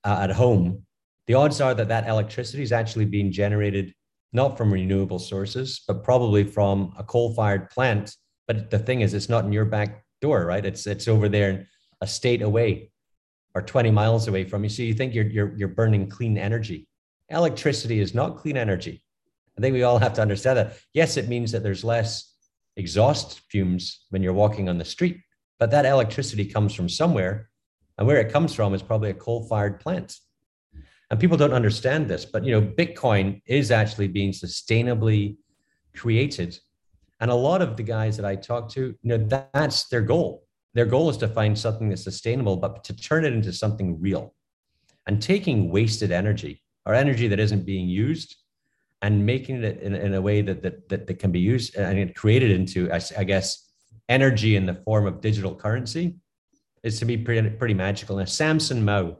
uh, 0.04 0.26
at 0.26 0.32
home, 0.32 0.86
the 1.28 1.36
odds 1.36 1.62
are 1.62 1.76
that 1.76 1.90
that 1.90 2.08
electricity 2.08 2.64
is 2.64 2.72
actually 2.72 3.06
being 3.06 3.32
generated 3.32 3.94
not 4.34 4.58
from 4.58 4.74
renewable 4.74 5.20
sources, 5.20 5.82
but 5.88 6.04
probably 6.04 6.44
from 6.44 6.94
a 6.98 7.04
coal-fired 7.04 7.70
plant. 7.70 8.16
But 8.48 8.70
the 8.70 8.80
thing 8.80 9.02
is, 9.02 9.14
it's 9.14 9.30
not 9.30 9.46
in 9.46 9.54
your 9.54 9.66
back 9.66 10.04
door, 10.22 10.46
right? 10.46 10.66
It's 10.66 10.86
it's 10.88 11.08
over 11.08 11.30
there, 11.30 11.50
in 11.50 11.68
a 12.02 12.08
state 12.08 12.42
away, 12.42 12.92
or 13.56 13.62
20 13.62 13.92
miles 13.92 14.28
away 14.28 14.44
from 14.44 14.64
you. 14.64 14.70
So 14.70 14.84
you 14.84 14.94
think 14.94 15.14
you're 15.14 15.28
you're 15.28 15.58
you're 15.58 15.68
burning 15.70 16.10
clean 16.10 16.38
energy 16.38 16.88
electricity 17.30 18.00
is 18.00 18.14
not 18.14 18.38
clean 18.38 18.58
energy. 18.58 19.04
I 19.58 19.62
think 19.62 19.74
we 19.74 19.84
all 19.84 20.00
have 20.00 20.14
to 20.14 20.22
understand 20.22 20.58
that. 20.58 20.78
Yes, 20.94 21.18
it 21.18 21.30
means 21.30 21.52
that 21.52 21.64
there's 21.64 21.84
less 21.84 22.34
exhaust 22.76 23.42
fumes 23.50 24.06
when 24.10 24.24
you're 24.24 24.34
walking 24.34 24.68
on 24.70 24.78
the 24.78 24.86
street, 24.86 25.20
but 25.60 25.72
that 25.72 25.86
electricity 25.86 26.46
comes 26.46 26.74
from 26.74 26.90
somewhere. 26.90 27.50
And 27.98 28.08
where 28.08 28.20
it 28.20 28.34
comes 28.34 28.56
from 28.56 28.74
is 28.74 28.82
probably 28.82 29.12
a 29.12 29.16
coal 29.16 29.48
fired 29.48 29.80
plant. 29.80 30.18
And 31.14 31.20
people 31.20 31.38
don't 31.38 31.54
understand 31.54 32.08
this, 32.08 32.26
but 32.26 32.44
you 32.44 32.60
know, 32.60 32.60
Bitcoin 32.60 33.44
is 33.46 33.70
actually 33.70 34.08
being 34.08 34.32
sustainably 34.32 35.38
created. 35.96 36.58
And 37.20 37.30
a 37.30 37.36
lot 37.36 37.62
of 37.62 37.78
the 37.78 37.84
guys 37.84 38.18
that 38.18 38.26
I 38.26 38.36
talk 38.36 38.68
to, 38.72 38.82
you 38.82 38.98
know, 39.04 39.48
that's 39.54 39.88
their 39.90 40.02
goal. 40.02 40.48
Their 40.74 40.88
goal 40.88 41.12
is 41.12 41.18
to 41.18 41.28
find 41.28 41.56
something 41.56 41.88
that's 41.88 42.04
sustainable, 42.04 42.58
but 42.58 42.84
to 42.86 42.96
turn 42.96 43.26
it 43.26 43.34
into 43.34 43.54
something 43.54 44.02
real. 44.02 44.34
And 45.06 45.22
taking 45.22 45.70
wasted 45.70 46.12
energy 46.12 46.64
or 46.88 46.96
energy 46.96 47.28
that 47.28 47.40
isn't 47.40 47.64
being 47.64 47.88
used 47.88 48.36
and 49.04 49.24
making 49.24 49.64
it 49.64 49.82
in, 49.84 49.94
in 49.94 50.16
a 50.16 50.22
way 50.22 50.42
that, 50.42 50.64
that, 50.64 50.90
that, 50.90 51.06
that 51.06 51.20
can 51.20 51.32
be 51.32 51.40
used 51.40 51.76
and 51.76 52.16
created 52.16 52.50
into, 52.50 52.92
I, 52.92 53.24
guess, 53.24 53.70
energy 54.10 54.56
in 54.56 54.66
the 54.66 54.82
form 54.84 55.06
of 55.06 55.22
digital 55.22 55.54
currency 55.54 56.16
is 56.82 56.98
to 56.98 57.06
be 57.06 57.18
pretty, 57.18 57.52
pretty 57.52 57.76
magical. 57.76 58.18
Now, 58.18 58.26
Samson 58.26 58.84
Mow 58.84 59.18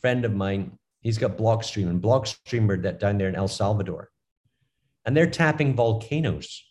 friend 0.00 0.24
of 0.24 0.34
mine, 0.34 0.78
he's 1.00 1.18
got 1.18 1.36
Blockstream 1.36 1.88
and 1.88 2.02
Blockstreamer 2.02 2.82
that 2.82 3.00
down 3.00 3.18
there 3.18 3.28
in 3.28 3.34
El 3.34 3.48
Salvador. 3.48 4.10
And 5.04 5.16
they're 5.16 5.30
tapping 5.30 5.74
volcanoes 5.74 6.62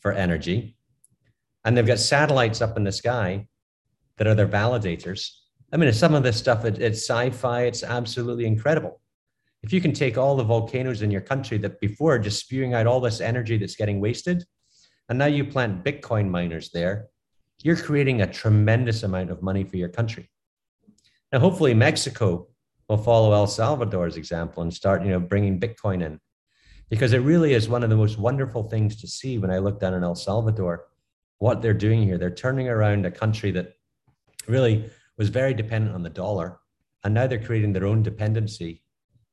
for 0.00 0.12
energy. 0.12 0.76
And 1.64 1.76
they've 1.76 1.86
got 1.86 1.98
satellites 1.98 2.60
up 2.60 2.76
in 2.76 2.84
the 2.84 2.92
sky 2.92 3.48
that 4.16 4.26
are 4.26 4.34
their 4.34 4.48
validators. 4.48 5.30
I 5.72 5.76
mean, 5.76 5.92
some 5.92 6.14
of 6.14 6.22
this 6.22 6.36
stuff, 6.36 6.64
it, 6.64 6.78
it's 6.78 7.08
sci 7.08 7.30
fi, 7.30 7.62
it's 7.62 7.82
absolutely 7.82 8.46
incredible 8.46 9.00
if 9.62 9.72
you 9.72 9.80
can 9.80 9.92
take 9.92 10.16
all 10.16 10.36
the 10.36 10.44
volcanoes 10.44 11.02
in 11.02 11.10
your 11.10 11.20
country 11.20 11.58
that 11.58 11.80
before 11.80 12.14
are 12.14 12.18
just 12.18 12.40
spewing 12.40 12.74
out 12.74 12.86
all 12.86 13.00
this 13.00 13.20
energy 13.20 13.56
that's 13.56 13.76
getting 13.76 14.00
wasted, 14.00 14.44
and 15.08 15.18
now 15.18 15.26
you 15.26 15.44
plant 15.44 15.84
Bitcoin 15.84 16.28
miners 16.28 16.70
there, 16.70 17.08
you're 17.62 17.76
creating 17.76 18.22
a 18.22 18.32
tremendous 18.32 19.02
amount 19.02 19.30
of 19.30 19.42
money 19.42 19.64
for 19.64 19.76
your 19.76 19.88
country. 19.88 20.30
Now, 21.32 21.40
hopefully, 21.40 21.74
Mexico 21.74 22.48
will 22.88 22.96
follow 22.96 23.32
El 23.32 23.46
Salvador's 23.46 24.16
example 24.16 24.62
and 24.62 24.72
start, 24.72 25.04
you 25.04 25.10
know, 25.10 25.20
bringing 25.20 25.60
Bitcoin 25.60 26.02
in, 26.02 26.20
because 26.88 27.12
it 27.12 27.18
really 27.18 27.52
is 27.52 27.68
one 27.68 27.82
of 27.82 27.90
the 27.90 27.96
most 27.96 28.18
wonderful 28.18 28.62
things 28.62 28.96
to 29.00 29.06
see 29.06 29.38
when 29.38 29.50
I 29.50 29.58
look 29.58 29.78
down 29.78 29.94
in 29.94 30.02
El 30.02 30.14
Salvador. 30.14 30.86
What 31.38 31.62
they're 31.62 31.74
doing 31.74 32.02
here, 32.02 32.18
they're 32.18 32.30
turning 32.30 32.68
around 32.68 33.06
a 33.06 33.10
country 33.10 33.50
that 33.52 33.74
really 34.48 34.90
was 35.16 35.28
very 35.28 35.54
dependent 35.54 35.94
on 35.94 36.02
the 36.02 36.10
dollar, 36.10 36.58
and 37.04 37.14
now 37.14 37.26
they're 37.26 37.38
creating 37.44 37.72
their 37.72 37.86
own 37.86 38.02
dependency 38.02 38.82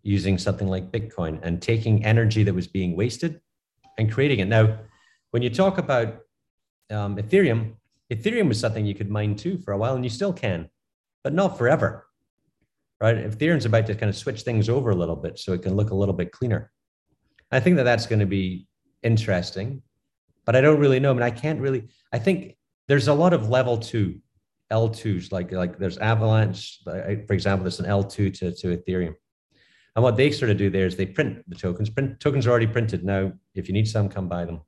using 0.03 0.37
something 0.37 0.67
like 0.67 0.91
Bitcoin 0.91 1.39
and 1.41 1.61
taking 1.61 2.05
energy 2.05 2.43
that 2.43 2.53
was 2.53 2.67
being 2.67 2.95
wasted 2.95 3.41
and 3.97 4.11
creating 4.11 4.39
it. 4.39 4.47
Now, 4.47 4.77
when 5.31 5.41
you 5.41 5.49
talk 5.49 5.77
about 5.77 6.19
um, 6.91 7.15
Ethereum, 7.17 7.73
Ethereum 8.11 8.47
was 8.47 8.59
something 8.59 8.85
you 8.85 8.93
could 8.93 9.09
mine 9.09 9.35
too 9.35 9.57
for 9.57 9.71
a 9.71 9.77
while, 9.77 9.95
and 9.95 10.03
you 10.03 10.09
still 10.09 10.33
can, 10.33 10.69
but 11.23 11.33
not 11.33 11.57
forever. 11.57 12.05
Right? 13.01 13.17
Ethereum's 13.17 13.65
about 13.65 13.85
to 13.87 13.95
kind 13.95 14.09
of 14.09 14.15
switch 14.15 14.41
things 14.41 14.69
over 14.69 14.89
a 14.89 14.95
little 14.95 15.15
bit 15.15 15.39
so 15.39 15.53
it 15.53 15.61
can 15.61 15.75
look 15.75 15.91
a 15.91 15.95
little 15.95 16.13
bit 16.13 16.31
cleaner. 16.31 16.71
I 17.51 17.59
think 17.59 17.77
that 17.77 17.83
that's 17.83 18.07
going 18.07 18.19
to 18.19 18.25
be 18.25 18.67
interesting, 19.03 19.81
but 20.45 20.55
I 20.55 20.61
don't 20.61 20.79
really 20.79 20.99
know. 20.99 21.11
I 21.11 21.13
mean, 21.13 21.23
I 21.23 21.31
can't 21.31 21.59
really. 21.59 21.89
I 22.11 22.19
think 22.19 22.57
there's 22.87 23.07
a 23.07 23.13
lot 23.13 23.33
of 23.33 23.49
level 23.49 23.77
two, 23.77 24.19
L2s, 24.71 25.31
like 25.31 25.51
like 25.51 25.77
there's 25.77 25.97
Avalanche, 25.97 26.81
for 26.83 27.33
example, 27.33 27.63
there's 27.63 27.79
an 27.79 27.85
L2 27.85 28.33
to, 28.39 28.51
to 28.51 28.77
Ethereum. 28.77 29.15
And 29.95 30.03
what 30.03 30.17
they 30.17 30.31
sort 30.31 30.51
of 30.51 30.57
do 30.57 30.69
there 30.69 30.85
is 30.85 30.95
they 30.95 31.05
print 31.05 31.43
the 31.47 31.55
tokens. 31.55 31.89
Print 31.89 32.19
tokens 32.19 32.45
are 32.45 32.49
already 32.49 32.67
printed 32.67 33.05
now. 33.05 33.31
If 33.53 33.67
you 33.67 33.73
need 33.73 33.87
some, 33.87 34.09
come 34.09 34.27
buy 34.27 34.43
them. 34.43 34.61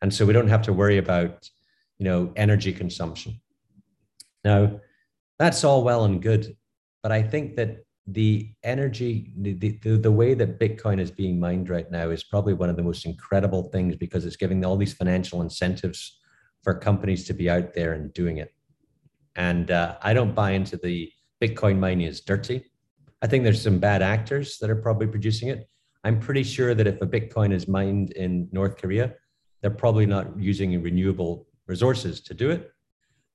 And 0.00 0.12
so 0.12 0.24
we 0.24 0.32
don't 0.32 0.48
have 0.48 0.62
to 0.62 0.72
worry 0.72 0.98
about, 0.98 1.48
you 1.98 2.04
know, 2.04 2.32
energy 2.36 2.72
consumption. 2.72 3.40
Now, 4.44 4.80
that's 5.38 5.64
all 5.64 5.84
well 5.84 6.04
and 6.04 6.22
good, 6.22 6.55
but 7.06 7.12
I 7.12 7.22
think 7.22 7.54
that 7.54 7.84
the 8.08 8.50
energy, 8.64 9.30
the, 9.36 9.52
the, 9.52 9.96
the 9.96 10.10
way 10.10 10.34
that 10.34 10.58
Bitcoin 10.58 10.98
is 10.98 11.12
being 11.12 11.38
mined 11.38 11.70
right 11.70 11.88
now 11.88 12.10
is 12.10 12.24
probably 12.24 12.52
one 12.52 12.68
of 12.68 12.74
the 12.74 12.82
most 12.82 13.06
incredible 13.06 13.70
things 13.70 13.94
because 13.94 14.26
it's 14.26 14.34
giving 14.34 14.64
all 14.64 14.76
these 14.76 14.92
financial 14.92 15.40
incentives 15.40 16.18
for 16.64 16.74
companies 16.74 17.24
to 17.26 17.32
be 17.32 17.48
out 17.48 17.74
there 17.74 17.92
and 17.92 18.12
doing 18.12 18.38
it. 18.38 18.52
And 19.36 19.70
uh, 19.70 19.98
I 20.02 20.14
don't 20.14 20.34
buy 20.34 20.50
into 20.50 20.76
the 20.78 21.08
Bitcoin 21.40 21.78
mining 21.78 22.08
is 22.08 22.22
dirty. 22.22 22.64
I 23.22 23.28
think 23.28 23.44
there's 23.44 23.62
some 23.62 23.78
bad 23.78 24.02
actors 24.02 24.58
that 24.58 24.68
are 24.68 24.82
probably 24.82 25.06
producing 25.06 25.50
it. 25.50 25.68
I'm 26.02 26.18
pretty 26.18 26.42
sure 26.42 26.74
that 26.74 26.88
if 26.88 27.00
a 27.02 27.06
Bitcoin 27.06 27.52
is 27.52 27.68
mined 27.68 28.10
in 28.14 28.48
North 28.50 28.78
Korea, 28.78 29.14
they're 29.60 29.70
probably 29.70 30.06
not 30.06 30.36
using 30.36 30.82
renewable 30.82 31.46
resources 31.68 32.20
to 32.22 32.34
do 32.34 32.50
it. 32.50 32.72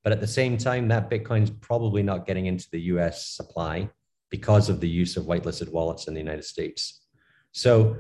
But 0.04 0.14
at 0.14 0.20
the 0.20 0.28
same 0.28 0.58
time, 0.58 0.88
that 0.88 1.10
Bitcoin 1.10 1.44
is 1.44 1.50
probably 1.50 2.04
not 2.04 2.26
getting 2.26 2.48
into 2.48 2.68
the 2.72 2.82
US 2.94 3.28
supply 3.28 3.90
because 4.30 4.70
of 4.70 4.80
the 4.80 4.90
use 4.90 5.18
of 5.18 5.26
whitelisted 5.26 5.70
wallets 5.70 6.08
in 6.08 6.14
the 6.14 6.20
United 6.20 6.46
States. 6.46 7.02
So, 7.52 7.98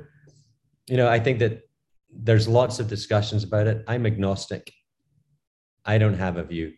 you 0.87 0.97
know, 0.97 1.07
I 1.07 1.19
think 1.19 1.39
that 1.39 1.61
there's 2.09 2.47
lots 2.47 2.79
of 2.79 2.87
discussions 2.87 3.43
about 3.43 3.67
it. 3.67 3.83
I'm 3.87 4.05
agnostic. 4.05 4.71
I 5.85 5.97
don't 5.97 6.17
have 6.17 6.37
a 6.37 6.43
view. 6.43 6.73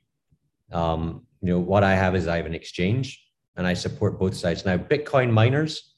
Um, 0.71 1.26
you 1.41 1.49
know, 1.49 1.59
what 1.59 1.84
I 1.84 1.93
have 1.95 2.15
is 2.15 2.28
I 2.28 2.38
have 2.38 2.45
an 2.45 2.55
exchange 2.55 3.24
and 3.55 3.67
I 3.67 3.74
support 3.74 4.19
both 4.19 4.36
sides. 4.36 4.65
Now, 4.65 4.78
Bitcoin 4.78 5.32
miners 5.32 5.95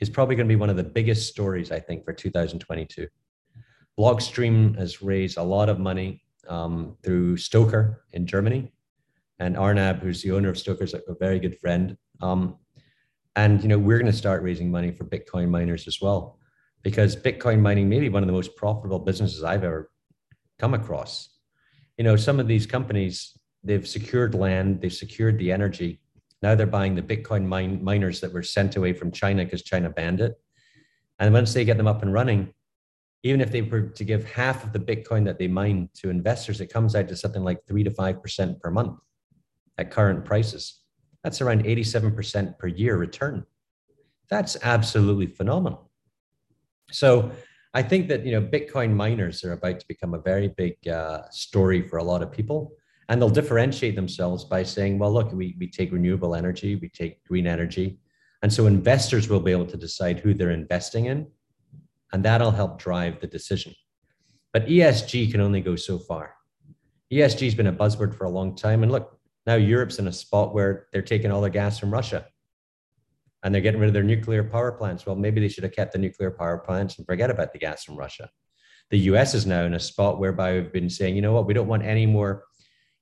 is 0.00 0.10
probably 0.10 0.36
going 0.36 0.46
to 0.46 0.52
be 0.52 0.56
one 0.56 0.70
of 0.70 0.76
the 0.76 0.84
biggest 0.84 1.28
stories, 1.28 1.70
I 1.70 1.80
think, 1.80 2.04
for 2.04 2.12
2022. 2.12 3.06
Blockstream 3.98 4.78
has 4.78 5.02
raised 5.02 5.38
a 5.38 5.42
lot 5.42 5.68
of 5.68 5.78
money 5.78 6.22
um, 6.48 6.96
through 7.02 7.36
STOKR 7.36 7.96
in 8.12 8.26
Germany, 8.26 8.72
and 9.38 9.56
Arnab, 9.56 10.00
who's 10.00 10.22
the 10.22 10.32
owner 10.32 10.48
of 10.48 10.56
STOKR, 10.56 10.82
is 10.82 10.94
a 10.94 11.00
very 11.20 11.38
good 11.38 11.58
friend. 11.58 11.96
Um, 12.20 12.56
and 13.34 13.62
you 13.62 13.68
know, 13.68 13.78
we're 13.78 13.98
going 13.98 14.10
to 14.10 14.16
start 14.16 14.42
raising 14.42 14.70
money 14.70 14.92
for 14.92 15.04
Bitcoin 15.04 15.48
miners 15.48 15.86
as 15.86 16.00
well, 16.00 16.38
because 16.82 17.16
Bitcoin 17.16 17.60
mining 17.60 17.88
may 17.88 18.00
be 18.00 18.08
one 18.08 18.22
of 18.22 18.26
the 18.26 18.32
most 18.32 18.56
profitable 18.56 18.98
businesses 18.98 19.42
I've 19.42 19.64
ever 19.64 19.90
come 20.58 20.74
across. 20.74 21.30
You 21.98 22.04
know, 22.04 22.16
some 22.16 22.40
of 22.40 22.48
these 22.48 22.66
companies 22.66 23.36
they've 23.62 23.86
secured 23.86 24.34
land, 24.34 24.80
they've 24.80 24.92
secured 24.92 25.38
the 25.38 25.50
energy, 25.50 26.00
now 26.42 26.54
they're 26.54 26.66
buying 26.66 26.94
the 26.94 27.02
Bitcoin 27.02 27.46
mine, 27.46 27.82
miners 27.82 28.20
that 28.20 28.32
were 28.32 28.42
sent 28.42 28.76
away 28.76 28.92
from 28.92 29.10
China 29.10 29.44
because 29.44 29.62
China 29.62 29.90
banned 29.90 30.20
it. 30.20 30.38
And 31.18 31.32
once 31.32 31.54
they 31.54 31.64
get 31.64 31.76
them 31.76 31.86
up 31.86 32.02
and 32.02 32.12
running, 32.12 32.52
even 33.26 33.40
if 33.40 33.50
they 33.50 33.62
were 33.62 33.82
to 33.82 34.04
give 34.04 34.30
half 34.30 34.64
of 34.64 34.72
the 34.72 34.78
Bitcoin 34.78 35.24
that 35.24 35.38
they 35.38 35.48
mine 35.48 35.88
to 35.94 36.10
investors, 36.10 36.60
it 36.60 36.72
comes 36.72 36.94
out 36.94 37.08
to 37.08 37.16
something 37.16 37.42
like 37.42 37.66
three 37.66 37.82
to 37.82 37.90
5% 37.90 38.60
per 38.60 38.70
month 38.70 38.98
at 39.78 39.90
current 39.90 40.24
prices. 40.24 40.80
That's 41.24 41.40
around 41.40 41.64
87% 41.64 42.58
per 42.58 42.66
year 42.68 42.96
return. 42.96 43.44
That's 44.30 44.56
absolutely 44.62 45.26
phenomenal. 45.26 45.90
So 46.90 47.32
I 47.74 47.82
think 47.82 48.08
that 48.08 48.24
you 48.24 48.32
know 48.32 48.42
Bitcoin 48.42 48.94
miners 48.94 49.44
are 49.44 49.52
about 49.52 49.80
to 49.80 49.88
become 49.88 50.14
a 50.14 50.20
very 50.20 50.48
big 50.48 50.86
uh, 50.88 51.22
story 51.30 51.82
for 51.82 51.98
a 51.98 52.04
lot 52.04 52.22
of 52.22 52.30
people 52.30 52.72
and 53.08 53.20
they'll 53.20 53.30
differentiate 53.30 53.94
themselves 53.94 54.44
by 54.44 54.62
saying, 54.62 54.98
well, 54.98 55.12
look, 55.12 55.32
we, 55.32 55.56
we 55.58 55.68
take 55.68 55.92
renewable 55.92 56.34
energy, 56.34 56.76
we 56.76 56.88
take 56.88 57.22
green 57.24 57.46
energy. 57.46 57.98
And 58.42 58.52
so 58.52 58.66
investors 58.66 59.28
will 59.28 59.40
be 59.40 59.52
able 59.52 59.66
to 59.66 59.76
decide 59.76 60.18
who 60.18 60.34
they're 60.34 60.50
investing 60.50 61.06
in, 61.06 61.26
and 62.12 62.24
that'll 62.24 62.50
help 62.50 62.78
drive 62.78 63.20
the 63.20 63.26
decision. 63.26 63.74
But 64.52 64.66
ESG 64.66 65.30
can 65.30 65.40
only 65.40 65.60
go 65.60 65.76
so 65.76 65.98
far. 65.98 66.34
ESG 67.12 67.44
has 67.44 67.54
been 67.54 67.66
a 67.66 67.72
buzzword 67.72 68.14
for 68.14 68.24
a 68.24 68.30
long 68.30 68.56
time. 68.56 68.82
And 68.82 68.90
look, 68.90 69.18
now 69.46 69.54
Europe's 69.54 69.98
in 69.98 70.08
a 70.08 70.12
spot 70.12 70.54
where 70.54 70.86
they're 70.92 71.02
taking 71.02 71.30
all 71.30 71.40
their 71.40 71.50
gas 71.50 71.78
from 71.78 71.92
Russia 71.92 72.26
and 73.42 73.54
they're 73.54 73.62
getting 73.62 73.80
rid 73.80 73.88
of 73.88 73.94
their 73.94 74.02
nuclear 74.02 74.42
power 74.42 74.72
plants. 74.72 75.06
Well, 75.06 75.14
maybe 75.14 75.40
they 75.40 75.48
should 75.48 75.62
have 75.64 75.74
kept 75.74 75.92
the 75.92 75.98
nuclear 75.98 76.30
power 76.30 76.58
plants 76.58 76.98
and 76.98 77.06
forget 77.06 77.30
about 77.30 77.52
the 77.52 77.58
gas 77.58 77.84
from 77.84 77.96
Russia. 77.96 78.28
The 78.90 78.98
US 79.10 79.34
is 79.34 79.46
now 79.46 79.64
in 79.64 79.74
a 79.74 79.80
spot 79.80 80.18
whereby 80.18 80.54
we've 80.54 80.72
been 80.72 80.90
saying, 80.90 81.16
you 81.16 81.22
know 81.22 81.32
what, 81.32 81.46
we 81.46 81.54
don't 81.54 81.68
want 81.68 81.84
any 81.84 82.06
more 82.06 82.44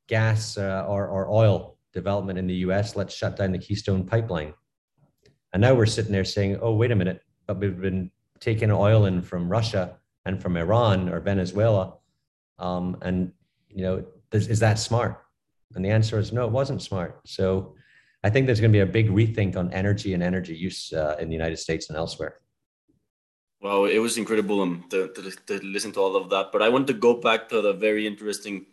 gas 0.09 0.59
uh, 0.59 0.85
or, 0.87 1.09
or 1.09 1.31
oil 1.31 1.79
development 1.95 2.39
in 2.39 2.47
the 2.47 2.57
US, 2.57 2.97
let's 2.97 3.15
shut 3.15 3.37
down 3.37 3.53
the 3.53 3.59
Keystone 3.59 4.05
pipeline. 4.05 4.53
And 5.53 5.63
now 5.63 5.75
we're 5.75 5.87
sitting 5.87 6.13
there 6.13 6.25
saying, 6.25 6.59
oh, 6.61 6.75
wait 6.75 6.91
a 6.91 6.97
minute, 6.97 7.23
but 7.47 7.61
we've 7.61 7.81
been 7.81 8.11
taking 8.45 8.71
oil 8.71 9.01
in 9.07 9.17
from 9.31 9.49
Russia 9.59 9.85
and 10.27 10.35
from 10.43 10.57
Iran 10.65 10.99
or 11.09 11.19
Venezuela. 11.21 11.85
Um, 12.59 12.87
and, 13.07 13.33
you 13.77 13.83
know, 13.85 14.05
is, 14.37 14.49
is 14.55 14.61
that 14.61 14.79
smart? 14.79 15.13
And 15.75 15.85
the 15.85 15.91
answer 15.99 16.19
is 16.19 16.33
no, 16.33 16.43
it 16.45 16.53
wasn't 16.61 16.83
smart. 16.91 17.13
So 17.25 17.75
I 18.23 18.29
think 18.31 18.43
there's 18.47 18.61
going 18.61 18.73
to 18.73 18.79
be 18.81 18.89
a 18.91 18.97
big 18.99 19.09
rethink 19.21 19.57
on 19.57 19.73
energy 19.73 20.11
and 20.15 20.23
energy 20.23 20.55
use 20.69 20.93
uh, 20.93 21.17
in 21.21 21.27
the 21.29 21.39
United 21.41 21.59
States 21.67 21.89
and 21.89 21.97
elsewhere. 21.97 22.35
Well, 23.61 23.87
it 23.87 23.99
was 23.99 24.19
incredible 24.19 24.61
um, 24.61 24.85
to, 24.91 25.09
to, 25.15 25.23
to 25.49 25.55
listen 25.65 25.93
to 25.93 26.01
all 26.01 26.15
of 26.17 26.29
that. 26.31 26.53
But 26.53 26.63
I 26.63 26.69
want 26.69 26.87
to 26.89 26.93
go 26.93 27.15
back 27.15 27.49
to 27.49 27.63
the 27.63 27.73
very 27.73 28.07
interesting 28.07 28.67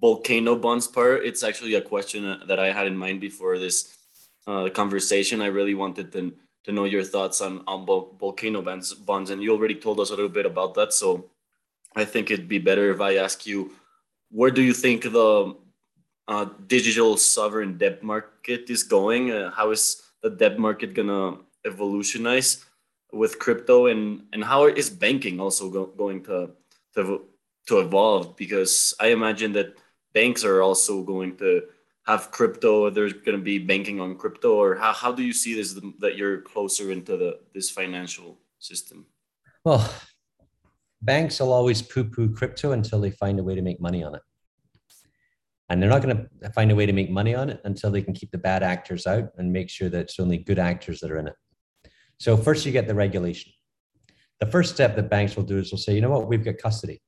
volcano 0.00 0.56
bonds 0.56 0.86
part, 0.86 1.24
it's 1.24 1.42
actually 1.42 1.74
a 1.74 1.80
question 1.80 2.40
that 2.46 2.58
I 2.58 2.72
had 2.72 2.86
in 2.86 2.96
mind 2.96 3.20
before 3.20 3.58
this 3.58 3.96
uh, 4.46 4.68
conversation. 4.68 5.40
I 5.42 5.46
really 5.46 5.74
wanted 5.74 6.12
to, 6.12 6.34
to 6.66 6.72
know 6.72 6.84
your 6.84 7.04
thoughts 7.04 7.40
on, 7.40 7.62
on 7.66 7.86
volcano 7.86 8.60
bonds, 8.60 8.92
bonds, 8.92 9.30
and 9.30 9.42
you 9.42 9.52
already 9.52 9.76
told 9.76 10.00
us 10.00 10.10
a 10.10 10.14
little 10.14 10.28
bit 10.28 10.46
about 10.46 10.74
that. 10.74 10.92
So 10.92 11.30
I 11.94 12.04
think 12.04 12.30
it'd 12.30 12.48
be 12.48 12.58
better 12.58 12.90
if 12.90 13.00
I 13.00 13.16
ask 13.16 13.46
you, 13.46 13.72
where 14.30 14.50
do 14.50 14.62
you 14.62 14.74
think 14.74 15.04
the 15.04 15.54
uh, 16.26 16.46
digital 16.66 17.16
sovereign 17.16 17.78
debt 17.78 18.02
market 18.02 18.68
is 18.68 18.82
going? 18.82 19.30
Uh, 19.30 19.52
how 19.52 19.70
is 19.70 20.02
the 20.22 20.30
debt 20.30 20.58
market 20.58 20.92
gonna 20.92 21.38
evolutionize 21.64 22.66
with 23.12 23.38
crypto, 23.38 23.86
and 23.86 24.26
and 24.32 24.42
how 24.42 24.66
is 24.66 24.90
banking 24.90 25.38
also 25.38 25.70
go, 25.70 25.86
going 25.86 26.24
to 26.24 26.50
to 26.94 27.22
to 27.68 27.78
evolve? 27.78 28.36
Because 28.36 28.92
I 28.98 29.08
imagine 29.08 29.52
that 29.52 29.78
banks 30.12 30.44
are 30.44 30.62
also 30.62 31.04
going 31.04 31.36
to 31.36 31.62
have 32.06 32.30
crypto 32.30 32.82
or 32.82 32.90
there's 32.90 33.12
going 33.12 33.36
to 33.36 33.42
be 33.42 33.58
banking 33.58 34.00
on 34.00 34.16
crypto 34.16 34.54
or 34.54 34.76
how, 34.76 34.92
how 34.92 35.12
do 35.12 35.22
you 35.22 35.32
see 35.32 35.54
this 35.54 35.78
that 35.98 36.16
you're 36.16 36.40
closer 36.42 36.92
into 36.92 37.16
the 37.16 37.40
this 37.54 37.70
financial 37.70 38.38
system? 38.58 39.06
Well 39.64 39.90
banks 41.02 41.40
will 41.40 41.52
always 41.52 41.82
poo-poo 41.82 42.34
crypto 42.34 42.72
until 42.72 43.00
they 43.00 43.10
find 43.10 43.38
a 43.38 43.42
way 43.42 43.54
to 43.54 43.62
make 43.62 43.80
money 43.80 44.02
on 44.02 44.14
it. 44.14 44.22
And 45.68 45.82
they're 45.82 45.90
not 45.90 46.02
going 46.02 46.28
to 46.42 46.50
find 46.50 46.70
a 46.70 46.74
way 46.74 46.86
to 46.86 46.92
make 46.92 47.10
money 47.10 47.34
on 47.34 47.50
it 47.50 47.60
until 47.64 47.90
they 47.90 48.02
can 48.02 48.14
keep 48.14 48.30
the 48.30 48.38
bad 48.38 48.62
actors 48.62 49.06
out 49.06 49.30
and 49.36 49.52
make 49.52 49.68
sure 49.68 49.88
that 49.88 50.00
it's 50.00 50.20
only 50.20 50.38
good 50.38 50.58
actors 50.58 51.00
that 51.00 51.10
are 51.10 51.18
in 51.18 51.28
it. 51.28 51.34
So 52.18 52.36
first 52.36 52.64
you 52.64 52.72
get 52.72 52.86
the 52.86 52.94
regulation. 52.94 53.52
The 54.38 54.46
first 54.46 54.74
step 54.74 54.94
that 54.96 55.10
banks 55.10 55.34
will 55.34 55.44
do 55.44 55.58
is 55.58 55.70
they'll 55.70 55.78
say 55.78 55.94
you 55.94 56.00
know 56.00 56.10
what? 56.10 56.28
We've 56.28 56.44
got 56.44 56.58
custody. 56.58 57.02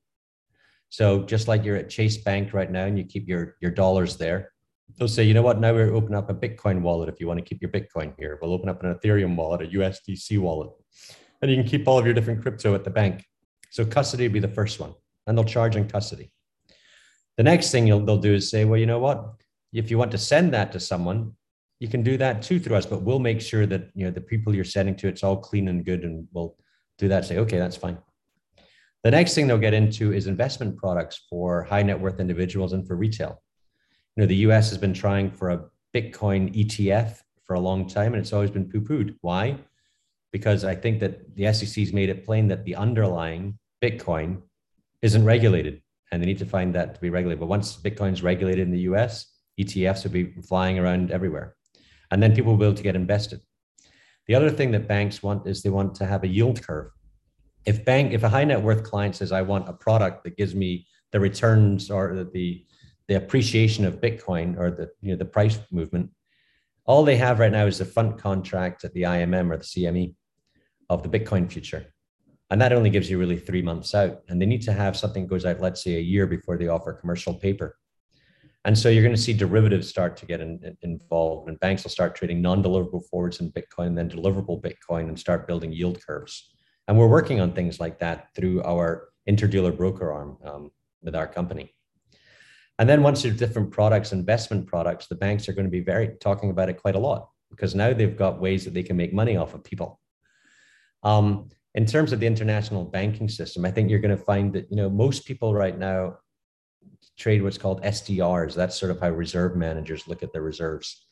So 0.89 1.23
just 1.23 1.47
like 1.47 1.63
you're 1.63 1.77
at 1.77 1.89
Chase 1.89 2.17
Bank 2.17 2.53
right 2.53 2.69
now 2.69 2.85
and 2.85 2.97
you 2.97 3.05
keep 3.05 3.27
your, 3.27 3.55
your 3.61 3.71
dollars 3.71 4.17
there, 4.17 4.51
they'll 4.99 5.07
say, 5.07 5.23
you 5.23 5.33
know 5.33 5.41
what, 5.41 5.59
now 5.59 5.73
we're 5.73 5.93
open 5.93 6.13
up 6.13 6.29
a 6.29 6.33
Bitcoin 6.33 6.81
wallet 6.81 7.09
if 7.09 7.19
you 7.19 7.27
want 7.27 7.39
to 7.39 7.45
keep 7.45 7.61
your 7.61 7.71
Bitcoin 7.71 8.13
here. 8.19 8.37
We'll 8.41 8.53
open 8.53 8.69
up 8.69 8.83
an 8.83 8.93
Ethereum 8.93 9.35
wallet, 9.35 9.61
a 9.61 9.65
USDC 9.65 10.37
wallet, 10.39 10.69
and 11.41 11.49
you 11.49 11.57
can 11.57 11.65
keep 11.65 11.87
all 11.87 11.97
of 11.97 12.05
your 12.05 12.13
different 12.13 12.41
crypto 12.41 12.75
at 12.75 12.83
the 12.83 12.89
bank. 12.89 13.25
So 13.71 13.85
custody 13.85 14.27
will 14.27 14.33
be 14.33 14.39
the 14.39 14.49
first 14.49 14.79
one, 14.79 14.93
and 15.25 15.37
they'll 15.37 15.45
charge 15.45 15.77
in 15.77 15.87
custody. 15.87 16.31
The 17.37 17.43
next 17.43 17.71
thing 17.71 17.85
they'll 17.85 18.17
do 18.17 18.33
is 18.33 18.49
say, 18.49 18.65
well, 18.65 18.79
you 18.79 18.85
know 18.85 18.99
what, 18.99 19.35
if 19.71 19.89
you 19.89 19.97
want 19.97 20.11
to 20.11 20.17
send 20.17 20.53
that 20.53 20.73
to 20.73 20.79
someone, 20.79 21.33
you 21.79 21.87
can 21.87 22.03
do 22.03 22.17
that 22.17 22.41
too 22.41 22.59
through 22.59 22.75
us, 22.75 22.85
but 22.85 23.01
we'll 23.01 23.19
make 23.19 23.39
sure 23.39 23.65
that 23.65 23.89
you 23.95 24.03
know 24.05 24.11
the 24.11 24.19
people 24.19 24.53
you're 24.53 24.65
sending 24.65 24.95
to 24.97 25.07
it's 25.07 25.23
all 25.23 25.37
clean 25.37 25.69
and 25.69 25.85
good, 25.85 26.03
and 26.03 26.27
we'll 26.33 26.57
do 26.97 27.07
that. 27.07 27.23
Say, 27.23 27.37
okay, 27.37 27.57
that's 27.57 27.77
fine. 27.77 27.97
The 29.05 29.11
next 29.11 29.33
thing 29.33 29.47
they'll 29.47 29.57
get 29.57 29.73
into 29.73 30.11
is 30.11 30.27
investment 30.27 30.75
products 30.75 31.25
for 31.29 31.63
high 31.63 31.83
net 31.83 31.97
worth 31.97 32.19
individuals 32.19 32.73
and 32.73 32.85
for 32.85 32.97
retail. 32.97 33.41
You 34.15 34.23
know, 34.23 34.27
the 34.27 34.35
US 34.47 34.69
has 34.69 34.77
been 34.77 34.93
trying 34.93 35.31
for 35.31 35.49
a 35.49 35.65
Bitcoin 35.95 36.53
ETF 36.55 37.21
for 37.43 37.55
a 37.55 37.59
long 37.59 37.87
time 37.87 38.13
and 38.13 38.21
it's 38.21 38.33
always 38.33 38.51
been 38.51 38.69
poo 38.69 38.81
pooed. 38.81 39.15
Why? 39.21 39.57
Because 40.31 40.63
I 40.63 40.75
think 40.75 40.99
that 40.99 41.35
the 41.35 41.51
SEC's 41.53 41.93
made 41.93 42.09
it 42.09 42.25
plain 42.25 42.47
that 42.49 42.65
the 42.65 42.75
underlying 42.75 43.57
Bitcoin 43.81 44.41
isn't 45.01 45.25
regulated 45.25 45.81
and 46.11 46.21
they 46.21 46.27
need 46.27 46.37
to 46.39 46.45
find 46.45 46.73
that 46.75 46.95
to 46.95 47.01
be 47.01 47.09
regulated. 47.09 47.39
But 47.39 47.47
once 47.47 47.77
Bitcoin's 47.77 48.21
regulated 48.21 48.59
in 48.59 48.71
the 48.71 48.81
US, 48.91 49.27
ETFs 49.59 50.03
will 50.03 50.11
be 50.11 50.33
flying 50.41 50.79
around 50.79 51.11
everywhere. 51.11 51.55
And 52.11 52.21
then 52.21 52.35
people 52.35 52.51
will 52.51 52.59
be 52.59 52.65
able 52.65 52.75
to 52.75 52.83
get 52.83 52.95
invested. 52.95 53.41
The 54.27 54.35
other 54.35 54.49
thing 54.49 54.71
that 54.71 54.87
banks 54.87 55.23
want 55.23 55.47
is 55.47 55.61
they 55.61 55.69
want 55.69 55.95
to 55.95 56.05
have 56.05 56.23
a 56.23 56.27
yield 56.27 56.61
curve. 56.61 56.91
If 57.65 57.83
bank, 57.83 58.13
if 58.13 58.23
a 58.23 58.29
high 58.29 58.43
net 58.43 58.61
worth 58.61 58.83
client 58.83 59.15
says, 59.15 59.31
I 59.31 59.41
want 59.41 59.69
a 59.69 59.73
product 59.73 60.23
that 60.23 60.37
gives 60.37 60.55
me 60.55 60.87
the 61.11 61.19
returns 61.19 61.89
or 61.89 62.27
the 62.31 62.63
the 63.09 63.15
appreciation 63.15 63.85
of 63.85 63.99
Bitcoin 63.99 64.57
or 64.57 64.69
the 64.69 64.89
you 65.01 65.11
know 65.11 65.17
the 65.17 65.25
price 65.25 65.59
movement, 65.71 66.11
all 66.85 67.03
they 67.03 67.17
have 67.17 67.39
right 67.39 67.51
now 67.51 67.65
is 67.65 67.79
the 67.79 67.85
front 67.85 68.19
contract 68.19 68.85
at 68.85 68.93
the 68.93 69.01
IMM 69.01 69.51
or 69.51 69.57
the 69.57 69.63
CME 69.63 70.13
of 70.89 71.03
the 71.03 71.09
Bitcoin 71.09 71.51
future. 71.51 71.87
And 72.51 72.61
that 72.61 72.71
only 72.71 72.89
gives 72.89 73.09
you 73.09 73.19
really 73.19 73.37
three 73.37 73.61
months 73.61 73.93
out. 73.93 74.21
And 74.27 74.41
they 74.41 74.45
need 74.45 74.61
to 74.63 74.73
have 74.73 74.95
something 74.95 75.27
goes 75.27 75.45
out, 75.45 75.59
let's 75.59 75.83
say, 75.83 75.95
a 75.95 75.99
year 75.99 76.25
before 76.25 76.57
they 76.57 76.67
offer 76.67 76.93
commercial 76.93 77.33
paper. 77.33 77.77
And 78.65 78.77
so 78.77 78.89
you're 78.89 79.03
going 79.03 79.15
to 79.15 79.21
see 79.21 79.33
derivatives 79.33 79.87
start 79.87 80.17
to 80.17 80.25
get 80.25 80.41
in, 80.41 80.59
in, 80.63 80.77
involved, 80.81 81.47
and 81.47 81.59
banks 81.59 81.83
will 81.83 81.91
start 81.91 82.15
trading 82.15 82.41
non-deliverable 82.41 83.05
forwards 83.09 83.39
in 83.39 83.51
Bitcoin, 83.51 83.87
and 83.87 83.97
then 83.97 84.09
deliverable 84.09 84.61
Bitcoin, 84.61 85.07
and 85.07 85.17
start 85.17 85.47
building 85.47 85.71
yield 85.71 86.03
curves. 86.05 86.51
And 86.87 86.97
we're 86.97 87.07
working 87.07 87.39
on 87.39 87.53
things 87.53 87.79
like 87.79 87.99
that 87.99 88.29
through 88.35 88.61
our 88.63 89.09
interdealer 89.27 89.75
broker 89.75 90.11
arm 90.11 90.37
um, 90.43 90.71
with 91.01 91.15
our 91.15 91.27
company. 91.27 91.73
And 92.79 92.89
then 92.89 93.03
once 93.03 93.21
there's 93.21 93.37
different 93.37 93.71
products, 93.71 94.13
investment 94.13 94.65
products, 94.65 95.07
the 95.07 95.15
banks 95.15 95.47
are 95.49 95.53
going 95.53 95.65
to 95.65 95.71
be 95.71 95.81
very 95.81 96.15
talking 96.21 96.49
about 96.49 96.69
it 96.69 96.81
quite 96.81 96.95
a 96.95 96.99
lot 96.99 97.29
because 97.51 97.75
now 97.75 97.93
they've 97.93 98.17
got 98.17 98.39
ways 98.39 98.63
that 98.63 98.73
they 98.73 98.83
can 98.83 98.95
make 98.95 99.13
money 99.13 99.35
off 99.35 99.53
of 99.53 99.63
people. 99.63 99.99
Um, 101.03 101.49
in 101.75 101.85
terms 101.85 102.13
of 102.13 102.19
the 102.19 102.27
international 102.27 102.85
banking 102.85 103.29
system, 103.29 103.65
I 103.65 103.71
think 103.71 103.89
you're 103.89 103.99
going 103.99 104.17
to 104.17 104.23
find 104.23 104.53
that 104.53 104.67
you 104.69 104.77
know 104.77 104.89
most 104.89 105.25
people 105.25 105.53
right 105.53 105.77
now 105.77 106.17
trade 107.17 107.43
what's 107.43 107.57
called 107.57 107.83
SDRs. 107.83 108.55
That's 108.55 108.79
sort 108.79 108.91
of 108.91 108.99
how 108.99 109.09
reserve 109.09 109.55
managers 109.55 110.07
look 110.07 110.23
at 110.23 110.31
their 110.31 110.41
reserves. 110.41 111.05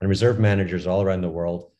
And 0.00 0.10
reserve 0.10 0.38
managers 0.38 0.86
all 0.86 1.02
around 1.02 1.22
the 1.22 1.30
world 1.30 1.70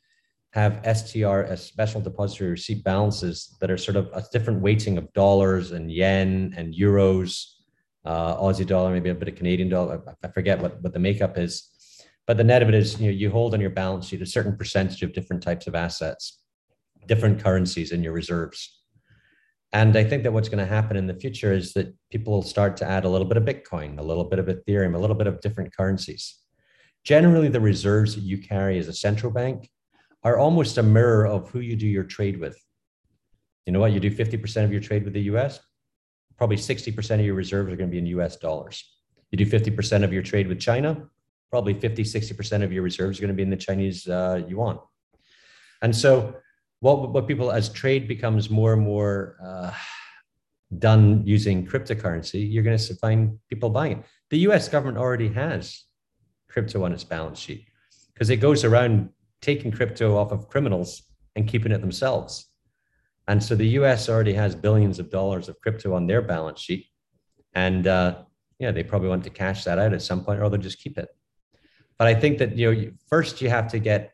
have 0.52 0.80
SDR 0.82 1.46
as 1.46 1.62
special 1.62 2.00
depository 2.00 2.50
receipt 2.50 2.82
balances 2.82 3.54
that 3.60 3.70
are 3.70 3.76
sort 3.76 3.96
of 3.96 4.08
a 4.14 4.24
different 4.32 4.62
weighting 4.62 4.96
of 4.96 5.12
dollars 5.12 5.72
and 5.72 5.92
yen 5.92 6.54
and 6.56 6.74
euros, 6.74 7.55
uh, 8.06 8.36
Aussie 8.36 8.66
dollar, 8.66 8.92
maybe 8.92 9.10
a 9.10 9.14
bit 9.14 9.28
of 9.28 9.34
Canadian 9.34 9.68
dollar. 9.68 10.02
I 10.22 10.28
forget 10.28 10.60
what, 10.60 10.82
what 10.82 10.92
the 10.92 10.98
makeup 10.98 11.36
is. 11.36 11.70
But 12.26 12.36
the 12.36 12.44
net 12.44 12.62
of 12.62 12.68
it 12.68 12.74
is, 12.74 13.00
you 13.00 13.06
know, 13.06 13.12
you 13.12 13.30
hold 13.30 13.54
on 13.54 13.60
your 13.60 13.70
balance 13.70 14.08
sheet 14.08 14.22
a 14.22 14.26
certain 14.26 14.56
percentage 14.56 15.02
of 15.02 15.12
different 15.12 15.42
types 15.42 15.66
of 15.66 15.74
assets 15.74 16.40
different 17.06 17.42
currencies 17.42 17.92
in 17.92 18.02
your 18.02 18.12
reserves. 18.12 18.82
And 19.72 19.96
I 19.96 20.04
think 20.04 20.22
that 20.22 20.32
what's 20.32 20.48
going 20.48 20.64
to 20.64 20.72
happen 20.72 20.96
in 20.96 21.06
the 21.06 21.14
future 21.14 21.52
is 21.52 21.72
that 21.74 21.94
people 22.10 22.32
will 22.32 22.42
start 22.42 22.76
to 22.78 22.88
add 22.88 23.04
a 23.04 23.08
little 23.08 23.26
bit 23.26 23.36
of 23.36 23.44
Bitcoin, 23.44 23.98
a 23.98 24.02
little 24.02 24.24
bit 24.24 24.38
of 24.38 24.46
Ethereum, 24.46 24.94
a 24.94 24.98
little 24.98 25.16
bit 25.16 25.26
of 25.26 25.40
different 25.40 25.76
currencies. 25.76 26.36
Generally, 27.04 27.48
the 27.48 27.60
reserves 27.60 28.14
that 28.14 28.22
you 28.22 28.38
carry 28.38 28.78
as 28.78 28.88
a 28.88 28.92
central 28.92 29.32
bank 29.32 29.70
are 30.24 30.38
almost 30.38 30.78
a 30.78 30.82
mirror 30.82 31.26
of 31.26 31.50
who 31.50 31.60
you 31.60 31.76
do 31.76 31.86
your 31.86 32.04
trade 32.04 32.40
with. 32.40 32.56
You 33.64 33.72
know 33.72 33.80
what? 33.80 33.92
You 33.92 34.00
do 34.00 34.10
50% 34.10 34.64
of 34.64 34.72
your 34.72 34.80
trade 34.80 35.04
with 35.04 35.12
the 35.12 35.22
US, 35.22 35.60
probably 36.36 36.56
60% 36.56 37.14
of 37.14 37.20
your 37.20 37.34
reserves 37.34 37.72
are 37.72 37.76
going 37.76 37.88
to 37.88 37.92
be 37.92 37.98
in 37.98 38.06
US 38.18 38.36
dollars. 38.36 38.84
You 39.30 39.38
do 39.38 39.46
50% 39.46 40.04
of 40.04 40.12
your 40.12 40.22
trade 40.22 40.48
with 40.48 40.60
China, 40.60 41.08
probably 41.50 41.74
50, 41.74 42.02
60% 42.02 42.62
of 42.62 42.72
your 42.72 42.82
reserves 42.82 43.18
are 43.18 43.22
going 43.22 43.28
to 43.28 43.34
be 43.34 43.42
in 43.42 43.50
the 43.50 43.56
Chinese 43.56 44.06
uh, 44.06 44.42
yuan. 44.48 44.78
And 45.82 45.94
so 45.94 46.36
what 46.80 47.10
what 47.12 47.26
people 47.26 47.50
as 47.50 47.68
trade 47.68 48.06
becomes 48.06 48.50
more 48.50 48.72
and 48.72 48.82
more 48.82 49.36
uh, 49.44 49.72
done 50.78 51.22
using 51.24 51.66
cryptocurrency, 51.66 52.50
you're 52.52 52.62
going 52.62 52.78
to 52.78 52.94
find 52.96 53.38
people 53.48 53.70
buying 53.70 53.92
it. 53.92 54.04
The 54.30 54.38
U.S. 54.38 54.68
government 54.68 54.98
already 54.98 55.28
has 55.28 55.84
crypto 56.48 56.84
on 56.84 56.92
its 56.92 57.04
balance 57.04 57.38
sheet 57.38 57.66
because 58.12 58.30
it 58.30 58.36
goes 58.36 58.64
around 58.64 59.10
taking 59.40 59.70
crypto 59.70 60.16
off 60.16 60.32
of 60.32 60.48
criminals 60.48 61.02
and 61.36 61.46
keeping 61.46 61.72
it 61.72 61.80
themselves. 61.80 62.46
And 63.28 63.42
so 63.42 63.54
the 63.54 63.68
U.S. 63.80 64.08
already 64.08 64.34
has 64.34 64.54
billions 64.54 64.98
of 64.98 65.10
dollars 65.10 65.48
of 65.48 65.60
crypto 65.60 65.94
on 65.94 66.06
their 66.06 66.22
balance 66.22 66.60
sheet, 66.60 66.86
and 67.54 67.86
uh, 67.86 68.22
yeah, 68.58 68.70
they 68.70 68.84
probably 68.84 69.08
want 69.08 69.24
to 69.24 69.30
cash 69.30 69.64
that 69.64 69.78
out 69.78 69.92
at 69.92 70.02
some 70.02 70.24
point, 70.24 70.40
or 70.40 70.48
they'll 70.48 70.60
just 70.60 70.78
keep 70.78 70.96
it. 70.96 71.08
But 71.98 72.06
I 72.06 72.14
think 72.14 72.38
that 72.38 72.56
you 72.56 72.74
know, 72.74 72.90
first 73.08 73.40
you 73.40 73.48
have 73.48 73.68
to 73.68 73.78
get 73.78 74.12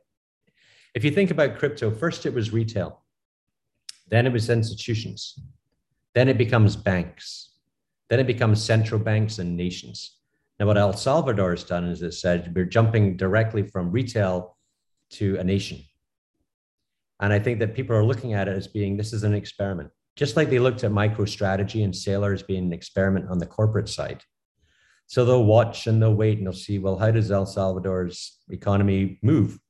if 0.95 1.05
you 1.05 1.11
think 1.11 1.31
about 1.31 1.59
crypto, 1.59 1.91
first 1.91 2.27
it 2.27 2.35
was 2.35 2.53
retail, 2.53 3.03
then 4.09 4.27
it 4.27 4.33
was 4.33 4.51
institutions, 4.51 5.39
then 6.15 6.29
it 6.29 6.37
becomes 6.37 6.77
banks, 6.77 7.53
then 8.11 8.21
it 8.21 8.27
becomes 8.27 8.63
central 8.63 9.01
banks 9.01 9.39
and 9.39 9.57
nations. 9.57 10.19
Now, 10.61 10.67
what 10.67 10.77
El 10.77 10.93
Salvador 10.93 11.51
has 11.51 11.65
done 11.65 11.85
is 11.85 12.03
it 12.03 12.13
said 12.13 12.53
we're 12.55 12.67
jumping 12.67 13.17
directly 13.17 13.63
from 13.63 13.91
retail 13.91 14.59
to 15.13 15.37
a 15.39 15.45
nation. 15.45 15.83
And 17.23 17.33
I 17.33 17.39
think 17.39 17.61
that 17.61 17.75
people 17.75 17.95
are 17.97 18.05
looking 18.05 18.35
at 18.35 18.49
it 18.49 18.57
as 18.57 18.67
being 18.67 18.97
this 18.97 19.13
is 19.13 19.23
an 19.23 19.33
experiment, 19.33 19.91
just 20.17 20.37
like 20.37 20.51
they 20.51 20.59
looked 20.59 20.83
at 20.83 20.91
MicroStrategy 20.91 21.85
and 21.85 21.95
Saylor 21.95 22.35
as 22.35 22.43
being 22.43 22.65
an 22.65 22.73
experiment 22.73 23.31
on 23.31 23.39
the 23.39 23.47
corporate 23.47 23.89
side. 23.89 24.23
So 25.07 25.25
they'll 25.25 25.45
watch 25.45 25.87
and 25.87 26.03
they'll 26.03 26.15
wait 26.15 26.39
and 26.39 26.47
they'll 26.47 26.53
see, 26.53 26.81
well, 26.81 26.99
how 26.99 27.13
does 27.13 27.31
El 27.31 27.47
Salvador's 27.47 28.41
economy 28.51 29.21
move? 29.23 29.61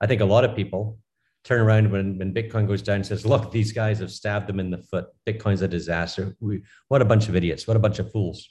I 0.00 0.06
think 0.06 0.22
a 0.22 0.24
lot 0.24 0.44
of 0.44 0.56
people 0.56 0.98
turn 1.44 1.60
around 1.60 1.92
when, 1.92 2.16
when 2.16 2.32
Bitcoin 2.32 2.66
goes 2.66 2.80
down 2.80 2.96
and 2.96 3.06
says, 3.06 3.26
look, 3.26 3.50
these 3.50 3.72
guys 3.72 3.98
have 3.98 4.10
stabbed 4.10 4.46
them 4.46 4.58
in 4.58 4.70
the 4.70 4.78
foot. 4.78 5.08
Bitcoin's 5.26 5.60
a 5.60 5.68
disaster. 5.68 6.36
We, 6.40 6.62
what 6.88 7.02
a 7.02 7.04
bunch 7.04 7.28
of 7.28 7.36
idiots. 7.36 7.66
What 7.66 7.76
a 7.76 7.80
bunch 7.80 7.98
of 7.98 8.10
fools. 8.10 8.48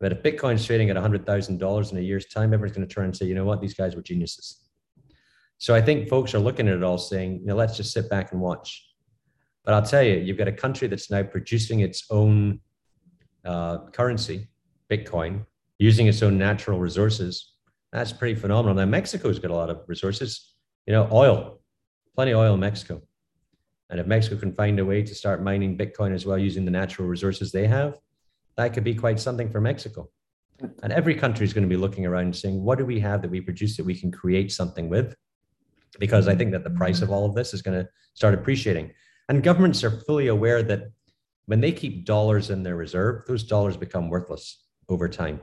But 0.00 0.12
if 0.12 0.22
Bitcoin's 0.22 0.64
trading 0.64 0.88
at 0.88 0.96
$100,000 0.96 1.92
in 1.92 1.98
a 1.98 2.00
year's 2.00 2.26
time, 2.26 2.54
everyone's 2.54 2.76
going 2.76 2.88
to 2.88 2.94
turn 2.94 3.06
and 3.06 3.16
say, 3.16 3.26
you 3.26 3.34
know 3.34 3.44
what, 3.44 3.60
these 3.60 3.74
guys 3.74 3.96
were 3.96 4.02
geniuses. 4.02 4.67
So 5.58 5.74
I 5.74 5.82
think 5.82 6.08
folks 6.08 6.34
are 6.34 6.38
looking 6.38 6.68
at 6.68 6.74
it 6.74 6.82
all 6.82 6.98
saying, 6.98 7.40
you 7.40 7.46
know, 7.46 7.56
let's 7.56 7.76
just 7.76 7.92
sit 7.92 8.08
back 8.08 8.32
and 8.32 8.40
watch. 8.40 8.84
But 9.64 9.74
I'll 9.74 9.82
tell 9.82 10.02
you, 10.02 10.16
you've 10.16 10.38
got 10.38 10.48
a 10.48 10.52
country 10.52 10.88
that's 10.88 11.10
now 11.10 11.22
producing 11.22 11.80
its 11.80 12.04
own 12.10 12.60
uh, 13.44 13.78
currency, 13.92 14.48
Bitcoin, 14.90 15.44
using 15.78 16.06
its 16.06 16.22
own 16.22 16.38
natural 16.38 16.78
resources, 16.78 17.54
that's 17.92 18.12
pretty 18.12 18.34
phenomenal. 18.34 18.74
Now 18.74 18.84
Mexico's 18.84 19.38
got 19.38 19.50
a 19.50 19.54
lot 19.54 19.70
of 19.70 19.82
resources. 19.86 20.54
You 20.86 20.92
know, 20.92 21.08
oil, 21.10 21.60
plenty 22.14 22.32
of 22.32 22.38
oil 22.38 22.54
in 22.54 22.60
Mexico. 22.60 23.02
And 23.90 23.98
if 23.98 24.06
Mexico 24.06 24.36
can 24.36 24.52
find 24.52 24.78
a 24.78 24.84
way 24.84 25.02
to 25.02 25.14
start 25.14 25.42
mining 25.42 25.78
Bitcoin 25.78 26.12
as 26.12 26.26
well 26.26 26.38
using 26.38 26.64
the 26.64 26.70
natural 26.70 27.08
resources 27.08 27.50
they 27.50 27.66
have, 27.66 27.98
that 28.56 28.74
could 28.74 28.84
be 28.84 28.94
quite 28.94 29.18
something 29.18 29.50
for 29.50 29.60
Mexico. 29.60 30.10
And 30.82 30.92
every 30.92 31.14
country 31.14 31.44
is 31.44 31.54
going 31.54 31.62
to 31.62 31.68
be 31.68 31.76
looking 31.76 32.04
around 32.04 32.24
and 32.24 32.36
saying, 32.36 32.62
what 32.62 32.78
do 32.78 32.84
we 32.84 33.00
have 33.00 33.22
that 33.22 33.30
we 33.30 33.40
produce 33.40 33.76
that 33.76 33.86
we 33.86 33.94
can 33.94 34.10
create 34.10 34.52
something 34.52 34.88
with? 34.88 35.14
Because 35.98 36.28
I 36.28 36.34
think 36.34 36.52
that 36.52 36.64
the 36.64 36.70
price 36.70 37.02
of 37.02 37.10
all 37.10 37.26
of 37.26 37.34
this 37.34 37.54
is 37.54 37.62
going 37.62 37.78
to 37.78 37.88
start 38.14 38.34
appreciating. 38.34 38.92
And 39.28 39.42
governments 39.42 39.84
are 39.84 39.90
fully 39.90 40.28
aware 40.28 40.62
that 40.62 40.90
when 41.46 41.60
they 41.60 41.72
keep 41.72 42.04
dollars 42.04 42.50
in 42.50 42.62
their 42.62 42.76
reserve, 42.76 43.24
those 43.26 43.44
dollars 43.44 43.76
become 43.76 44.08
worthless 44.08 44.64
over 44.88 45.08
time 45.08 45.40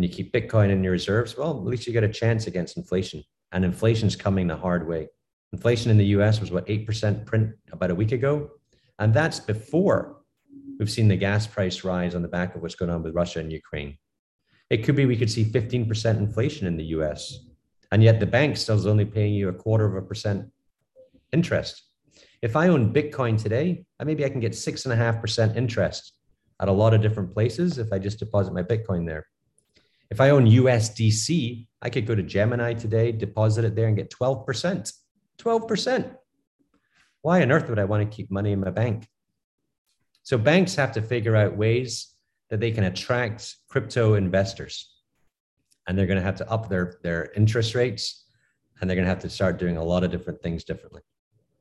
and 0.00 0.08
you 0.08 0.16
keep 0.16 0.32
Bitcoin 0.32 0.70
in 0.70 0.82
your 0.82 0.92
reserves, 0.92 1.36
well, 1.36 1.50
at 1.50 1.66
least 1.66 1.86
you 1.86 1.92
get 1.92 2.04
a 2.04 2.08
chance 2.08 2.46
against 2.46 2.78
inflation. 2.78 3.22
And 3.52 3.66
inflation's 3.66 4.16
coming 4.16 4.46
the 4.46 4.56
hard 4.56 4.88
way. 4.88 5.08
Inflation 5.52 5.90
in 5.90 5.98
the 5.98 6.06
US 6.16 6.40
was 6.40 6.50
what, 6.50 6.66
8% 6.68 7.26
print 7.26 7.52
about 7.70 7.90
a 7.90 7.94
week 7.94 8.12
ago? 8.12 8.48
And 8.98 9.12
that's 9.12 9.40
before 9.40 10.22
we've 10.78 10.90
seen 10.90 11.08
the 11.08 11.18
gas 11.18 11.46
price 11.46 11.84
rise 11.84 12.14
on 12.14 12.22
the 12.22 12.28
back 12.28 12.54
of 12.54 12.62
what's 12.62 12.76
going 12.76 12.90
on 12.90 13.02
with 13.02 13.14
Russia 13.14 13.40
and 13.40 13.52
Ukraine. 13.52 13.98
It 14.70 14.84
could 14.84 14.96
be 14.96 15.04
we 15.04 15.18
could 15.18 15.30
see 15.30 15.44
15% 15.44 16.16
inflation 16.16 16.66
in 16.66 16.78
the 16.78 16.84
US. 16.96 17.38
And 17.92 18.02
yet 18.02 18.20
the 18.20 18.26
bank 18.26 18.56
still 18.56 18.76
is 18.76 18.86
only 18.86 19.04
paying 19.04 19.34
you 19.34 19.48
a 19.48 19.52
quarter 19.52 19.84
of 19.84 19.96
a 19.96 20.06
percent 20.06 20.46
interest. 21.32 21.82
If 22.42 22.56
I 22.56 22.68
own 22.68 22.92
Bitcoin 22.92 23.40
today, 23.40 23.84
maybe 24.02 24.24
I 24.24 24.28
can 24.28 24.40
get 24.40 24.54
six 24.54 24.84
and 24.84 24.92
a 24.92 24.96
half 24.96 25.20
percent 25.20 25.56
interest 25.56 26.14
at 26.60 26.68
a 26.68 26.72
lot 26.72 26.94
of 26.94 27.02
different 27.02 27.32
places 27.32 27.78
if 27.78 27.92
I 27.92 27.98
just 27.98 28.18
deposit 28.18 28.52
my 28.52 28.62
Bitcoin 28.62 29.06
there. 29.06 29.26
If 30.10 30.20
I 30.20 30.30
own 30.30 30.46
USDC, 30.46 31.66
I 31.82 31.90
could 31.90 32.06
go 32.06 32.14
to 32.14 32.22
Gemini 32.22 32.74
today, 32.74 33.12
deposit 33.12 33.64
it 33.64 33.76
there, 33.76 33.86
and 33.86 33.96
get 33.96 34.10
12%. 34.10 34.92
12%. 35.38 36.16
Why 37.22 37.42
on 37.42 37.52
earth 37.52 37.68
would 37.68 37.78
I 37.78 37.84
want 37.84 38.10
to 38.10 38.16
keep 38.16 38.30
money 38.30 38.52
in 38.52 38.60
my 38.60 38.70
bank? 38.70 39.06
So 40.22 40.36
banks 40.36 40.74
have 40.74 40.92
to 40.92 41.02
figure 41.02 41.36
out 41.36 41.56
ways 41.56 42.14
that 42.50 42.60
they 42.60 42.70
can 42.70 42.84
attract 42.84 43.56
crypto 43.68 44.14
investors. 44.14 44.99
And 45.86 45.98
they're 45.98 46.06
going 46.06 46.18
to 46.18 46.24
have 46.24 46.36
to 46.36 46.50
up 46.50 46.68
their, 46.68 46.98
their 47.02 47.32
interest 47.36 47.74
rates 47.74 48.26
and 48.80 48.88
they're 48.88 48.96
going 48.96 49.04
to 49.04 49.10
have 49.10 49.20
to 49.20 49.30
start 49.30 49.58
doing 49.58 49.76
a 49.76 49.84
lot 49.84 50.04
of 50.04 50.10
different 50.10 50.42
things 50.42 50.64
differently. 50.64 51.02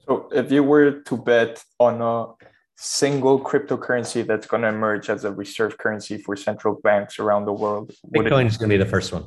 So 0.06 0.30
if 0.32 0.52
you 0.52 0.64
were 0.64 1.02
to 1.02 1.18
bet 1.18 1.64
on 1.80 2.02
a 2.02 2.34
single 2.76 3.40
cryptocurrency 3.40 4.26
that's 4.26 4.48
going 4.48 4.62
to 4.62 4.70
emerge 4.70 5.10
as 5.10 5.26
a 5.26 5.32
reserve 5.32 5.78
currency 5.78 6.18
for 6.18 6.36
central 6.36 6.80
banks 6.82 7.20
around 7.20 7.46
the 7.46 7.54
world? 7.54 7.92
Bitcoin 8.16 8.48
is 8.48 8.58
going 8.58 8.70
to 8.70 8.74
be 8.74 8.78
the 8.78 8.90
first 8.90 9.12
one. 9.12 9.26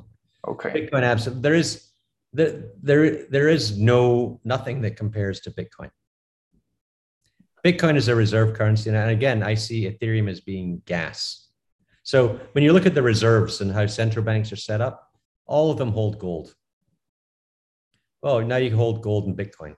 Okay. 0.48 0.70
Bitcoin 0.70 1.02
absolutely. 1.02 1.42
There 1.42 1.54
is 1.54 1.88
there, 2.32 2.64
there 2.82 3.26
there 3.26 3.48
is 3.48 3.76
no 3.76 4.40
nothing 4.42 4.80
that 4.82 4.96
compares 4.96 5.40
to 5.40 5.50
Bitcoin. 5.50 5.90
Bitcoin 7.62 7.96
is 7.96 8.08
a 8.08 8.14
reserve 8.14 8.56
currency, 8.56 8.90
and 8.90 9.10
again, 9.10 9.42
I 9.42 9.54
see 9.54 9.88
Ethereum 9.88 10.28
as 10.28 10.40
being 10.40 10.82
gas. 10.86 11.41
So 12.02 12.40
when 12.52 12.64
you 12.64 12.72
look 12.72 12.86
at 12.86 12.94
the 12.94 13.02
reserves 13.02 13.60
and 13.60 13.70
how 13.70 13.86
central 13.86 14.24
banks 14.24 14.52
are 14.52 14.56
set 14.56 14.80
up, 14.80 15.08
all 15.46 15.70
of 15.70 15.78
them 15.78 15.92
hold 15.92 16.18
gold. 16.18 16.54
Oh, 18.22 18.40
now 18.40 18.56
you 18.56 18.74
hold 18.74 19.02
gold 19.02 19.26
and 19.26 19.36
Bitcoin. 19.36 19.76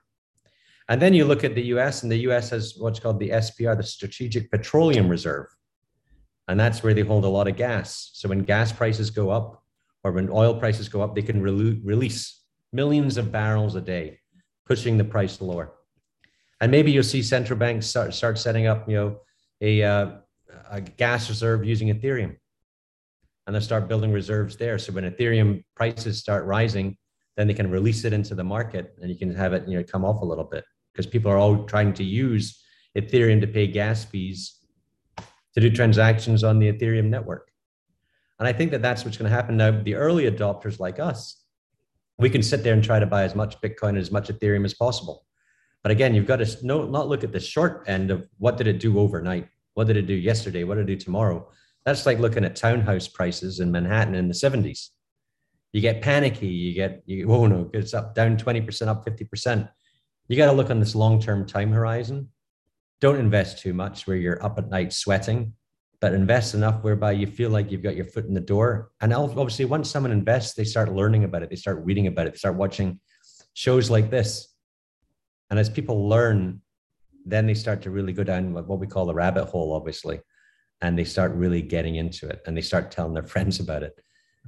And 0.87 1.01
then 1.01 1.13
you 1.13 1.25
look 1.25 1.43
at 1.43 1.55
the 1.55 1.63
US, 1.73 2.03
and 2.03 2.11
the 2.11 2.27
US 2.29 2.51
has 2.51 2.75
what's 2.77 2.99
called 2.99 3.19
the 3.19 3.29
SPR, 3.29 3.75
the 3.75 3.83
Strategic 3.83 4.51
Petroleum 4.51 5.09
Reserve. 5.09 5.47
And 6.47 6.59
that's 6.59 6.83
where 6.83 6.93
they 6.93 7.01
hold 7.01 7.25
a 7.25 7.29
lot 7.29 7.47
of 7.47 7.55
gas. 7.55 8.11
So 8.13 8.29
when 8.29 8.43
gas 8.43 8.71
prices 8.71 9.09
go 9.09 9.31
up 9.31 9.63
or 10.03 10.11
when 10.11 10.29
oil 10.29 10.59
prices 10.59 10.89
go 10.89 11.01
up, 11.01 11.15
they 11.15 11.23
can 11.23 11.41
re- 11.41 11.81
release 11.83 12.43
millions 12.71 13.17
of 13.17 13.31
barrels 13.31 13.75
a 13.75 13.81
day, 13.81 14.19
pushing 14.67 14.97
the 14.97 15.03
price 15.03 15.41
lower. 15.41 15.73
And 16.61 16.71
maybe 16.71 16.91
you'll 16.91 17.03
see 17.03 17.23
central 17.23 17.57
banks 17.57 17.87
start, 17.87 18.13
start 18.13 18.37
setting 18.37 18.67
up, 18.67 18.87
you 18.87 18.95
know, 18.95 19.17
a, 19.61 19.81
uh, 19.81 20.11
a 20.69 20.81
gas 20.81 21.29
reserve 21.29 21.65
using 21.65 21.89
Ethereum. 21.89 22.35
And 23.45 23.53
they'll 23.53 23.61
start 23.61 23.87
building 23.87 24.11
reserves 24.11 24.57
there. 24.57 24.77
So 24.77 24.91
when 24.91 25.09
Ethereum 25.09 25.63
prices 25.75 26.19
start 26.19 26.45
rising, 26.45 26.97
then 27.37 27.47
they 27.47 27.53
can 27.53 27.69
release 27.69 28.05
it 28.05 28.13
into 28.13 28.33
the 28.33 28.43
market 28.43 28.95
and 29.01 29.09
you 29.09 29.17
can 29.17 29.33
have 29.35 29.53
it, 29.53 29.67
you 29.67 29.77
know, 29.77 29.83
come 29.83 30.03
off 30.05 30.21
a 30.21 30.25
little 30.25 30.43
bit 30.43 30.63
because 30.93 31.05
people 31.05 31.31
are 31.31 31.37
all 31.37 31.65
trying 31.65 31.93
to 31.93 32.03
use 32.03 32.63
Ethereum 32.97 33.41
to 33.41 33.47
pay 33.47 33.67
gas 33.67 34.05
fees 34.05 34.59
to 35.53 35.61
do 35.61 35.69
transactions 35.69 36.43
on 36.43 36.59
the 36.59 36.71
Ethereum 36.71 37.05
network. 37.05 37.51
And 38.39 38.47
I 38.47 38.53
think 38.53 38.71
that 38.71 38.81
that's 38.81 39.05
what's 39.05 39.17
going 39.17 39.29
to 39.29 39.35
happen 39.35 39.57
now. 39.57 39.71
The 39.71 39.95
early 39.95 40.29
adopters 40.29 40.79
like 40.79 40.99
us, 40.99 41.41
we 42.17 42.29
can 42.29 42.41
sit 42.41 42.63
there 42.63 42.73
and 42.73 42.83
try 42.83 42.99
to 42.99 43.05
buy 43.05 43.23
as 43.23 43.35
much 43.35 43.59
Bitcoin 43.61 43.89
and 43.89 43.97
as 43.97 44.11
much 44.11 44.29
Ethereum 44.29 44.65
as 44.65 44.73
possible. 44.73 45.25
But 45.83 45.91
again, 45.91 46.15
you've 46.15 46.25
got 46.25 46.37
to 46.37 46.65
no, 46.65 46.85
not 46.85 47.07
look 47.07 47.23
at 47.23 47.31
the 47.31 47.39
short 47.39 47.83
end 47.87 48.11
of 48.11 48.27
what 48.37 48.57
did 48.57 48.67
it 48.67 48.79
do 48.79 48.99
overnight? 48.99 49.47
What 49.75 49.87
did 49.87 49.97
it 49.97 50.07
do 50.07 50.13
yesterday? 50.13 50.63
What 50.63 50.75
did 50.75 50.89
it 50.89 50.97
do 50.97 51.05
tomorrow? 51.05 51.49
That's 51.85 52.05
like 52.05 52.19
looking 52.19 52.43
at 52.43 52.55
townhouse 52.55 53.07
prices 53.07 53.59
in 53.59 53.71
Manhattan 53.71 54.15
in 54.15 54.27
the 54.27 54.33
70s. 54.33 54.89
You 55.71 55.81
get 55.81 56.01
panicky, 56.01 56.47
you 56.47 56.73
get, 56.73 57.03
you, 57.05 57.31
oh 57.31 57.45
no, 57.45 57.69
it's 57.73 57.93
up 57.93 58.15
down 58.15 58.37
20%, 58.37 58.87
up 58.87 59.05
50%. 59.05 59.69
You 60.27 60.37
got 60.37 60.47
to 60.47 60.53
look 60.53 60.71
on 60.71 60.79
this 60.79 60.95
long 60.95 61.21
term 61.21 61.45
time 61.45 61.71
horizon. 61.71 62.29
Don't 63.01 63.19
invest 63.19 63.59
too 63.59 63.73
much 63.73 64.07
where 64.07 64.17
you're 64.17 64.43
up 64.43 64.57
at 64.57 64.69
night 64.69 64.91
sweating 64.91 65.53
but 66.01 66.13
invest 66.13 66.53
enough 66.53 66.83
whereby 66.83 67.11
you 67.11 67.25
feel 67.25 67.49
like 67.49 67.71
you've 67.71 67.81
got 67.81 67.95
your 67.95 68.05
foot 68.05 68.25
in 68.25 68.33
the 68.35 68.39
door. 68.39 68.91
And 69.01 69.13
obviously, 69.13 69.65
once 69.65 69.89
someone 69.89 70.11
invests, 70.11 70.53
they 70.53 70.63
start 70.63 70.93
learning 70.93 71.23
about 71.23 71.43
it, 71.43 71.49
they 71.49 71.55
start 71.55 71.83
reading 71.83 72.05
about 72.05 72.27
it, 72.27 72.33
they 72.33 72.37
start 72.37 72.55
watching 72.55 72.99
shows 73.53 73.89
like 73.89 74.09
this. 74.09 74.53
And 75.49 75.59
as 75.59 75.69
people 75.69 76.07
learn, 76.07 76.61
then 77.25 77.47
they 77.47 77.53
start 77.53 77.81
to 77.81 77.89
really 77.89 78.13
go 78.13 78.23
down 78.23 78.53
what 78.53 78.79
we 78.79 78.87
call 78.87 79.05
the 79.05 79.13
rabbit 79.13 79.45
hole, 79.45 79.73
obviously, 79.73 80.21
and 80.81 80.97
they 80.97 81.03
start 81.03 81.33
really 81.33 81.61
getting 81.61 81.95
into 81.95 82.27
it 82.27 82.41
and 82.45 82.55
they 82.55 82.61
start 82.61 82.91
telling 82.91 83.13
their 83.13 83.23
friends 83.33 83.59
about 83.59 83.83
it. 83.83 83.99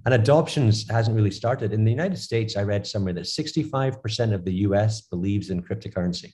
And 0.06 0.14
adoptions 0.14 0.90
hasn't 0.90 1.16
really 1.16 1.32
started. 1.32 1.74
In 1.74 1.84
the 1.84 1.92
United 1.92 2.18
States, 2.18 2.56
I 2.56 2.64
read 2.64 2.86
somewhere 2.86 3.14
that 3.14 3.26
65% 3.26 4.34
of 4.34 4.46
the 4.46 4.54
US 4.54 5.02
believes 5.02 5.50
in 5.50 5.64
cryptocurrency 5.64 6.34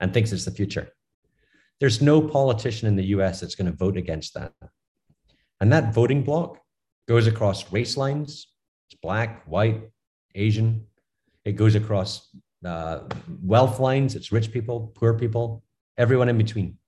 and 0.00 0.12
thinks 0.12 0.32
it's 0.32 0.46
the 0.46 0.50
future. 0.50 0.88
There's 1.80 2.00
no 2.00 2.22
politician 2.22 2.88
in 2.88 2.96
the 2.96 3.06
US 3.16 3.40
that's 3.40 3.54
going 3.54 3.70
to 3.70 3.76
vote 3.76 3.98
against 3.98 4.32
that. 4.34 4.52
And 5.60 5.70
that 5.72 5.92
voting 5.92 6.22
block 6.22 6.58
goes 7.06 7.26
across 7.26 7.70
race 7.72 7.96
lines. 7.96 8.48
It's 8.88 8.98
black, 9.00 9.44
white, 9.46 9.90
Asian. 10.34 10.86
It 11.44 11.52
goes 11.52 11.74
across 11.74 12.28
uh, 12.66 13.04
wealth 13.42 13.80
lines. 13.80 14.14
It's 14.14 14.32
rich 14.32 14.52
people, 14.52 14.92
poor 14.94 15.14
people, 15.14 15.62
everyone 15.96 16.28
in 16.28 16.36
between. 16.36 16.78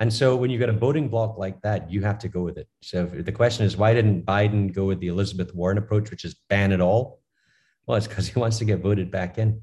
And 0.00 0.12
so 0.12 0.36
when 0.36 0.50
you 0.50 0.58
get 0.58 0.68
a 0.68 0.72
voting 0.72 1.08
block 1.08 1.38
like 1.38 1.60
that, 1.62 1.90
you 1.90 2.02
have 2.02 2.18
to 2.20 2.28
go 2.28 2.42
with 2.42 2.56
it. 2.56 2.68
So 2.82 3.06
the 3.06 3.32
question 3.32 3.66
is, 3.66 3.76
why 3.76 3.94
didn't 3.94 4.24
Biden 4.24 4.72
go 4.72 4.84
with 4.84 5.00
the 5.00 5.08
Elizabeth 5.08 5.54
Warren 5.54 5.76
approach, 5.76 6.10
which 6.10 6.24
is 6.24 6.36
ban 6.48 6.72
it 6.72 6.80
all? 6.80 7.20
Well, 7.86 7.96
it's 7.96 8.06
because 8.06 8.28
he 8.32 8.38
wants 8.38 8.58
to 8.58 8.64
get 8.64 8.80
voted 8.80 9.10
back 9.10 9.38
in. 9.38 9.62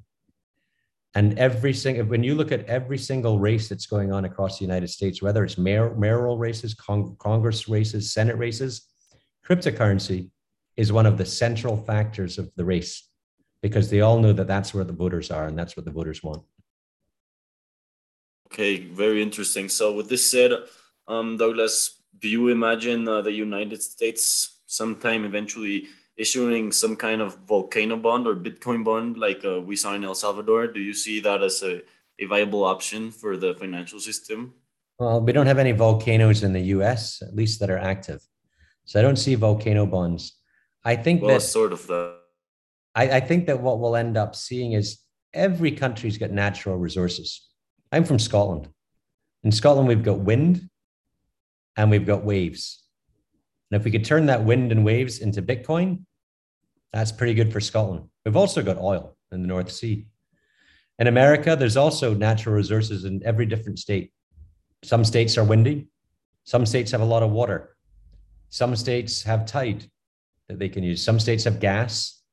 And 1.16 1.40
every 1.40 1.74
single, 1.74 2.06
when 2.06 2.24
you 2.24 2.36
look 2.36 2.52
at 2.52 2.66
every 2.66 2.98
single 2.98 3.40
race 3.40 3.70
that's 3.70 3.86
going 3.86 4.12
on 4.12 4.26
across 4.26 4.60
the 4.60 4.66
United 4.66 4.90
States, 4.90 5.22
whether 5.22 5.46
it's 5.46 5.58
mayor, 5.58 5.96
mayoral 5.96 6.38
races, 6.38 6.74
con- 6.74 7.16
Congress 7.20 7.70
races, 7.70 8.12
Senate 8.12 8.38
races, 8.38 8.90
cryptocurrency 9.48 10.30
is 10.76 10.92
one 10.92 11.06
of 11.06 11.18
the 11.18 11.26
central 11.26 11.78
factors 11.78 12.38
of 12.38 12.52
the 12.58 12.66
race 12.66 13.08
because 13.62 13.90
they 13.90 14.02
all 14.02 14.20
know 14.20 14.34
that 14.34 14.48
that's 14.48 14.74
where 14.74 14.84
the 14.84 14.94
voters 14.94 15.32
are 15.32 15.48
and 15.48 15.58
that's 15.58 15.76
what 15.76 15.86
the 15.86 15.92
voters 15.92 16.24
want. 16.24 16.44
Okay, 18.48 18.78
very 18.78 19.22
interesting. 19.22 19.70
So, 19.70 19.94
with 19.94 20.08
this 20.08 20.30
said, 20.30 20.52
um, 21.08 21.38
Douglas, 21.38 22.02
do 22.20 22.30
you 22.30 22.50
imagine 22.50 23.08
uh, 23.08 23.22
the 23.22 23.32
United 23.32 23.82
States 23.82 24.62
sometime 24.66 25.26
eventually 25.26 25.88
issuing 26.18 26.72
some 26.72 26.96
kind 26.96 27.22
of 27.22 27.38
volcano 27.48 27.98
bond 27.98 28.26
or 28.28 28.36
Bitcoin 28.36 28.84
bond 28.84 29.18
like 29.18 29.44
uh, 29.44 29.60
we 29.60 29.76
saw 29.76 29.94
in 29.94 30.04
El 30.04 30.16
Salvador? 30.16 30.68
Do 30.68 30.80
you 30.80 30.94
see 30.94 31.20
that 31.22 31.44
as 31.44 31.62
a, 31.64 31.82
a 32.20 32.26
viable 32.26 32.64
option 32.64 33.12
for 33.12 33.36
the 33.36 33.56
financial 33.56 34.00
system? 34.00 34.54
Well, 35.00 35.22
we 35.22 35.34
don't 35.34 35.48
have 35.48 35.60
any 35.60 35.74
volcanoes 35.74 36.44
in 36.44 36.54
the 36.54 36.62
US, 36.76 37.22
at 37.22 37.36
least 37.36 37.60
that 37.60 37.70
are 37.70 37.78
active. 37.78 38.22
So 38.86 39.00
I 39.00 39.02
don't 39.02 39.18
see 39.18 39.36
volcano 39.36 39.86
bonds. 39.86 40.38
I 40.84 40.96
think 40.96 41.22
well, 41.22 41.34
that 41.34 41.42
sort 41.42 41.74
of 41.74 41.86
the. 41.88 42.18
I, 42.96 43.18
I 43.18 43.20
think 43.20 43.48
that 43.48 43.60
what 43.60 43.80
we'll 43.80 43.96
end 43.96 44.18
up 44.18 44.36
seeing 44.36 44.72
is 44.72 45.00
every 45.34 45.72
country's 45.72 46.18
got 46.18 46.32
natural 46.32 46.78
resources. 46.78 47.50
I'm 47.92 48.06
from 48.06 48.20
Scotland. 48.20 48.70
In 49.44 49.52
Scotland, 49.52 49.88
we've 49.88 50.04
got 50.04 50.20
wind 50.20 50.70
and 51.76 51.92
we've 51.92 52.06
got 52.06 52.24
waves. 52.24 52.84
And 53.70 53.80
if 53.80 53.86
we 53.86 53.92
could 53.92 54.06
turn 54.06 54.28
that 54.28 54.44
wind 54.44 54.72
and 54.72 54.86
waves 54.86 55.20
into 55.20 55.42
Bitcoin, 55.42 56.06
that's 56.94 57.12
pretty 57.12 57.34
good 57.34 57.52
for 57.52 57.60
Scotland. 57.60 58.06
We've 58.24 58.38
also 58.38 58.64
got 58.64 58.78
oil 58.78 59.18
in 59.32 59.42
the 59.42 59.48
North 59.48 59.72
Sea. 59.72 60.08
In 60.98 61.08
America, 61.08 61.56
there's 61.58 61.76
also 61.76 62.14
natural 62.14 62.56
resources 62.56 63.04
in 63.04 63.22
every 63.26 63.46
different 63.46 63.80
state. 63.80 64.14
Some 64.84 65.04
states 65.04 65.38
are 65.38 65.44
windy, 65.44 65.90
some 66.46 66.66
states 66.66 66.92
have 66.92 67.02
a 67.02 67.06
lot 67.06 67.24
of 67.24 67.32
water, 67.32 67.76
some 68.50 68.76
states 68.76 69.24
have 69.24 69.46
tide 69.46 69.90
that 70.48 70.60
they 70.60 70.70
can 70.70 70.84
use, 70.84 71.04
some 71.04 71.20
states 71.20 71.44
have 71.44 71.60
gas, 71.60 72.24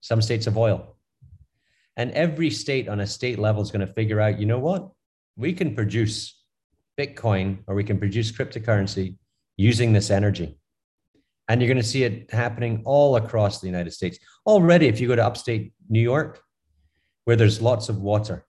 some 0.00 0.22
states 0.22 0.44
have 0.44 0.56
oil. 0.56 0.96
And 1.96 2.12
every 2.12 2.50
state 2.50 2.88
on 2.88 3.00
a 3.00 3.06
state 3.06 3.38
level 3.38 3.62
is 3.62 3.70
going 3.70 3.86
to 3.86 3.92
figure 3.92 4.20
out, 4.20 4.38
you 4.38 4.46
know 4.46 4.58
what? 4.58 4.90
We 5.36 5.52
can 5.52 5.74
produce 5.74 6.40
Bitcoin 6.98 7.58
or 7.66 7.74
we 7.74 7.84
can 7.84 7.98
produce 7.98 8.30
cryptocurrency 8.30 9.16
using 9.56 9.92
this 9.92 10.10
energy. 10.10 10.58
And 11.48 11.60
you're 11.60 11.68
going 11.68 11.82
to 11.82 11.88
see 11.88 12.04
it 12.04 12.30
happening 12.30 12.82
all 12.84 13.16
across 13.16 13.60
the 13.60 13.66
United 13.66 13.92
States. 13.92 14.18
Already, 14.46 14.86
if 14.86 15.00
you 15.00 15.08
go 15.08 15.16
to 15.16 15.24
upstate 15.24 15.72
New 15.88 16.00
York, 16.00 16.40
where 17.24 17.36
there's 17.36 17.60
lots 17.60 17.88
of 17.88 18.00
water, 18.00 18.46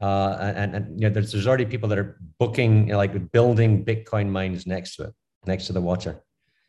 uh, 0.00 0.36
and, 0.40 0.74
and 0.74 1.00
you 1.00 1.08
know, 1.08 1.14
there's, 1.14 1.32
there's 1.32 1.46
already 1.46 1.64
people 1.64 1.88
that 1.88 1.98
are 1.98 2.18
booking, 2.38 2.86
you 2.86 2.92
know, 2.92 2.98
like 2.98 3.30
building 3.30 3.84
Bitcoin 3.84 4.28
mines 4.28 4.66
next 4.66 4.96
to 4.96 5.04
it, 5.04 5.14
next 5.46 5.66
to 5.66 5.72
the 5.72 5.80
water. 5.80 6.22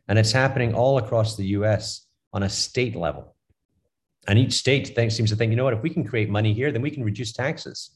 And 0.08 0.20
it's 0.20 0.32
happening 0.32 0.74
all 0.74 1.00
across 1.00 1.36
the 1.36 1.46
US 1.48 2.08
on 2.32 2.44
a 2.44 2.50
state 2.50 2.96
level. 2.96 3.33
And 4.28 4.40
each 4.40 4.54
state 4.54 4.88
seems 5.12 5.30
to 5.30 5.36
think, 5.36 5.50
you 5.50 5.56
know 5.56 5.66
what, 5.66 5.74
if 5.74 5.82
we 5.82 5.90
can 5.90 6.06
create 6.06 6.30
money 6.30 6.54
here, 6.54 6.72
then 6.72 6.82
we 6.82 6.92
can 6.92 7.04
reduce 7.04 7.34
taxes. 7.34 7.92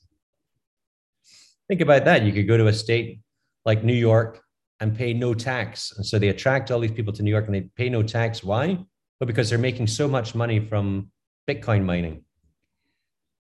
Think 1.68 1.82
about 1.82 2.06
that. 2.06 2.24
You 2.24 2.34
could 2.34 2.48
go 2.48 2.58
to 2.58 2.68
a 2.68 2.74
state 2.74 3.20
like 3.66 3.84
New 3.84 3.94
York 3.94 4.42
and 4.80 4.96
pay 4.96 5.14
no 5.14 5.34
tax. 5.34 5.94
And 5.96 6.06
so 6.06 6.20
they 6.20 6.30
attract 6.30 6.72
all 6.72 6.80
these 6.80 6.92
people 6.92 7.14
to 7.14 7.24
New 7.24 7.32
York 7.32 7.46
and 7.46 7.56
they 7.56 7.62
pay 7.76 7.90
no 7.90 8.04
tax. 8.04 8.44
Why? 8.44 8.78
Well, 9.20 9.28
because 9.28 9.50
they're 9.50 9.58
making 9.58 9.88
so 9.88 10.08
much 10.08 10.36
money 10.36 10.60
from 10.60 11.10
Bitcoin 11.50 11.84
mining. 11.84 12.24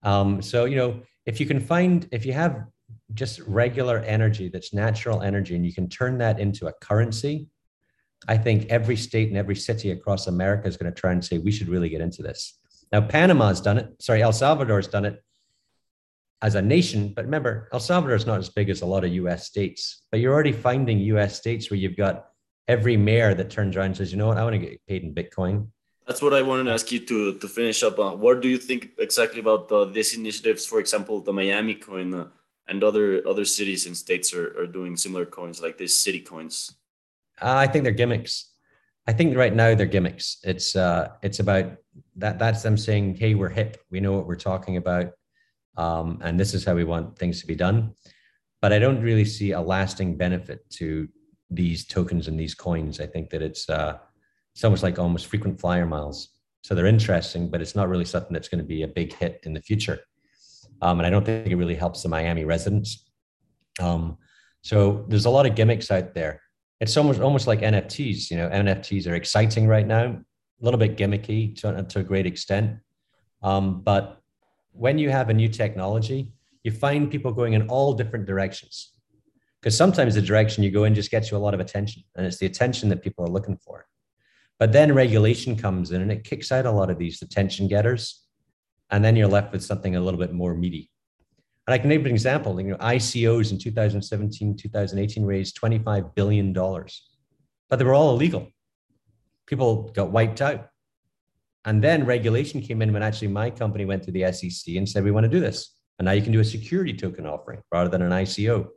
Um, 0.04 0.42
so, 0.42 0.66
you 0.66 0.76
know, 0.76 1.02
if 1.26 1.40
you 1.40 1.46
can 1.46 1.60
find, 1.60 2.08
if 2.12 2.26
you 2.26 2.34
have 2.34 2.66
just 3.14 3.40
regular 3.42 4.00
energy 4.00 4.50
that's 4.50 4.74
natural 4.74 5.22
energy 5.22 5.56
and 5.56 5.66
you 5.66 5.74
can 5.74 5.90
turn 5.90 6.18
that 6.20 6.40
into 6.40 6.68
a 6.68 6.74
currency, 6.82 7.50
I 8.28 8.38
think 8.38 8.68
every 8.70 8.96
state 8.96 9.30
and 9.30 9.38
every 9.38 9.56
city 9.56 9.92
across 9.92 10.28
America 10.28 10.68
is 10.68 10.76
going 10.78 10.92
to 10.94 11.00
try 11.00 11.12
and 11.12 11.24
say, 11.24 11.38
we 11.38 11.52
should 11.52 11.70
really 11.70 11.90
get 11.90 12.02
into 12.02 12.22
this. 12.22 12.59
Now, 12.92 13.02
Panama's 13.02 13.62
done 13.62 13.78
it. 13.78 13.96
Sorry, 14.00 14.22
El 14.22 14.34
Salvador's 14.34 14.88
done 14.88 15.06
it 15.06 15.24
as 16.42 16.56
a 16.56 16.62
nation. 16.62 17.14
But 17.16 17.26
remember, 17.26 17.70
El 17.72 17.80
Salvador 17.80 18.16
is 18.16 18.26
not 18.26 18.40
as 18.40 18.50
big 18.50 18.70
as 18.70 18.82
a 18.82 18.86
lot 18.86 19.04
of 19.04 19.12
US 19.14 19.46
states, 19.46 20.04
but 20.12 20.20
you're 20.20 20.34
already 20.34 20.52
finding 20.52 21.00
US 21.00 21.36
states 21.36 21.70
where 21.70 21.78
you've 21.78 21.98
got 21.98 22.30
every 22.68 22.98
mayor 22.98 23.34
that 23.34 23.50
turns 23.50 23.76
around 23.76 23.88
and 23.88 23.98
says, 23.98 24.12
you 24.12 24.18
know 24.18 24.28
what, 24.28 24.38
I 24.38 24.44
want 24.44 24.54
to 24.54 24.60
get 24.60 24.86
paid 24.88 25.04
in 25.04 25.14
Bitcoin. 25.14 25.68
That's 26.08 26.22
what 26.22 26.34
I 26.34 26.42
wanted 26.42 26.64
to 26.64 26.74
ask 26.74 26.92
you 26.92 27.00
to, 27.06 27.38
to 27.38 27.48
finish 27.48 27.84
up 27.84 28.00
on. 28.00 28.20
What 28.20 28.42
do 28.42 28.48
you 28.48 28.58
think 28.58 28.92
exactly 28.98 29.42
about 29.42 29.72
uh, 29.72 29.86
these 29.86 30.16
initiatives? 30.16 30.66
For 30.66 30.80
example, 30.80 31.22
the 31.22 31.34
Miami 31.34 31.76
coin 31.76 32.14
uh, 32.14 32.28
and 32.68 32.84
other 32.84 33.28
other 33.28 33.46
cities 33.46 33.86
and 33.86 33.96
states 33.96 34.34
are, 34.34 34.60
are 34.60 34.68
doing 34.68 34.98
similar 34.98 35.26
coins 35.26 35.62
like 35.62 35.78
these 35.78 35.96
city 35.96 36.20
coins. 36.20 36.74
Uh, 37.40 37.54
I 37.56 37.68
think 37.68 37.84
they're 37.84 37.94
gimmicks. 37.94 38.49
I 39.10 39.14
think 39.14 39.36
right 39.36 39.54
now 39.54 39.76
they're 39.76 39.86
gimmicks. 39.96 40.38
It's 40.44 40.76
uh, 40.76 41.10
it's 41.24 41.40
about 41.40 41.66
that. 42.18 42.40
That's 42.40 42.62
them 42.62 42.78
saying, 42.78 43.16
"Hey, 43.16 43.34
we're 43.34 43.50
hip. 43.50 43.78
We 43.90 44.00
know 44.00 44.14
what 44.14 44.28
we're 44.28 44.36
talking 44.50 44.78
about 44.78 45.14
um, 45.80 46.20
and 46.22 46.38
this 46.38 46.54
is 46.54 46.66
how 46.66 46.76
we 46.76 46.84
want 46.84 47.18
things 47.18 47.40
to 47.40 47.48
be 47.48 47.56
done. 47.56 47.94
But 48.62 48.74
I 48.74 48.80
don't 48.80 49.02
really 49.02 49.24
see 49.24 49.52
a 49.52 49.62
lasting 49.62 50.18
benefit 50.18 50.70
to 50.72 51.08
these 51.50 51.86
tokens 51.88 52.28
and 52.28 52.38
these 52.38 52.54
coins. 52.54 53.00
I 53.00 53.08
think 53.08 53.30
that 53.30 53.42
it's 53.42 53.70
uh, 53.70 53.98
it's 54.54 54.64
almost 54.66 54.84
like 54.84 55.00
almost 55.00 55.28
frequent 55.28 55.60
flyer 55.60 55.86
miles. 55.86 56.30
So 56.62 56.76
they're 56.76 56.86
interesting, 56.86 57.50
but 57.50 57.62
it's 57.62 57.76
not 57.76 57.88
really 57.88 58.04
something 58.04 58.34
that's 58.34 58.50
going 58.50 58.60
to 58.60 58.68
be 58.68 58.84
a 58.84 58.88
big 58.88 59.14
hit 59.14 59.40
in 59.44 59.54
the 59.54 59.62
future. 59.62 60.00
Um, 60.82 61.00
and 61.00 61.08
I 61.08 61.10
don't 61.10 61.26
think 61.26 61.48
it 61.48 61.56
really 61.56 61.76
helps 61.76 62.04
the 62.04 62.10
Miami 62.10 62.44
residents. 62.44 63.10
Um, 63.80 64.18
so 64.62 65.06
there's 65.08 65.26
a 65.26 65.30
lot 65.30 65.46
of 65.46 65.56
gimmicks 65.56 65.90
out 65.90 66.14
there. 66.14 66.42
It's 66.80 66.96
almost 66.96 67.20
almost 67.20 67.48
like 67.48 67.60
NFTs. 67.60 68.32
You 68.32 68.38
know, 68.38 68.50
NFTs 68.50 69.08
are 69.08 69.16
exciting 69.16 69.68
right 69.68 69.86
now, 69.86 70.04
a 70.06 70.24
little 70.62 70.80
bit 70.80 70.98
gimmicky 70.98 71.56
to, 71.62 71.84
to 71.84 72.00
a 72.00 72.04
great 72.04 72.26
extent. 72.26 72.78
Um, 73.42 73.82
but 73.82 74.22
when 74.72 74.98
you 74.98 75.10
have 75.10 75.30
a 75.30 75.34
new 75.34 75.50
technology, 75.50 76.32
you 76.64 76.72
find 76.72 77.12
people 77.12 77.32
going 77.32 77.54
in 77.54 77.68
all 77.68 77.94
different 77.94 78.26
directions. 78.26 78.94
Because 79.60 79.76
sometimes 79.76 80.16
the 80.16 80.22
direction 80.22 80.64
you 80.64 80.72
go 80.72 80.86
in 80.86 80.96
just 80.96 81.12
gets 81.12 81.32
you 81.32 81.38
a 81.38 81.40
lot 81.40 81.54
of 81.54 81.60
attention, 81.60 82.04
and 82.16 82.26
it's 82.26 82.38
the 82.38 82.46
attention 82.46 82.88
that 82.90 83.04
people 83.04 83.26
are 83.26 83.30
looking 83.30 83.58
for. 83.58 83.88
But 84.58 84.74
then 84.74 84.94
regulation 84.94 85.56
comes 85.56 85.92
in 85.92 86.02
and 86.02 86.12
it 86.12 86.26
kicks 86.26 86.52
out 86.52 86.66
a 86.66 86.72
lot 86.72 86.90
of 86.90 86.98
these 86.98 87.22
attention 87.22 87.68
getters. 87.68 88.26
And 88.92 89.04
then 89.04 89.16
you're 89.16 89.28
left 89.28 89.54
with 89.54 89.64
something 89.64 89.96
a 89.96 90.02
little 90.02 90.20
bit 90.20 90.34
more 90.34 90.54
meaty. 90.54 90.92
And 91.70 91.76
I 91.76 91.78
can 91.78 91.90
name 91.90 92.04
an 92.04 92.12
example. 92.12 92.60
You 92.60 92.70
know, 92.70 92.78
ICOs 92.78 93.52
in 93.52 93.60
2017, 93.60 94.58
2018 94.58 95.24
raised 95.24 95.62
$25 95.62 96.16
billion, 96.16 96.52
but 96.52 97.78
they 97.78 97.86
were 97.86 97.94
all 97.94 98.16
illegal. 98.16 98.48
People 99.46 99.92
got 99.92 100.10
wiped 100.10 100.42
out. 100.42 100.70
And 101.66 101.80
then 101.80 102.08
regulation 102.08 102.60
came 102.60 102.82
in 102.82 102.92
when 102.92 103.04
actually 103.04 103.28
my 103.28 103.52
company 103.52 103.86
went 103.86 104.02
to 104.06 104.12
the 104.12 104.34
SEC 104.34 104.78
and 104.78 104.90
said, 104.90 105.04
we 105.04 105.12
want 105.12 105.26
to 105.26 105.30
do 105.30 105.40
this. 105.40 105.76
And 106.00 106.08
now 106.08 106.14
you 106.14 106.24
can 106.24 106.32
do 106.32 106.40
a 106.40 106.44
security 106.44 106.92
token 106.92 107.28
offering 107.28 107.62
rather 107.72 107.92
than 107.92 108.02
an 108.02 108.14
ICO. 108.14 108.70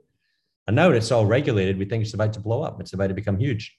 And 0.67 0.77
now 0.77 0.91
that 0.91 0.97
it's 0.97 1.11
all 1.11 1.25
regulated. 1.25 1.79
We 1.79 1.87
think 1.87 2.05
it's 2.05 2.13
about 2.13 2.35
to 2.35 2.41
blow 2.41 2.61
up. 2.61 2.79
It's 2.79 2.93
about 2.93 3.07
to 3.07 3.15
become 3.15 3.39
huge. 3.39 3.75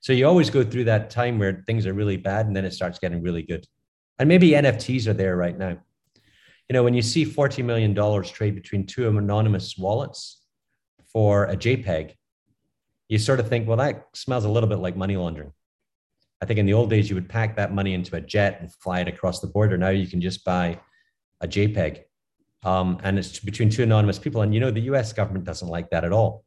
So 0.00 0.12
you 0.12 0.26
always 0.26 0.50
go 0.50 0.64
through 0.64 0.86
that 0.86 1.08
time 1.08 1.38
where 1.38 1.62
things 1.68 1.86
are 1.86 1.94
really 1.94 2.16
bad 2.16 2.46
and 2.46 2.56
then 2.56 2.64
it 2.64 2.72
starts 2.72 2.98
getting 2.98 3.22
really 3.22 3.42
good. 3.42 3.64
And 4.18 4.28
maybe 4.28 4.50
NFTs 4.50 5.06
are 5.06 5.14
there 5.14 5.36
right 5.36 5.56
now. 5.56 5.78
You 6.68 6.74
know, 6.74 6.82
when 6.82 6.94
you 6.94 7.02
see 7.02 7.26
$40 7.26 7.64
million 7.64 7.94
trade 8.24 8.54
between 8.54 8.86
two 8.86 9.06
anonymous 9.08 9.76
wallets 9.76 10.42
for 11.12 11.44
a 11.44 11.56
JPEG, 11.56 12.14
you 13.08 13.18
sort 13.18 13.40
of 13.40 13.48
think, 13.48 13.68
well, 13.68 13.76
that 13.76 14.06
smells 14.14 14.44
a 14.44 14.48
little 14.48 14.68
bit 14.68 14.78
like 14.78 14.96
money 14.96 15.16
laundering. 15.16 15.52
I 16.40 16.46
think 16.46 16.58
in 16.58 16.66
the 16.66 16.74
old 16.74 16.90
days, 16.90 17.08
you 17.08 17.16
would 17.16 17.28
pack 17.28 17.56
that 17.56 17.72
money 17.72 17.94
into 17.94 18.16
a 18.16 18.20
jet 18.20 18.58
and 18.60 18.72
fly 18.72 19.00
it 19.00 19.08
across 19.08 19.40
the 19.40 19.46
border. 19.46 19.76
Now 19.76 19.90
you 19.90 20.06
can 20.06 20.20
just 20.20 20.44
buy 20.44 20.80
a 21.40 21.48
JPEG. 21.48 22.00
Um, 22.64 22.98
and 23.02 23.18
it's 23.18 23.38
between 23.38 23.68
two 23.68 23.82
anonymous 23.82 24.18
people. 24.18 24.42
And 24.42 24.54
you 24.54 24.60
know, 24.60 24.70
the 24.70 24.82
US 24.92 25.12
government 25.12 25.44
doesn't 25.44 25.68
like 25.68 25.90
that 25.90 26.04
at 26.04 26.12
all. 26.12 26.44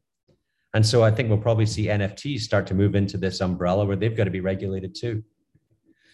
And 0.73 0.85
so 0.85 1.03
I 1.03 1.11
think 1.11 1.29
we'll 1.29 1.37
probably 1.37 1.65
see 1.65 1.85
NFTs 1.85 2.41
start 2.41 2.67
to 2.67 2.73
move 2.73 2.95
into 2.95 3.17
this 3.17 3.39
umbrella 3.39 3.85
where 3.85 3.95
they've 3.95 4.15
got 4.15 4.25
to 4.25 4.31
be 4.31 4.41
regulated 4.41 4.95
too. 4.95 5.23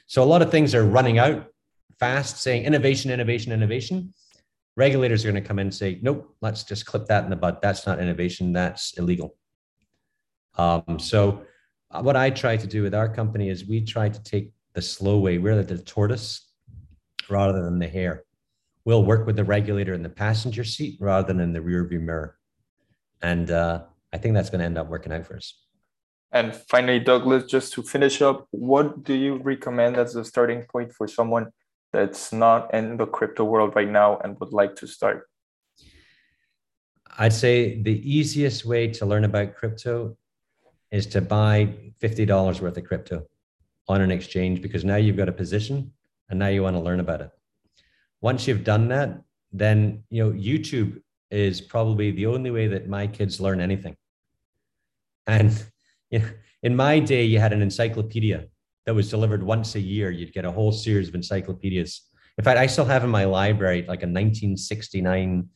So 0.07 0.21
a 0.21 0.25
lot 0.25 0.41
of 0.41 0.51
things 0.51 0.75
are 0.75 0.85
running 0.85 1.17
out 1.19 1.47
fast, 2.03 2.41
saying 2.41 2.65
innovation, 2.65 3.09
innovation, 3.11 3.53
innovation. 3.53 4.13
Regulators 4.75 5.23
are 5.23 5.31
going 5.31 5.41
to 5.41 5.47
come 5.47 5.57
in 5.57 5.67
and 5.67 5.73
say, 5.73 5.99
nope, 6.01 6.35
let's 6.41 6.65
just 6.65 6.85
clip 6.85 7.05
that 7.05 7.23
in 7.23 7.29
the 7.29 7.37
bud. 7.37 7.61
That's 7.61 7.87
not 7.87 7.97
innovation, 7.97 8.51
that's 8.51 8.97
illegal. 8.97 9.37
Um, 10.57 10.99
so 10.99 11.43
uh, 11.91 12.01
what 12.01 12.17
I 12.17 12.29
try 12.29 12.57
to 12.57 12.67
do 12.67 12.83
with 12.83 12.93
our 12.93 13.07
company 13.07 13.47
is 13.47 13.65
we 13.65 13.79
try 13.85 14.09
to 14.09 14.23
take 14.23 14.51
the 14.73 14.81
slow 14.81 15.17
way. 15.19 15.37
We're 15.37 15.63
the 15.63 15.77
tortoise 15.77 16.51
rather 17.29 17.63
than 17.63 17.79
the 17.79 17.87
hare. 17.87 18.25
We'll 18.83 19.05
work 19.05 19.25
with 19.25 19.37
the 19.37 19.45
regulator 19.45 19.93
in 19.93 20.03
the 20.03 20.09
passenger 20.09 20.65
seat 20.65 20.97
rather 20.99 21.25
than 21.25 21.39
in 21.39 21.53
the 21.53 21.61
rear 21.61 21.87
view 21.87 22.01
mirror. 22.01 22.37
And 23.21 23.49
uh, 23.49 23.83
I 24.11 24.17
think 24.17 24.33
that's 24.33 24.49
going 24.49 24.59
to 24.59 24.65
end 24.65 24.77
up 24.77 24.89
working 24.89 25.13
out 25.13 25.25
for 25.25 25.37
us. 25.37 25.57
And 26.33 26.53
finally, 26.53 26.99
Douglas, 26.99 27.45
just 27.45 27.71
to 27.73 27.81
finish 27.81 28.21
up, 28.21 28.47
what 28.51 29.05
do 29.05 29.13
you 29.13 29.37
recommend 29.37 29.95
as 29.95 30.17
a 30.17 30.25
starting 30.25 30.63
point 30.69 30.91
for 30.91 31.07
someone 31.07 31.47
that's 31.93 32.33
not 32.33 32.73
in 32.73 32.97
the 32.97 33.05
crypto 33.05 33.45
world 33.45 33.75
right 33.75 33.89
now 33.89 34.17
and 34.23 34.37
would 34.39 34.51
like 34.51 34.75
to 34.77 34.87
start? 34.87 35.29
I'd 37.17 37.33
say 37.33 37.81
the 37.81 38.01
easiest 38.09 38.65
way 38.65 38.87
to 38.87 39.05
learn 39.05 39.23
about 39.23 39.55
crypto 39.55 40.17
is 40.91 41.05
to 41.07 41.21
buy 41.21 41.73
$50 42.01 42.61
worth 42.61 42.77
of 42.77 42.83
crypto 42.83 43.25
on 43.87 44.01
an 44.01 44.11
exchange 44.11 44.61
because 44.61 44.83
now 44.83 44.95
you've 44.95 45.17
got 45.17 45.29
a 45.29 45.33
position 45.33 45.93
and 46.29 46.39
now 46.39 46.47
you 46.47 46.63
want 46.63 46.75
to 46.75 46.81
learn 46.81 46.99
about 46.99 47.21
it. 47.21 47.29
Once 48.21 48.47
you've 48.47 48.63
done 48.63 48.87
that, 48.87 49.21
then 49.51 50.03
you 50.09 50.23
know 50.23 50.31
YouTube 50.31 51.01
is 51.29 51.61
probably 51.61 52.11
the 52.11 52.25
only 52.25 52.51
way 52.51 52.67
that 52.67 52.87
my 52.87 53.05
kids 53.05 53.39
learn 53.39 53.59
anything. 53.59 53.95
And 55.27 55.51
you 56.09 56.19
know, 56.19 56.29
in 56.63 56.75
my 56.75 56.99
day, 56.99 57.23
you 57.25 57.39
had 57.39 57.53
an 57.53 57.61
encyclopedia 57.61 58.47
that 58.85 58.93
was 58.93 59.09
delivered 59.09 59.43
once 59.43 59.75
a 59.75 59.79
year. 59.79 60.11
You'd 60.11 60.33
get 60.33 60.45
a 60.45 60.51
whole 60.51 60.71
series 60.71 61.09
of 61.09 61.15
encyclopedias. 61.15 62.01
In 62.37 62.43
fact, 62.43 62.59
I 62.59 62.67
still 62.67 62.85
have 62.85 63.03
in 63.03 63.09
my 63.09 63.25
library 63.25 63.81
like 63.81 64.03
a 64.03 64.09
1969 64.09 65.47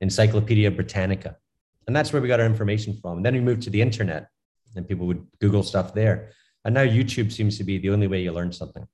Encyclopedia 0.00 0.70
Britannica. 0.70 1.36
And 1.86 1.94
that's 1.94 2.12
where 2.12 2.20
we 2.20 2.28
got 2.28 2.40
our 2.40 2.46
information 2.46 2.98
from. 3.00 3.18
And 3.18 3.26
then 3.26 3.34
we 3.34 3.40
moved 3.40 3.62
to 3.62 3.70
the 3.70 3.82
internet 3.82 4.28
and 4.74 4.88
people 4.88 5.06
would 5.06 5.24
Google 5.40 5.62
stuff 5.62 5.94
there. 5.94 6.30
And 6.64 6.74
now 6.74 6.84
YouTube 6.84 7.30
seems 7.30 7.58
to 7.58 7.64
be 7.64 7.78
the 7.78 7.90
only 7.90 8.06
way 8.06 8.22
you 8.22 8.32
learn 8.32 8.52
something. 8.52 8.86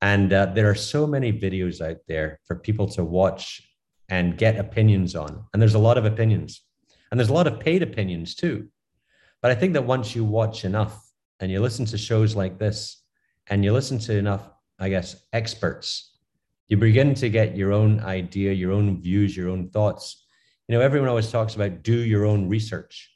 And 0.00 0.32
uh, 0.32 0.46
there 0.46 0.70
are 0.70 0.74
so 0.74 1.06
many 1.06 1.32
videos 1.32 1.80
out 1.80 1.98
there 2.06 2.38
for 2.44 2.56
people 2.56 2.86
to 2.90 3.04
watch 3.04 3.62
and 4.08 4.38
get 4.38 4.56
opinions 4.56 5.16
on. 5.16 5.44
And 5.52 5.60
there's 5.60 5.74
a 5.74 5.78
lot 5.78 5.98
of 5.98 6.04
opinions. 6.04 6.62
And 7.10 7.18
there's 7.18 7.30
a 7.30 7.34
lot 7.34 7.46
of 7.46 7.58
paid 7.58 7.82
opinions 7.82 8.34
too. 8.34 8.68
But 9.42 9.50
I 9.50 9.54
think 9.54 9.72
that 9.72 9.84
once 9.84 10.14
you 10.14 10.24
watch 10.24 10.64
enough 10.64 11.07
and 11.40 11.50
you 11.50 11.60
listen 11.60 11.84
to 11.86 11.98
shows 11.98 12.34
like 12.34 12.58
this 12.58 13.02
and 13.48 13.64
you 13.64 13.72
listen 13.72 13.98
to 14.00 14.16
enough, 14.16 14.50
I 14.78 14.88
guess, 14.88 15.24
experts, 15.32 16.18
you 16.68 16.76
begin 16.76 17.14
to 17.14 17.30
get 17.30 17.56
your 17.56 17.72
own 17.72 18.00
idea, 18.00 18.52
your 18.52 18.72
own 18.72 19.00
views, 19.00 19.36
your 19.36 19.48
own 19.48 19.70
thoughts. 19.70 20.26
You 20.68 20.76
know, 20.76 20.82
everyone 20.82 21.08
always 21.08 21.30
talks 21.30 21.54
about 21.54 21.82
do 21.82 21.96
your 21.96 22.26
own 22.26 22.48
research. 22.48 23.10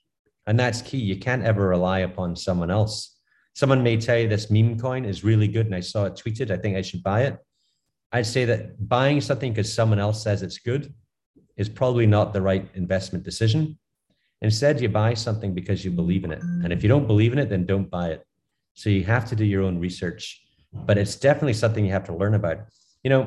And 0.47 0.59
that's 0.59 0.83
key. 0.83 0.99
You 0.99 1.19
can't 1.19 1.45
ever 1.45 1.69
rely 1.69 2.01
upon 2.01 2.35
someone 2.35 2.71
else. 2.71 3.19
Someone 3.55 3.83
may 3.83 3.99
tell 3.99 4.19
you 4.19 4.29
this 4.29 4.51
meme 4.51 4.79
coin 4.79 5.05
is 5.05 5.23
really 5.23 5.49
good 5.49 5.67
and 5.67 5.75
I 5.75 5.81
saw 5.81 6.05
it 6.05 6.15
tweeted. 6.15 6.51
I 6.51 6.57
think 6.57 6.77
I 6.77 6.83
should 6.83 7.03
buy 7.03 7.25
it. 7.25 7.39
I'd 8.11 8.27
say 8.27 8.47
that 8.47 8.89
buying 8.89 9.21
something 9.21 9.53
because 9.53 9.73
someone 9.73 9.99
else 9.99 10.23
says 10.23 10.43
it's 10.43 10.59
good 10.59 10.93
is 11.57 11.69
probably 11.69 12.07
not 12.07 12.33
the 12.33 12.41
right 12.41 12.69
investment 12.75 13.25
decision. 13.25 13.79
Instead, 14.43 14.81
you 14.81 14.89
buy 14.89 15.15
something 15.15 15.55
because 15.55 15.85
you 15.85 15.91
believe 15.91 16.25
in 16.25 16.33
it. 16.33 16.43
And 16.43 16.73
if 16.73 16.83
you 16.83 16.89
don't 16.89 17.07
believe 17.07 17.33
in 17.33 17.39
it, 17.39 17.49
then 17.49 17.65
don't 17.65 17.89
buy 17.89 18.11
it. 18.11 18.27
So 18.75 18.91
you 18.91 19.05
have 19.05 19.29
to 19.29 19.37
do 19.37 19.45
your 19.45 19.63
own 19.63 19.79
research, 19.79 20.43
but 20.73 20.99
it's 20.99 21.17
definitely 21.17 21.55
something 21.55 21.85
you 21.85 21.93
have 21.93 22.05
to 22.05 22.15
learn 22.15 22.35
about. 22.35 22.59
You 23.05 23.11
know, 23.11 23.23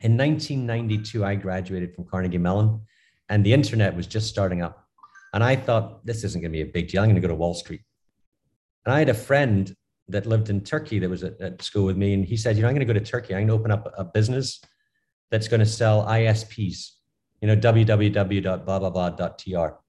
in 0.00 0.16
1992, 0.16 1.24
I 1.24 1.36
graduated 1.36 1.94
from 1.94 2.06
Carnegie 2.06 2.38
Mellon 2.38 2.80
and 3.28 3.46
the 3.46 3.52
internet 3.52 3.94
was 3.94 4.06
just 4.06 4.28
starting 4.28 4.62
up. 4.62 4.84
And 5.32 5.44
I 5.44 5.56
thought, 5.56 6.04
this 6.04 6.24
isn't 6.24 6.40
going 6.40 6.52
to 6.52 6.56
be 6.56 6.62
a 6.62 6.66
big 6.66 6.88
deal. 6.88 7.02
I'm 7.02 7.08
going 7.08 7.14
to 7.14 7.20
go 7.20 7.28
to 7.28 7.34
Wall 7.34 7.54
Street. 7.54 7.82
And 8.84 8.92
I 8.92 8.98
had 8.98 9.08
a 9.08 9.14
friend 9.14 9.74
that 10.08 10.26
lived 10.26 10.50
in 10.50 10.60
Turkey 10.60 10.98
that 10.98 11.08
was 11.08 11.22
at, 11.22 11.40
at 11.40 11.62
school 11.62 11.84
with 11.84 11.96
me. 11.96 12.14
And 12.14 12.24
he 12.24 12.36
said, 12.36 12.56
you 12.56 12.62
know, 12.62 12.68
I'm 12.68 12.74
going 12.74 12.86
to 12.86 12.92
go 12.92 12.98
to 12.98 13.04
Turkey. 13.04 13.34
I'm 13.34 13.46
going 13.46 13.48
to 13.48 13.54
open 13.54 13.70
up 13.70 13.92
a 13.96 14.04
business 14.04 14.60
that's 15.30 15.48
going 15.48 15.60
to 15.60 15.66
sell 15.66 16.04
ISPs, 16.04 16.90
you 17.40 17.48
know, 17.48 17.56
www.blah, 17.56 19.81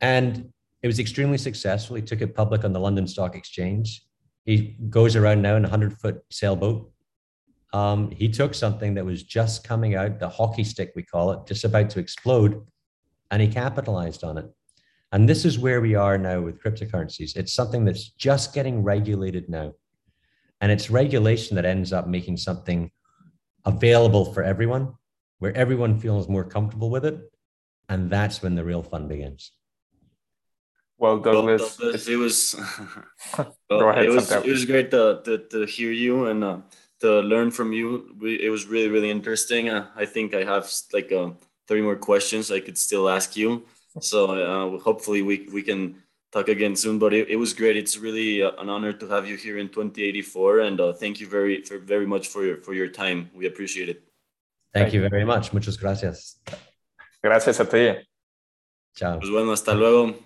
and 0.00 0.52
it 0.82 0.86
was 0.86 0.98
extremely 0.98 1.38
successful. 1.38 1.96
He 1.96 2.02
took 2.02 2.20
it 2.20 2.34
public 2.34 2.64
on 2.64 2.72
the 2.72 2.80
London 2.80 3.06
Stock 3.06 3.34
Exchange. 3.34 4.04
He 4.44 4.76
goes 4.88 5.16
around 5.16 5.42
now 5.42 5.56
in 5.56 5.64
a 5.64 5.68
100 5.68 5.98
foot 5.98 6.20
sailboat. 6.30 6.90
Um, 7.72 8.10
he 8.10 8.28
took 8.28 8.54
something 8.54 8.94
that 8.94 9.04
was 9.04 9.22
just 9.22 9.66
coming 9.66 9.96
out, 9.96 10.20
the 10.20 10.28
hockey 10.28 10.64
stick, 10.64 10.92
we 10.94 11.02
call 11.02 11.32
it, 11.32 11.46
just 11.46 11.64
about 11.64 11.90
to 11.90 11.98
explode, 11.98 12.64
and 13.30 13.42
he 13.42 13.48
capitalized 13.48 14.22
on 14.22 14.38
it. 14.38 14.46
And 15.12 15.28
this 15.28 15.44
is 15.44 15.58
where 15.58 15.80
we 15.80 15.94
are 15.94 16.18
now 16.18 16.40
with 16.40 16.62
cryptocurrencies. 16.62 17.36
It's 17.36 17.52
something 17.52 17.84
that's 17.84 18.10
just 18.10 18.54
getting 18.54 18.82
regulated 18.82 19.48
now. 19.48 19.72
And 20.60 20.72
it's 20.72 20.90
regulation 20.90 21.56
that 21.56 21.64
ends 21.64 21.92
up 21.92 22.06
making 22.06 22.38
something 22.38 22.90
available 23.64 24.32
for 24.32 24.42
everyone, 24.42 24.94
where 25.38 25.56
everyone 25.56 25.98
feels 25.98 26.28
more 26.28 26.44
comfortable 26.44 26.90
with 26.90 27.04
it. 27.04 27.18
And 27.88 28.10
that's 28.10 28.42
when 28.42 28.54
the 28.54 28.64
real 28.64 28.82
fun 28.82 29.06
begins. 29.06 29.52
Well, 30.98 31.18
Douglas, 31.18 31.60
well, 31.78 31.92
Douglas 31.92 32.08
it 32.08 32.16
was 32.16 32.56
well, 33.70 33.88
ahead, 33.90 34.04
it 34.04 34.10
was 34.10 34.32
it 34.32 34.46
was 34.46 34.64
great 34.64 34.90
to, 34.90 35.20
to, 35.24 35.38
to 35.38 35.66
hear 35.66 35.92
you 35.92 36.26
and 36.26 36.42
uh, 36.42 36.58
to 37.00 37.20
learn 37.20 37.50
from 37.50 37.72
you. 37.72 38.14
We, 38.18 38.42
it 38.42 38.50
was 38.50 38.66
really 38.66 38.88
really 38.88 39.10
interesting. 39.10 39.68
Uh, 39.68 39.88
I 39.94 40.06
think 40.06 40.34
I 40.34 40.44
have 40.44 40.70
like 40.92 41.12
uh, 41.12 41.30
three 41.68 41.82
more 41.82 41.96
questions 41.96 42.50
I 42.50 42.60
could 42.60 42.78
still 42.78 43.08
ask 43.08 43.36
you. 43.36 43.64
So 44.00 44.32
uh, 44.32 44.78
hopefully 44.78 45.22
we 45.22 45.48
we 45.52 45.62
can 45.62 46.02
talk 46.32 46.48
again 46.48 46.76
soon. 46.76 46.98
But 46.98 47.12
it, 47.12 47.28
it 47.28 47.36
was 47.36 47.52
great. 47.52 47.76
It's 47.76 47.96
really 47.98 48.42
uh, 48.42 48.52
an 48.58 48.68
honor 48.68 48.92
to 48.92 49.06
have 49.08 49.26
you 49.26 49.36
here 49.36 49.58
in 49.58 49.68
2084, 49.68 50.60
and 50.60 50.80
uh, 50.80 50.92
thank 50.92 51.20
you 51.20 51.26
very 51.26 51.62
for, 51.62 51.78
very 51.78 52.06
much 52.06 52.28
for 52.28 52.44
your 52.44 52.58
for 52.58 52.74
your 52.74 52.88
time. 52.88 53.30
We 53.34 53.46
appreciate 53.46 53.88
it. 53.88 54.02
Thank, 54.72 54.84
thank 54.84 54.94
you 54.94 55.08
very 55.08 55.24
much. 55.24 55.52
Muchas 55.52 55.76
gracias. 55.76 56.40
Gracias 57.22 57.60
a 57.60 57.64
ti. 57.64 58.06
Chao. 58.94 59.18
Pues 59.18 59.30
bueno, 59.30 59.52
hasta 59.52 59.74
luego. 59.74 60.25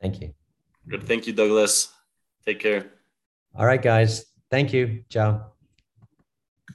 Thank 0.00 0.20
you. 0.20 0.34
Good. 0.88 1.04
Thank 1.04 1.26
you, 1.26 1.32
Douglas. 1.32 1.92
Take 2.44 2.60
care. 2.60 2.90
All 3.54 3.66
right, 3.66 3.80
guys. 3.80 4.26
Thank 4.50 4.72
you. 4.72 5.04
Ciao. 5.08 5.53